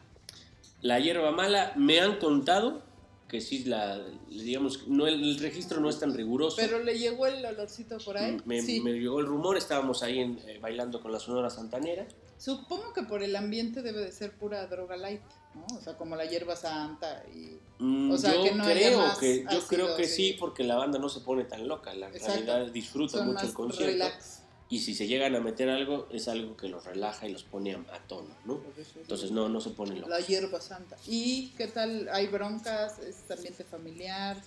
La 0.80 0.98
hierba 0.98 1.32
mala, 1.32 1.74
me 1.76 2.00
han 2.00 2.18
contado 2.18 2.82
que 3.30 3.40
sí, 3.40 3.64
la, 3.64 3.98
digamos, 4.28 4.88
no, 4.88 5.06
el, 5.06 5.22
el 5.22 5.38
registro 5.38 5.80
no 5.80 5.88
es 5.88 5.98
tan 6.00 6.12
riguroso. 6.12 6.56
¿Pero 6.56 6.82
le 6.82 6.98
llegó 6.98 7.26
el 7.26 7.44
olorcito 7.44 7.96
por 7.98 8.18
ahí? 8.18 8.36
me, 8.44 8.60
sí. 8.60 8.80
me 8.80 8.92
llegó 8.92 9.20
el 9.20 9.26
rumor, 9.26 9.56
estábamos 9.56 10.02
ahí 10.02 10.18
en, 10.18 10.38
eh, 10.46 10.58
bailando 10.60 11.00
con 11.00 11.12
la 11.12 11.20
Sonora 11.20 11.48
Santanera. 11.48 12.06
Supongo 12.36 12.92
que 12.94 13.02
por 13.02 13.22
el 13.22 13.36
ambiente 13.36 13.82
debe 13.82 14.00
de 14.00 14.12
ser 14.12 14.32
pura 14.32 14.66
droga 14.66 14.96
light, 14.96 15.20
¿no? 15.54 15.76
O 15.76 15.80
sea, 15.80 15.96
como 15.96 16.16
la 16.16 16.24
hierba 16.24 16.56
santa 16.56 17.22
y... 17.34 17.58
Mm, 17.78 18.10
O 18.12 18.16
sea, 18.18 18.34
yo 18.34 18.42
que 18.42 18.54
no 18.54 18.64
haya 18.64 18.74
creo 18.74 18.98
más 18.98 19.18
que 19.18 19.42
yo 19.42 19.48
ácido, 19.48 19.66
creo 19.68 19.96
que 19.96 20.04
sí. 20.06 20.30
sí 20.32 20.36
porque 20.38 20.64
la 20.64 20.76
banda 20.76 20.98
no 20.98 21.08
se 21.08 21.20
pone 21.20 21.44
tan 21.44 21.68
loca, 21.68 21.94
la 21.94 22.08
Exacto. 22.08 22.32
realidad 22.46 22.72
disfruta 22.72 23.18
Son 23.18 23.26
mucho 23.28 23.46
el 23.46 23.52
concierto. 23.54 23.92
relax. 23.92 24.39
Y 24.70 24.78
si 24.78 24.94
se 24.94 25.08
llegan 25.08 25.34
a 25.34 25.40
meter 25.40 25.68
algo, 25.68 26.06
es 26.12 26.28
algo 26.28 26.56
que 26.56 26.68
los 26.68 26.84
relaja 26.84 27.26
y 27.26 27.32
los 27.32 27.42
pone 27.42 27.74
a, 27.74 27.98
tono, 28.06 28.36
¿no? 28.44 28.60
Entonces 28.96 29.32
no, 29.32 29.48
no 29.48 29.60
se 29.60 29.70
ponen 29.70 29.96
locos. 30.00 30.10
La 30.10 30.20
hierba 30.24 30.60
santa. 30.60 30.96
¿Y 31.08 31.48
qué 31.58 31.66
tal? 31.66 32.08
¿Hay 32.12 32.28
broncas? 32.28 33.00
¿Es 33.00 33.28
ambiente 33.28 33.64
familiar? 33.64 34.40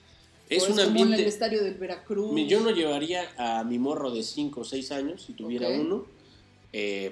Es 0.50 0.64
¿O 0.64 0.68
un 0.68 0.72
como 0.72 0.82
en 0.82 0.88
ambiente- 0.88 1.22
el 1.22 1.28
estadio 1.28 1.62
del 1.62 1.74
Veracruz? 1.74 2.40
Yo 2.48 2.62
no 2.62 2.72
llevaría 2.72 3.30
a 3.38 3.66
mi 3.66 3.78
morro 3.80 4.12
de 4.12 4.24
5 4.24 4.62
o 4.62 4.64
6 4.64 4.92
años, 4.94 5.24
si 5.24 5.34
tuviera 5.34 5.68
uno. 5.68 6.06
Eh, 6.72 7.12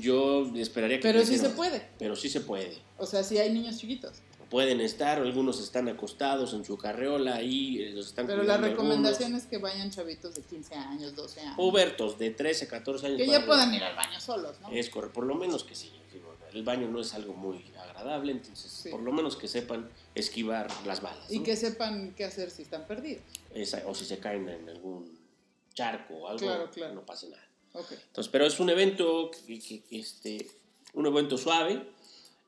yo 0.00 0.50
esperaría 0.56 0.96
que 0.96 1.02
Pero 1.02 1.24
sí 1.26 1.36
se 1.36 1.50
puede. 1.50 1.86
Pero 1.98 2.16
sí 2.16 2.30
se 2.30 2.40
puede. 2.40 2.78
O 2.96 3.04
sea, 3.04 3.22
si 3.22 3.36
hay 3.36 3.52
niños 3.52 3.76
chiquitos. 3.78 4.14
Pueden 4.50 4.80
estar, 4.80 5.18
algunos 5.18 5.60
están 5.60 5.88
acostados 5.88 6.52
en 6.54 6.64
su 6.64 6.78
carreola 6.78 7.34
ahí, 7.36 7.82
eh, 7.82 7.90
los 7.90 8.06
están 8.08 8.26
Pero 8.28 8.44
la 8.44 8.56
recomendación 8.56 9.24
algunos. 9.24 9.42
es 9.42 9.48
que 9.48 9.58
vayan 9.58 9.90
chavitos 9.90 10.34
de 10.36 10.42
15 10.42 10.74
años, 10.76 11.16
12 11.16 11.40
años. 11.40 11.56
Pubertos 11.56 12.16
de 12.18 12.30
13, 12.30 12.68
14 12.68 13.06
años. 13.06 13.18
que 13.18 13.26
ya 13.26 13.44
puedan 13.44 13.74
ir 13.74 13.82
al 13.82 13.96
baño 13.96 14.20
solos, 14.20 14.60
¿no? 14.60 14.70
Es 14.70 14.88
correcto, 14.88 15.14
por 15.14 15.24
lo 15.26 15.34
menos 15.34 15.64
que 15.64 15.74
sí. 15.74 15.90
El 16.52 16.62
baño 16.62 16.88
no 16.88 17.00
es 17.00 17.12
algo 17.12 17.34
muy 17.34 17.62
agradable, 17.76 18.32
entonces 18.32 18.70
Sí. 18.70 18.88
por 18.88 19.00
lo 19.00 19.12
menos 19.12 19.36
que 19.36 19.46
sepan 19.48 19.90
esquivar 20.14 20.68
las 20.86 21.02
balas. 21.02 21.30
Y 21.30 21.40
¿no? 21.40 21.44
que 21.44 21.56
sepan 21.56 22.14
qué 22.16 22.24
hacer 22.24 22.50
si 22.50 22.62
están 22.62 22.86
perdidos. 22.86 23.24
Esa- 23.52 23.82
o 23.86 23.94
si 23.94 24.04
se 24.06 24.18
caen 24.18 24.48
en 24.48 24.68
algún 24.70 25.18
charco 25.74 26.14
o 26.14 26.28
algo, 26.28 26.38
Claro, 26.38 26.70
claro. 26.70 26.94
no 26.94 27.04
pase 27.04 27.28
nada. 27.28 27.46
Ok. 27.72 27.90
Entonces, 27.92 28.30
pero 28.30 28.46
es 28.46 28.58
un 28.58 28.70
evento, 28.70 29.30
que, 29.46 29.58
que- 29.60 29.82
este, 29.90 30.46
un 30.94 31.04
evento 31.06 31.36
suave, 31.36 31.82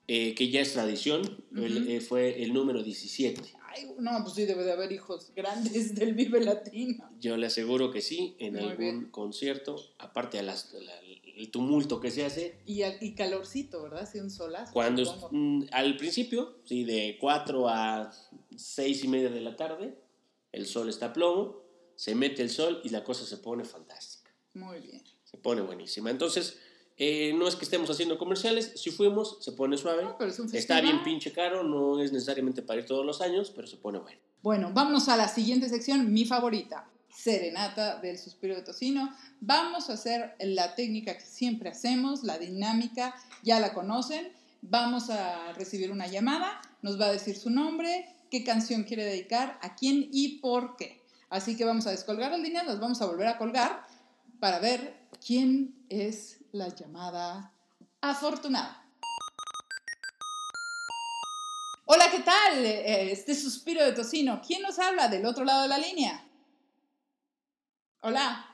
eh, 0.08 0.34
que 0.34 0.48
ya 0.48 0.60
es 0.62 0.72
tradición, 0.72 1.44
el- 1.54 1.82
Ujú. 1.82 1.90
eh, 1.90 2.00
fue 2.00 2.42
el 2.42 2.52
número 2.54 2.82
17. 2.82 3.42
Ay, 3.62 3.86
no, 3.98 4.10
pues 4.22 4.34
sí, 4.34 4.46
debe 4.46 4.64
de 4.64 4.72
haber 4.72 4.90
hijos 4.90 5.32
grandes 5.36 5.94
del 5.94 6.14
Vive 6.14 6.40
Latino. 6.40 7.08
Yo 7.20 7.36
le 7.36 7.46
aseguro 7.46 7.90
que 7.90 8.00
sí, 8.00 8.34
en 8.38 8.54
Muy 8.54 8.62
algún 8.62 8.76
bien. 8.78 9.10
concierto, 9.10 9.76
aparte 9.98 10.38
de 10.38 10.42
las, 10.44 10.72
de 10.72 10.80
la- 10.80 10.98
el 11.36 11.50
tumulto 11.52 12.00
que 12.00 12.10
se 12.10 12.24
hace, 12.24 12.58
Y, 12.66 12.82
y 13.00 13.14
calorcito, 13.14 13.82
¿verdad? 13.82 14.08
Sí, 14.10 14.18
un 14.18 14.30
solazo. 14.30 14.72
cuando 14.72 15.02
es- 15.02 15.10
mm, 15.30 15.64
al 15.70 15.96
principio, 15.96 16.56
sí, 16.64 16.82
de 16.84 17.16
4 17.20 17.68
a 17.68 18.10
6 18.56 19.04
y 19.04 19.08
media 19.08 19.28
de 19.30 19.40
la 19.42 19.54
tarde, 19.56 19.94
el 20.52 20.66
sol 20.66 20.88
está 20.88 21.06
a 21.06 21.12
plomo, 21.12 21.62
se 21.94 22.14
mete 22.14 22.42
el 22.42 22.50
sol 22.50 22.80
y 22.82 22.88
la 22.88 23.04
cosa 23.04 23.24
se 23.26 23.36
pone 23.36 23.64
fantástica. 23.64 24.32
Muy 24.54 24.80
bien. 24.80 25.02
Se 25.24 25.36
pone 25.36 25.60
buenísima. 25.60 26.10
Entonces, 26.10 26.58
eh, 27.00 27.32
no 27.32 27.46
es 27.46 27.54
que 27.54 27.64
estemos 27.64 27.88
haciendo 27.90 28.18
comerciales, 28.18 28.72
si 28.74 28.90
fuimos, 28.90 29.38
se 29.40 29.52
pone 29.52 29.76
suave. 29.76 30.02
No, 30.02 30.18
pero 30.18 30.30
es 30.30 30.38
un 30.40 30.52
Está 30.52 30.80
bien 30.80 31.04
pinche 31.04 31.32
caro, 31.32 31.62
no 31.62 32.02
es 32.02 32.10
necesariamente 32.10 32.60
para 32.60 32.80
ir 32.80 32.86
todos 32.86 33.06
los 33.06 33.20
años, 33.20 33.52
pero 33.54 33.68
se 33.68 33.76
pone 33.76 34.00
bueno. 34.00 34.18
Bueno, 34.42 34.72
vámonos 34.74 35.08
a 35.08 35.16
la 35.16 35.28
siguiente 35.28 35.68
sección, 35.68 36.12
mi 36.12 36.24
favorita, 36.24 36.90
Serenata 37.08 38.00
del 38.00 38.18
Suspiro 38.18 38.56
de 38.56 38.62
Tocino. 38.62 39.14
Vamos 39.40 39.90
a 39.90 39.92
hacer 39.92 40.34
la 40.40 40.74
técnica 40.74 41.14
que 41.14 41.24
siempre 41.24 41.70
hacemos, 41.70 42.24
la 42.24 42.36
dinámica, 42.36 43.14
ya 43.44 43.60
la 43.60 43.74
conocen. 43.74 44.32
Vamos 44.62 45.08
a 45.08 45.52
recibir 45.52 45.92
una 45.92 46.08
llamada, 46.08 46.60
nos 46.82 47.00
va 47.00 47.06
a 47.06 47.12
decir 47.12 47.36
su 47.36 47.50
nombre, 47.50 48.08
qué 48.28 48.42
canción 48.42 48.82
quiere 48.82 49.04
dedicar, 49.04 49.56
a 49.62 49.76
quién 49.76 50.08
y 50.10 50.38
por 50.38 50.76
qué. 50.76 51.00
Así 51.30 51.56
que 51.56 51.64
vamos 51.64 51.86
a 51.86 51.92
descolgar 51.92 52.32
las 52.32 52.40
líneas, 52.40 52.66
las 52.66 52.80
vamos 52.80 53.00
a 53.02 53.06
volver 53.06 53.28
a 53.28 53.38
colgar 53.38 53.84
para 54.40 54.58
ver 54.58 54.96
quién 55.24 55.76
es 55.88 56.37
la 56.52 56.68
llamada 56.68 57.52
afortunada. 58.00 58.84
Hola, 61.86 62.10
¿qué 62.10 62.20
tal? 62.20 62.64
Eh, 62.64 63.12
Este 63.12 63.34
suspiro 63.34 63.82
de 63.84 63.92
tocino. 63.92 64.40
¿Quién 64.46 64.62
nos 64.62 64.78
habla 64.78 65.08
del 65.08 65.24
otro 65.24 65.44
lado 65.44 65.62
de 65.62 65.68
la 65.68 65.78
línea? 65.78 66.24
Hola. 68.00 68.44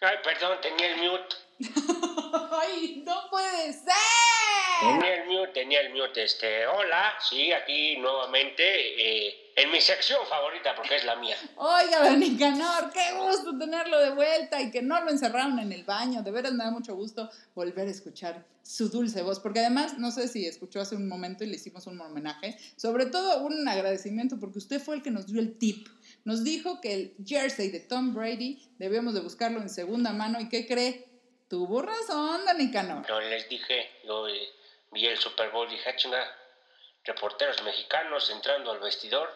Ay, 0.00 0.16
perdón, 0.24 0.58
tenía 0.62 0.94
el 0.94 1.00
mute. 1.10 1.36
¡Ay, 2.52 3.02
no 3.06 3.28
puede 3.30 3.72
ser! 3.72 4.39
Tenía 4.80 5.14
el 5.14 5.28
mute, 5.28 5.52
tenía 5.52 5.80
el 5.82 5.92
mute. 5.92 6.24
Este, 6.24 6.66
hola, 6.66 7.12
sí, 7.28 7.52
aquí 7.52 7.98
nuevamente 7.98 8.62
eh, 8.64 9.52
en 9.56 9.70
mi 9.70 9.80
sección 9.80 10.20
favorita 10.26 10.74
porque 10.74 10.96
es 10.96 11.04
la 11.04 11.16
mía. 11.16 11.36
Oiga, 11.56 12.08
don 12.08 12.18
Nicanor, 12.18 12.90
qué 12.90 13.12
gusto 13.18 13.58
tenerlo 13.58 13.98
de 14.00 14.10
vuelta 14.10 14.60
y 14.60 14.70
que 14.70 14.80
no 14.80 15.02
lo 15.04 15.10
encerraron 15.10 15.58
en 15.58 15.72
el 15.72 15.84
baño. 15.84 16.22
De 16.22 16.30
veras 16.30 16.52
me 16.52 16.64
da 16.64 16.70
mucho 16.70 16.94
gusto 16.94 17.28
volver 17.54 17.88
a 17.88 17.90
escuchar 17.90 18.44
su 18.62 18.88
dulce 18.88 19.22
voz, 19.22 19.38
porque 19.40 19.60
además, 19.60 19.98
no 19.98 20.10
sé 20.12 20.28
si 20.28 20.46
escuchó 20.46 20.80
hace 20.80 20.96
un 20.96 21.08
momento 21.08 21.44
y 21.44 21.48
le 21.48 21.56
hicimos 21.56 21.86
un 21.86 22.00
homenaje, 22.00 22.56
sobre 22.76 23.06
todo 23.06 23.42
un 23.42 23.68
agradecimiento 23.68 24.38
porque 24.38 24.58
usted 24.58 24.80
fue 24.80 24.96
el 24.96 25.02
que 25.02 25.10
nos 25.10 25.26
dio 25.26 25.40
el 25.40 25.58
tip. 25.58 25.88
Nos 26.24 26.44
dijo 26.44 26.80
que 26.80 26.94
el 26.94 27.14
jersey 27.26 27.70
de 27.70 27.80
Tom 27.80 28.14
Brady 28.14 28.62
debíamos 28.78 29.14
de 29.14 29.20
buscarlo 29.20 29.60
en 29.60 29.68
segunda 29.68 30.12
mano 30.12 30.40
y 30.40 30.48
¿qué 30.48 30.66
cree? 30.66 31.06
Tuvo 31.48 31.82
razón, 31.82 32.46
don 32.46 32.58
Nicanor. 32.58 33.04
Yo 33.08 33.20
les 33.20 33.48
dije, 33.48 33.90
yo 34.06 34.28
eh, 34.28 34.48
vi 34.90 35.06
el 35.06 35.18
Super 35.18 35.50
Bowl 35.50 35.68
y 35.68 35.72
dije, 35.76 35.90
"Ah, 35.90 35.96
chinga, 35.96 36.36
reporteros 37.04 37.62
mexicanos 37.62 38.30
entrando 38.30 38.70
al 38.72 38.80
vestidor, 38.80 39.32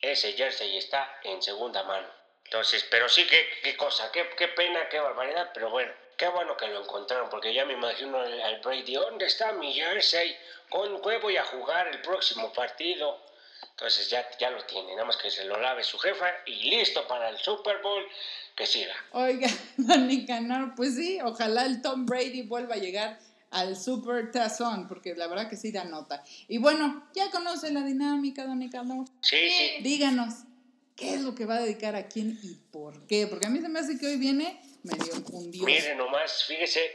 ese 0.00 0.32
jersey 0.32 0.76
está 0.76 1.20
en 1.24 1.42
segunda 1.42 1.82
mano. 1.84 2.08
Entonces, 2.44 2.84
pero 2.90 3.08
sí, 3.08 3.26
qué, 3.26 3.46
qué 3.62 3.76
cosa, 3.76 4.10
qué, 4.10 4.28
qué 4.36 4.48
pena, 4.48 4.88
qué 4.88 4.98
barbaridad, 4.98 5.50
pero 5.52 5.70
bueno, 5.70 5.92
qué 6.16 6.28
bueno 6.28 6.56
que 6.56 6.68
lo 6.68 6.82
encontraron, 6.82 7.28
porque 7.28 7.52
ya 7.52 7.64
me 7.64 7.74
imagino 7.74 8.18
al, 8.18 8.40
al 8.40 8.60
Brady, 8.60 8.94
¿dónde 8.94 9.26
está 9.26 9.52
mi 9.52 9.74
jersey? 9.74 10.34
¿Con 10.68 11.00
qué 11.02 11.18
voy 11.18 11.36
a 11.36 11.44
jugar 11.44 11.88
el 11.88 12.00
próximo 12.00 12.52
partido? 12.52 13.22
Entonces 13.70 14.08
ya, 14.08 14.28
ya 14.38 14.50
lo 14.50 14.64
tiene, 14.64 14.92
nada 14.92 15.04
más 15.04 15.16
que 15.16 15.30
se 15.30 15.44
lo 15.44 15.60
lave 15.60 15.84
su 15.84 15.98
jefa 15.98 16.26
y 16.46 16.70
listo 16.70 17.06
para 17.06 17.28
el 17.28 17.38
Super 17.38 17.78
Bowl, 17.78 18.04
que 18.56 18.66
siga. 18.66 18.94
Oiga, 19.10 19.48
Nicanor, 19.98 20.74
pues 20.74 20.96
sí, 20.96 21.18
ojalá 21.22 21.64
el 21.64 21.82
Tom 21.82 22.06
Brady 22.06 22.42
vuelva 22.42 22.74
a 22.76 22.78
llegar 22.78 23.18
al 23.50 23.76
Super 23.76 24.30
Tazón, 24.30 24.88
porque 24.88 25.14
la 25.14 25.26
verdad 25.26 25.48
que 25.48 25.56
sí 25.56 25.72
da 25.72 25.84
nota. 25.84 26.22
Y 26.48 26.58
bueno, 26.58 27.08
ya 27.14 27.30
conoce 27.30 27.70
la 27.72 27.82
dinámica, 27.82 28.44
don 28.44 28.58
Nicanor. 28.58 29.06
Sí, 29.22 29.50
sí. 29.50 29.82
Díganos, 29.82 30.34
¿qué 30.96 31.14
es 31.14 31.20
lo 31.22 31.34
que 31.34 31.46
va 31.46 31.56
a 31.56 31.60
dedicar 31.60 31.94
a 31.96 32.08
quién 32.08 32.38
y 32.42 32.54
por 32.70 33.06
qué? 33.06 33.26
Porque 33.26 33.46
a 33.46 33.50
mí 33.50 33.60
se 33.60 33.68
me 33.68 33.78
hace 33.80 33.98
que 33.98 34.06
hoy 34.06 34.16
viene 34.16 34.60
medio 34.82 35.14
enjundioso. 35.14 35.66
Mire 35.66 35.94
nomás, 35.94 36.44
fíjese, 36.44 36.90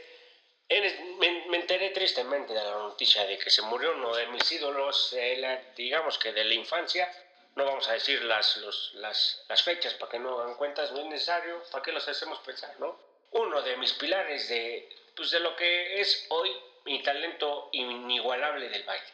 en- 0.68 1.18
me, 1.18 1.48
me 1.48 1.56
enteré 1.58 1.90
tristemente 1.90 2.52
de 2.52 2.62
la 2.62 2.70
noticia 2.72 3.24
de 3.26 3.36
que 3.38 3.50
se 3.50 3.62
murió 3.62 3.94
uno 3.96 4.14
de 4.14 4.26
mis 4.28 4.50
ídolos, 4.52 5.12
eh, 5.18 5.36
la- 5.38 5.60
digamos 5.76 6.18
que 6.18 6.32
de 6.32 6.44
la 6.44 6.54
infancia. 6.54 7.08
No 7.56 7.64
vamos 7.64 7.88
a 7.88 7.92
decir 7.92 8.20
las, 8.24 8.56
los- 8.58 8.92
las, 8.96 9.42
las 9.48 9.62
fechas 9.62 9.94
para 9.94 10.10
que 10.12 10.18
no 10.18 10.40
hagan 10.40 10.56
cuentas, 10.56 10.90
no 10.92 11.00
es 11.00 11.06
necesario, 11.06 11.62
¿para 11.70 11.82
qué 11.84 11.92
los 11.92 12.06
hacemos 12.08 12.38
pensar, 12.40 12.74
no? 12.80 12.96
Uno 13.32 13.62
de 13.62 13.76
mis 13.76 13.92
pilares 13.92 14.48
de, 14.48 14.88
pues 15.16 15.30
de 15.30 15.40
lo 15.40 15.54
que 15.56 16.00
es 16.00 16.26
hoy 16.30 16.50
mi 16.84 17.02
talento 17.02 17.68
inigualable 17.72 18.68
del 18.68 18.82
baile. 18.84 19.06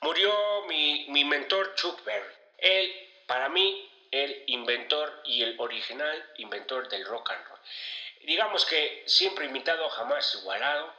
Murió 0.00 0.64
mi, 0.68 1.06
mi 1.08 1.24
mentor 1.24 1.74
Chuck 1.74 2.04
Berry. 2.04 2.34
Él, 2.58 3.24
para 3.26 3.48
mí, 3.48 3.90
el 4.10 4.44
inventor 4.46 5.22
y 5.24 5.42
el 5.42 5.58
original 5.58 6.32
inventor 6.38 6.88
del 6.88 7.04
rock 7.04 7.30
and 7.30 7.46
roll. 7.48 7.58
Digamos 8.20 8.64
que 8.66 9.04
siempre 9.06 9.46
imitado, 9.46 9.88
jamás 9.88 10.34
igualado. 10.36 10.92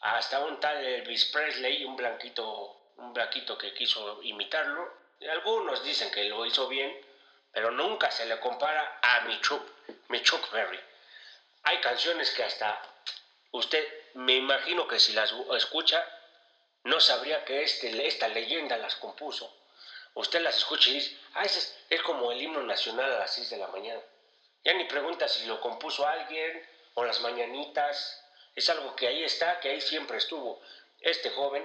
Hasta 0.00 0.40
un 0.40 0.58
tal 0.58 0.84
Elvis 0.84 1.26
Presley, 1.26 1.84
un 1.84 1.96
blanquito, 1.96 2.92
un 2.96 3.12
blanquito 3.12 3.56
que 3.56 3.72
quiso 3.72 4.22
imitarlo. 4.22 4.92
Algunos 5.30 5.84
dicen 5.84 6.10
que 6.10 6.24
lo 6.24 6.44
hizo 6.44 6.66
bien, 6.68 6.92
pero 7.52 7.70
nunca 7.70 8.10
se 8.10 8.26
le 8.26 8.40
compara 8.40 8.98
a 9.00 9.20
mi 9.22 9.40
Chuck, 9.40 9.62
mi 10.08 10.22
Chuck 10.22 10.50
Berry. 10.50 10.80
Hay 11.64 11.78
canciones 11.78 12.30
que 12.32 12.42
hasta 12.42 12.82
usted, 13.52 13.86
me 14.14 14.34
imagino 14.34 14.86
que 14.88 15.00
si 15.00 15.12
las 15.12 15.32
escucha, 15.56 16.04
no 16.84 17.00
sabría 17.00 17.44
que 17.44 17.62
este, 17.62 18.06
esta 18.06 18.28
leyenda 18.28 18.76
las 18.76 18.96
compuso. 18.96 19.54
Usted 20.14 20.40
las 20.40 20.56
escucha 20.58 20.90
y 20.90 20.94
dice, 20.94 21.16
ah, 21.34 21.44
es, 21.44 21.78
es 21.88 22.02
como 22.02 22.32
el 22.32 22.42
himno 22.42 22.62
nacional 22.62 23.10
a 23.12 23.20
las 23.20 23.34
6 23.34 23.50
de 23.50 23.56
la 23.58 23.68
mañana. 23.68 24.00
Ya 24.64 24.74
ni 24.74 24.84
pregunta 24.84 25.28
si 25.28 25.46
lo 25.46 25.60
compuso 25.60 26.06
alguien 26.06 26.66
o 26.94 27.04
las 27.04 27.20
mañanitas. 27.20 28.22
Es 28.54 28.68
algo 28.68 28.94
que 28.94 29.08
ahí 29.08 29.24
está, 29.24 29.60
que 29.60 29.70
ahí 29.70 29.80
siempre 29.80 30.18
estuvo. 30.18 30.60
Este 31.00 31.30
joven, 31.30 31.64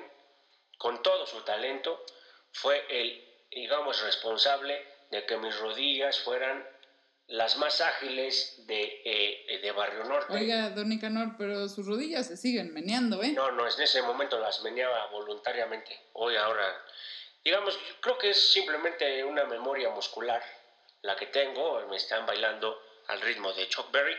con 0.78 1.04
todo 1.04 1.28
su 1.28 1.42
talento, 1.42 2.06
fue 2.54 2.86
el, 2.90 3.28
digamos, 3.52 4.02
responsable 4.02 4.86
de 5.10 5.26
que 5.26 5.38
mis 5.38 5.58
rodillas 5.60 6.20
fueran 6.20 6.68
las 7.28 7.58
más 7.58 7.82
ágiles 7.82 8.66
de, 8.68 9.02
eh, 9.04 9.60
de 9.62 9.72
Barrio 9.72 10.06
Norte. 10.06 10.34
Oiga, 10.34 10.70
don 10.70 10.88
Nicanor, 10.88 11.36
pero 11.38 11.68
sus 11.68 11.86
rodillas 11.86 12.28
se 12.28 12.38
siguen 12.38 12.74
meneando, 12.74 13.22
¿eh? 13.22 13.32
No, 13.32 13.52
no, 13.52 13.68
en 13.68 13.82
ese 13.82 14.02
momento 14.02 14.40
las 14.40 14.62
meneaba 14.62 15.08
voluntariamente. 15.08 16.00
Hoy, 16.14 16.38
ahora, 16.38 16.82
digamos, 17.44 17.76
yo 17.76 18.02
creo 18.02 18.18
que 18.18 18.30
es 18.30 18.52
simplemente 18.52 19.24
una 19.26 19.44
memoria 19.46 19.90
muscular 19.90 20.42
la 21.02 21.16
que 21.18 21.28
tengo. 21.28 21.86
Me 21.88 21.98
están 21.98 22.26
bailando 22.26 22.82
al 23.08 23.20
ritmo 23.22 23.52
de 23.54 23.68
Chuck 23.68 23.92
Berry. 23.92 24.16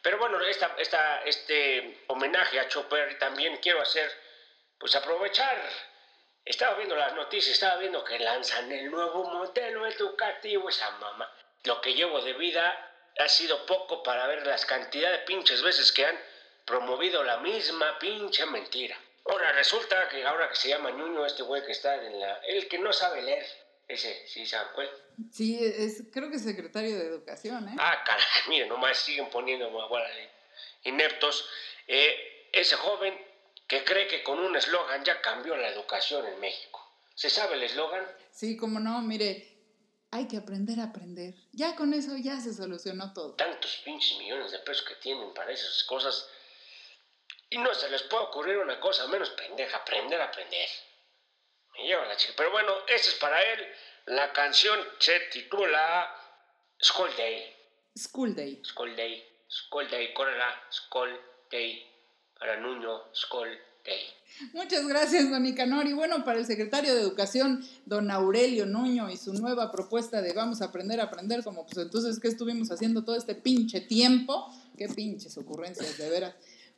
Pero 0.00 0.18
bueno, 0.18 0.40
esta, 0.42 0.76
esta, 0.78 1.22
este 1.24 2.04
homenaje 2.06 2.60
a 2.60 2.68
Chuck 2.68 2.88
Berry 2.88 3.18
también 3.18 3.56
quiero 3.56 3.82
hacer, 3.82 4.10
pues 4.78 4.94
aprovechar. 4.94 5.60
Estaba 6.44 6.76
viendo 6.76 6.94
las 6.94 7.14
noticias, 7.14 7.54
estaba 7.54 7.80
viendo 7.80 8.04
que 8.04 8.18
lanzan 8.18 8.70
el 8.70 8.90
nuevo 8.90 9.24
modelo 9.24 9.86
educativo, 9.86 10.68
esa 10.68 10.90
mamá. 10.98 11.28
Lo 11.64 11.80
que 11.80 11.94
llevo 11.94 12.20
de 12.20 12.34
vida 12.34 12.92
ha 13.18 13.28
sido 13.28 13.64
poco 13.66 14.02
para 14.02 14.26
ver 14.26 14.46
las 14.46 14.66
cantidades 14.66 15.20
de 15.20 15.26
pinches 15.26 15.62
veces 15.62 15.92
que 15.92 16.04
han 16.04 16.18
promovido 16.64 17.22
la 17.24 17.38
misma 17.38 17.98
pinche 17.98 18.44
mentira. 18.46 18.98
Ahora 19.26 19.52
resulta 19.52 20.08
que 20.08 20.24
ahora 20.24 20.48
que 20.50 20.56
se 20.56 20.68
llama 20.68 20.90
Ñuño, 20.90 21.24
este 21.24 21.42
güey 21.42 21.64
que 21.64 21.72
está 21.72 21.94
en 22.04 22.20
la... 22.20 22.36
El 22.46 22.68
que 22.68 22.78
no 22.78 22.92
sabe 22.92 23.22
leer. 23.22 23.46
Ese, 23.88 24.26
¿sí 24.26 24.46
sabe 24.46 24.70
cuál? 24.74 24.90
Sí, 25.30 25.58
es, 25.62 26.02
creo 26.12 26.30
que 26.30 26.36
es 26.36 26.44
secretario 26.44 26.98
de 26.98 27.06
Educación, 27.06 27.68
¿eh? 27.68 27.76
Ah, 27.78 28.02
caray, 28.04 28.24
miren, 28.48 28.68
nomás 28.68 28.98
siguen 28.98 29.28
poniendo 29.30 29.66
de 29.66 30.30
ineptos. 30.84 31.48
Eh, 31.86 32.48
ese 32.52 32.76
joven 32.76 33.14
que 33.66 33.84
cree 33.84 34.06
que 34.06 34.22
con 34.22 34.38
un 34.38 34.56
eslogan 34.56 35.04
ya 35.04 35.20
cambió 35.20 35.56
la 35.56 35.68
educación 35.68 36.26
en 36.26 36.40
México. 36.40 36.80
¿Se 37.14 37.30
sabe 37.30 37.54
el 37.54 37.62
eslogan? 37.62 38.04
Sí, 38.30 38.56
como 38.56 38.80
no, 38.80 39.00
mire, 39.02 39.53
hay 40.14 40.28
que 40.28 40.36
aprender 40.36 40.78
a 40.78 40.84
aprender. 40.84 41.34
Ya 41.50 41.74
con 41.74 41.92
eso 41.92 42.16
ya 42.16 42.38
se 42.38 42.54
solucionó 42.54 43.12
todo. 43.12 43.34
Tantos 43.34 43.82
pinches 43.84 44.16
millones 44.18 44.52
de 44.52 44.60
pesos 44.60 44.86
que 44.86 44.94
tienen 44.94 45.34
para 45.34 45.50
esas 45.50 45.82
cosas. 45.82 46.28
Y 47.50 47.58
no 47.58 47.74
se 47.74 47.90
les 47.90 48.04
puede 48.04 48.22
ocurrir 48.22 48.58
una 48.58 48.78
cosa 48.78 49.08
menos 49.08 49.30
pendeja, 49.30 49.76
aprender 49.76 50.20
a 50.20 50.26
aprender. 50.26 50.68
Me 51.72 51.88
lleva 51.88 52.06
la 52.06 52.16
chica. 52.16 52.32
Pero 52.36 52.52
bueno, 52.52 52.72
ese 52.86 53.10
es 53.10 53.16
para 53.16 53.42
él. 53.42 53.74
La 54.06 54.32
canción 54.32 54.78
se 55.00 55.18
titula 55.32 56.08
School 56.80 57.10
Day. 57.16 57.56
School 57.98 58.36
Day. 58.36 58.62
School 58.64 58.94
Day. 58.94 59.28
School 59.48 59.90
Day. 59.90 60.14
Córrela. 60.14 60.62
School 60.70 61.20
Day. 61.50 61.90
Para 62.38 62.56
Nuño. 62.58 63.12
School 63.12 63.48
Day. 63.48 63.73
Muchas 64.52 64.86
gracias, 64.86 65.30
don 65.30 65.42
Nicanor. 65.42 65.86
Y 65.86 65.92
bueno, 65.92 66.24
para 66.24 66.40
el 66.40 66.46
secretario 66.46 66.94
de 66.94 67.00
Educación, 67.00 67.64
don 67.86 68.10
Aurelio 68.10 68.66
Nuño, 68.66 69.10
y 69.10 69.16
su 69.16 69.32
nueva 69.34 69.70
propuesta 69.70 70.22
de 70.22 70.32
vamos 70.32 70.60
a 70.60 70.66
aprender 70.66 71.00
a 71.00 71.04
aprender, 71.04 71.44
como 71.44 71.64
pues 71.66 71.78
entonces, 71.78 72.18
¿qué 72.18 72.28
estuvimos 72.28 72.70
haciendo 72.70 73.04
todo 73.04 73.16
este 73.16 73.34
pinche 73.34 73.80
tiempo? 73.80 74.52
Qué 74.76 74.88
pinches 74.88 75.36
ocurrencias, 75.38 75.96
de 75.98 76.10
veras. 76.10 76.34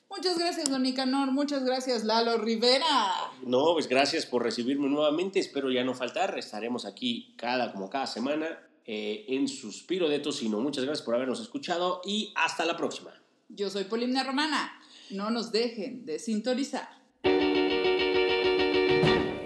Muchas 0.09 0.39
gracias, 0.39 0.71
don 0.71 0.83
Nicanor. 0.83 1.33
Muchas 1.33 1.65
gracias, 1.65 2.05
Lalo 2.05 2.39
Rivera. 2.39 2.87
No, 3.45 3.73
pues 3.73 3.89
gracias 3.89 4.25
por 4.25 4.43
recibirme 4.43 4.89
nuevamente. 4.89 5.41
Espero 5.41 5.71
ya 5.71 5.83
no 5.83 5.95
faltar. 5.95 6.39
Estaremos 6.39 6.85
aquí 6.85 7.35
cada, 7.37 7.73
como 7.73 7.91
cada 7.91 8.07
semana 8.07 8.61
eh, 8.85 9.25
en 9.29 9.49
Suspiro 9.49 10.09
de 10.09 10.21
Tocino. 10.21 10.61
Muchas 10.61 10.85
gracias 10.85 11.05
por 11.05 11.17
habernos 11.17 11.41
escuchado 11.41 12.03
y 12.05 12.33
hasta 12.37 12.65
la 12.65 12.77
próxima. 12.77 13.13
Yo 13.49 13.71
soy 13.71 13.85
Polimnia 13.85 14.25
Romana. 14.25 14.73
No 15.11 15.31
nos 15.31 15.53
dejen 15.53 16.05
de 16.05 16.19
sintonizar. 16.19 16.89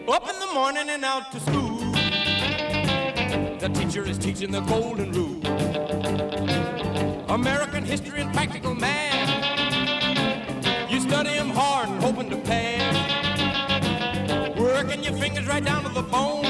Up 0.08 0.28
in 0.28 0.38
the 0.40 0.50
morning 0.54 0.88
and 0.88 1.04
out 1.04 1.30
to 1.30 1.38
school. 1.40 1.78
The 3.60 3.68
teacher 3.74 4.06
is 4.08 4.16
teaching 4.16 4.50
the 4.50 4.62
golden 4.62 5.12
rule. 5.12 5.44
American 7.28 7.84
history 7.84 8.22
and 8.22 8.32
practical 8.32 8.74
math. 8.74 9.28
You 10.90 11.00
study 11.00 11.36
'em 11.36 11.50
hard 11.50 11.90
and 11.90 12.02
hoping 12.02 12.30
to 12.30 12.38
pass. 12.38 12.96
Working 14.58 15.04
your 15.04 15.16
fingers 15.18 15.46
right 15.46 15.62
down 15.62 15.82
to 15.82 15.90
the 15.90 16.02
bone. 16.02 16.49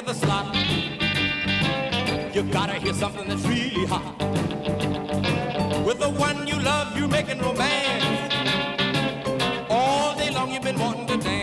Into 0.00 0.12
the 0.12 0.18
slot. 0.18 0.54
You 2.34 2.42
gotta 2.44 2.74
hear 2.74 2.94
something 2.94 3.28
that's 3.28 3.46
really 3.46 3.86
hot. 3.86 4.16
With 5.84 5.98
the 5.98 6.10
one 6.10 6.46
you 6.46 6.58
love, 6.60 6.96
you're 6.96 7.08
making 7.08 7.40
romance. 7.40 8.34
All 9.68 10.16
day 10.16 10.30
long 10.30 10.52
you've 10.52 10.62
been 10.62 10.78
wanting 10.78 11.06
to 11.06 11.16
dance. 11.18 11.39